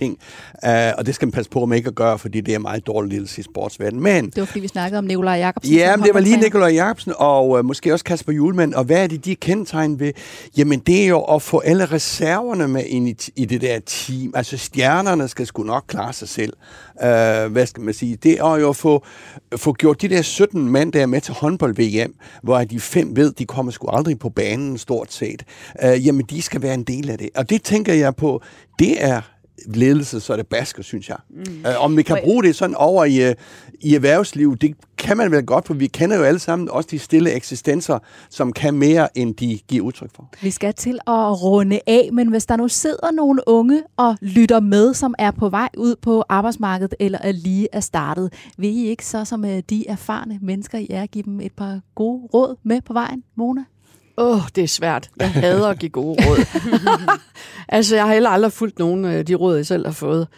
ledelsesting? 0.00 0.18
Uh, 0.62 0.98
og 0.98 1.06
det 1.06 1.14
skal 1.14 1.26
man 1.26 1.32
passe 1.32 1.50
på 1.50 1.66
med 1.66 1.76
ikke 1.76 1.88
at 1.88 1.94
gøre, 1.94 2.18
fordi 2.18 2.40
det 2.40 2.54
er 2.54 2.58
meget 2.58 2.86
dårlig 2.86 3.12
ledelse 3.12 3.40
i 3.40 3.42
sportsverdenen. 3.42 4.02
Men 4.02 4.24
Det 4.24 4.40
var, 4.40 4.44
fordi 4.44 4.60
vi 4.60 4.68
snakkede 4.68 4.98
om 4.98 5.04
Nikolaj 5.04 5.34
Jacobsen. 5.34 5.74
Ja, 5.74 5.96
men 5.96 6.04
det 6.04 6.14
var 6.14 6.20
lige. 6.20 6.36
Nikolaj 6.36 6.68
Jacobsen 6.68 7.12
og 7.16 7.58
øh, 7.58 7.64
måske 7.64 7.92
også 7.92 8.04
Kasper 8.04 8.32
Julemand. 8.32 8.74
Og 8.74 8.84
hvad 8.84 9.02
er 9.02 9.06
det, 9.06 9.24
de 9.24 9.32
er 9.32 9.36
kendetegn 9.40 10.00
ved? 10.00 10.12
Jamen, 10.56 10.78
det 10.78 11.04
er 11.04 11.06
jo 11.06 11.20
at 11.20 11.42
få 11.42 11.58
alle 11.58 11.84
reserverne 11.84 12.68
med 12.68 12.84
ind 12.86 13.08
i, 13.08 13.16
i 13.36 13.44
det 13.44 13.60
der 13.60 13.78
team. 13.86 14.32
Altså, 14.34 14.56
stjernerne 14.56 15.28
skal 15.28 15.46
sgu 15.46 15.62
nok 15.62 15.84
klare 15.88 16.12
sig 16.12 16.28
selv. 16.28 16.52
Uh, 16.94 17.52
hvad 17.52 17.66
skal 17.66 17.82
man 17.82 17.94
sige? 17.94 18.16
Det 18.16 18.32
er 18.32 18.56
jo 18.56 18.68
at 18.68 18.76
få, 18.76 19.04
få 19.56 19.72
gjort 19.72 20.02
de 20.02 20.08
der 20.08 20.22
17 20.22 20.68
mand, 20.68 20.92
der 20.92 21.02
er 21.02 21.06
med 21.06 21.20
til 21.20 21.34
håndbold-VM, 21.34 22.14
hvor 22.42 22.64
de 22.64 22.80
fem 22.80 23.16
ved, 23.16 23.32
de 23.32 23.44
kommer 23.44 23.72
sgu 23.72 23.88
aldrig 23.88 24.18
på 24.18 24.28
banen 24.28 24.78
stort 24.78 25.12
set. 25.12 25.42
Uh, 25.84 26.06
jamen, 26.06 26.26
de 26.30 26.42
skal 26.42 26.62
være 26.62 26.74
en 26.74 26.84
del 26.84 27.10
af 27.10 27.18
det. 27.18 27.28
Og 27.34 27.50
det 27.50 27.62
tænker 27.62 27.94
jeg 27.94 28.16
på, 28.16 28.42
det 28.78 29.04
er 29.04 29.20
ledelse, 29.66 30.20
så 30.20 30.32
er 30.32 30.36
det 30.36 30.46
basker, 30.46 30.82
synes 30.82 31.08
jeg. 31.08 31.16
Mm. 31.30 31.64
Uh, 31.64 31.84
om 31.84 31.96
vi 31.96 32.02
kan 32.02 32.18
bruge 32.24 32.42
det 32.42 32.56
sådan 32.56 32.76
over 32.76 33.04
i, 33.04 33.28
uh, 33.28 33.34
i 33.80 33.94
erhvervslivet, 33.94 34.62
det 34.62 34.74
kan 34.98 35.16
man 35.16 35.30
vel 35.30 35.46
godt, 35.46 35.66
for 35.66 35.74
vi 35.74 35.86
kender 35.86 36.16
jo 36.16 36.22
alle 36.22 36.38
sammen 36.38 36.70
også 36.70 36.88
de 36.90 36.98
stille 36.98 37.32
eksistenser, 37.32 37.98
som 38.30 38.52
kan 38.52 38.74
mere, 38.74 39.18
end 39.18 39.34
de 39.34 39.58
giver 39.68 39.84
udtryk 39.84 40.10
for. 40.16 40.28
Vi 40.42 40.50
skal 40.50 40.74
til 40.74 40.98
at 41.06 41.42
runde 41.42 41.80
af, 41.86 42.08
men 42.12 42.28
hvis 42.28 42.46
der 42.46 42.56
nu 42.56 42.68
sidder 42.68 43.10
nogle 43.10 43.40
unge 43.46 43.82
og 43.96 44.16
lytter 44.20 44.60
med, 44.60 44.94
som 44.94 45.14
er 45.18 45.30
på 45.30 45.48
vej 45.48 45.68
ud 45.76 45.96
på 46.02 46.24
arbejdsmarkedet 46.28 46.94
eller 47.00 47.18
er 47.22 47.32
lige 47.32 47.68
er 47.72 47.80
startet, 47.80 48.32
vil 48.58 48.70
I 48.70 48.86
ikke 48.86 49.06
så 49.06 49.24
som 49.24 49.44
øh, 49.44 49.62
de 49.70 49.88
erfarne 49.88 50.38
mennesker, 50.42 50.78
I 50.78 50.86
er, 50.90 51.06
give 51.06 51.24
dem 51.24 51.40
et 51.40 51.52
par 51.52 51.80
gode 51.94 52.28
råd 52.34 52.56
med 52.62 52.80
på 52.80 52.92
vejen, 52.92 53.22
Mona? 53.36 53.64
Åh, 54.20 54.36
oh, 54.36 54.42
det 54.54 54.64
er 54.64 54.68
svært. 54.68 55.10
Jeg 55.20 55.30
hader 55.30 55.68
at 55.68 55.78
give 55.78 55.90
gode 55.90 56.16
råd. 56.26 56.38
altså, 57.76 57.96
jeg 57.96 58.06
har 58.06 58.12
heller 58.12 58.30
aldrig 58.30 58.52
fulgt 58.52 58.78
nogen 58.78 59.04
af 59.04 59.26
de 59.26 59.34
råd, 59.34 59.56
jeg 59.56 59.66
selv 59.66 59.86
har 59.86 59.92
fået. 59.92 60.28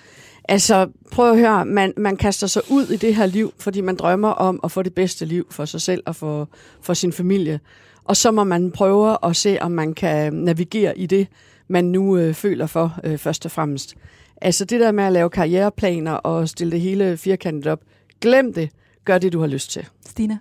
Altså, 0.49 0.89
prøv 1.11 1.31
at 1.31 1.39
høre, 1.39 1.65
man, 1.67 1.93
man 1.97 2.17
kaster 2.17 2.47
sig 2.47 2.63
ud 2.71 2.87
i 2.87 2.97
det 2.97 3.15
her 3.15 3.27
liv, 3.27 3.55
fordi 3.59 3.81
man 3.81 3.97
drømmer 3.97 4.29
om 4.29 4.61
at 4.65 4.71
få 4.71 4.83
det 4.83 4.95
bedste 4.95 5.25
liv 5.25 5.47
for 5.51 5.65
sig 5.65 5.81
selv 5.81 6.03
og 6.07 6.17
for, 6.17 6.49
for 6.83 6.95
sin 6.95 7.13
familie. 7.13 7.61
Og 8.05 8.17
så 8.17 8.31
må 8.31 8.45
man 8.45 8.71
prøve 8.71 9.17
at 9.23 9.37
se, 9.37 9.59
om 9.61 9.73
man 9.73 9.95
kan 9.95 10.33
navigere 10.33 10.99
i 10.99 11.07
det, 11.07 11.27
man 11.69 11.85
nu 11.85 12.17
øh, 12.17 12.35
føler 12.35 12.67
for, 12.67 12.99
øh, 13.05 13.19
først 13.19 13.45
og 13.45 13.51
fremmest. 13.51 13.95
Altså, 14.41 14.65
det 14.65 14.81
der 14.81 14.93
med 14.93 15.05
at 15.05 15.13
lave 15.13 15.31
karriereplaner 15.31 16.13
og 16.13 16.49
stille 16.49 16.71
det 16.71 16.81
hele 16.81 17.17
firkantet 17.17 17.67
op, 17.67 17.81
glem 18.21 18.53
det. 18.53 18.71
Gør 19.05 19.19
det, 19.19 19.33
du 19.33 19.41
har 19.41 19.47
lyst 19.47 19.71
til. 19.71 19.87
Stina? 20.07 20.39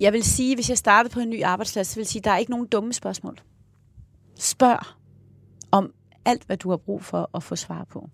Jeg 0.00 0.12
vil 0.12 0.24
sige, 0.24 0.54
hvis 0.54 0.68
jeg 0.68 0.78
startede 0.78 1.12
på 1.14 1.20
en 1.20 1.30
ny 1.30 1.42
arbejdsplads, 1.42 1.86
så 1.86 1.94
vil 1.94 2.00
jeg 2.00 2.06
sige, 2.06 2.20
at 2.20 2.24
der 2.24 2.30
er 2.30 2.38
ikke 2.38 2.50
nogen 2.50 2.66
dumme 2.66 2.92
spørgsmål. 2.92 3.40
Spørg 4.38 4.86
om 5.70 5.92
alt, 6.24 6.42
hvad 6.46 6.56
du 6.56 6.70
har 6.70 6.76
brug 6.76 7.04
for 7.04 7.30
at 7.34 7.42
få 7.42 7.56
svar 7.56 7.86
på. 7.90 8.08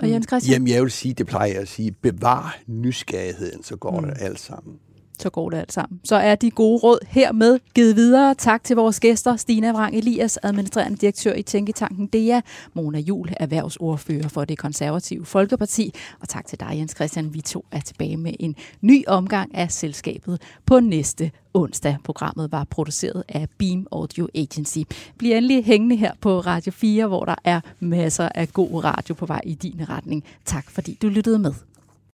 Og 0.00 0.10
Jens 0.10 0.26
Christian? 0.28 0.52
Jamen, 0.52 0.68
jeg 0.68 0.82
vil 0.82 0.90
sige, 0.90 1.14
det 1.14 1.26
plejer 1.26 1.52
jeg 1.52 1.60
at 1.60 1.68
sige, 1.68 1.92
bevar 1.92 2.58
nysgerrigheden, 2.66 3.62
så 3.62 3.76
går 3.76 4.00
mm. 4.00 4.06
det 4.06 4.16
alt 4.20 4.40
sammen 4.40 4.78
så 5.20 5.30
går 5.30 5.50
det 5.50 5.56
alt 5.56 5.72
sammen. 5.72 6.00
Så 6.04 6.16
er 6.16 6.34
de 6.34 6.50
gode 6.50 6.78
råd 6.78 6.98
hermed 7.08 7.58
givet 7.74 7.96
videre. 7.96 8.34
Tak 8.34 8.64
til 8.64 8.76
vores 8.76 9.00
gæster, 9.00 9.36
Stina 9.36 9.72
Vrang 9.72 9.96
Elias, 9.96 10.38
administrerende 10.42 10.96
direktør 10.96 11.34
i 11.34 11.42
Tænketanken 11.42 12.06
DEA, 12.06 12.40
Mona 12.74 12.98
Jul, 12.98 13.28
erhvervsordfører 13.40 14.28
for 14.28 14.44
det 14.44 14.58
konservative 14.58 15.26
Folkeparti, 15.26 15.94
og 16.20 16.28
tak 16.28 16.46
til 16.46 16.60
dig, 16.60 16.70
Jens 16.74 16.94
Christian. 16.94 17.34
Vi 17.34 17.40
to 17.40 17.64
er 17.72 17.80
tilbage 17.80 18.16
med 18.16 18.32
en 18.40 18.56
ny 18.80 19.04
omgang 19.06 19.54
af 19.54 19.72
selskabet 19.72 20.42
på 20.66 20.80
næste 20.80 21.30
onsdag. 21.54 21.96
Programmet 22.04 22.52
var 22.52 22.64
produceret 22.64 23.24
af 23.28 23.48
Beam 23.58 23.86
Audio 23.92 24.28
Agency. 24.34 24.78
Bliv 25.18 25.32
endelig 25.32 25.64
hængende 25.64 25.96
her 25.96 26.12
på 26.20 26.40
Radio 26.40 26.72
4, 26.72 27.06
hvor 27.06 27.24
der 27.24 27.34
er 27.44 27.60
masser 27.80 28.28
af 28.34 28.48
god 28.52 28.84
radio 28.84 29.14
på 29.14 29.26
vej 29.26 29.40
i 29.44 29.54
din 29.54 29.88
retning. 29.88 30.24
Tak 30.44 30.70
fordi 30.70 30.98
du 31.02 31.08
lyttede 31.08 31.38
med. 31.38 31.69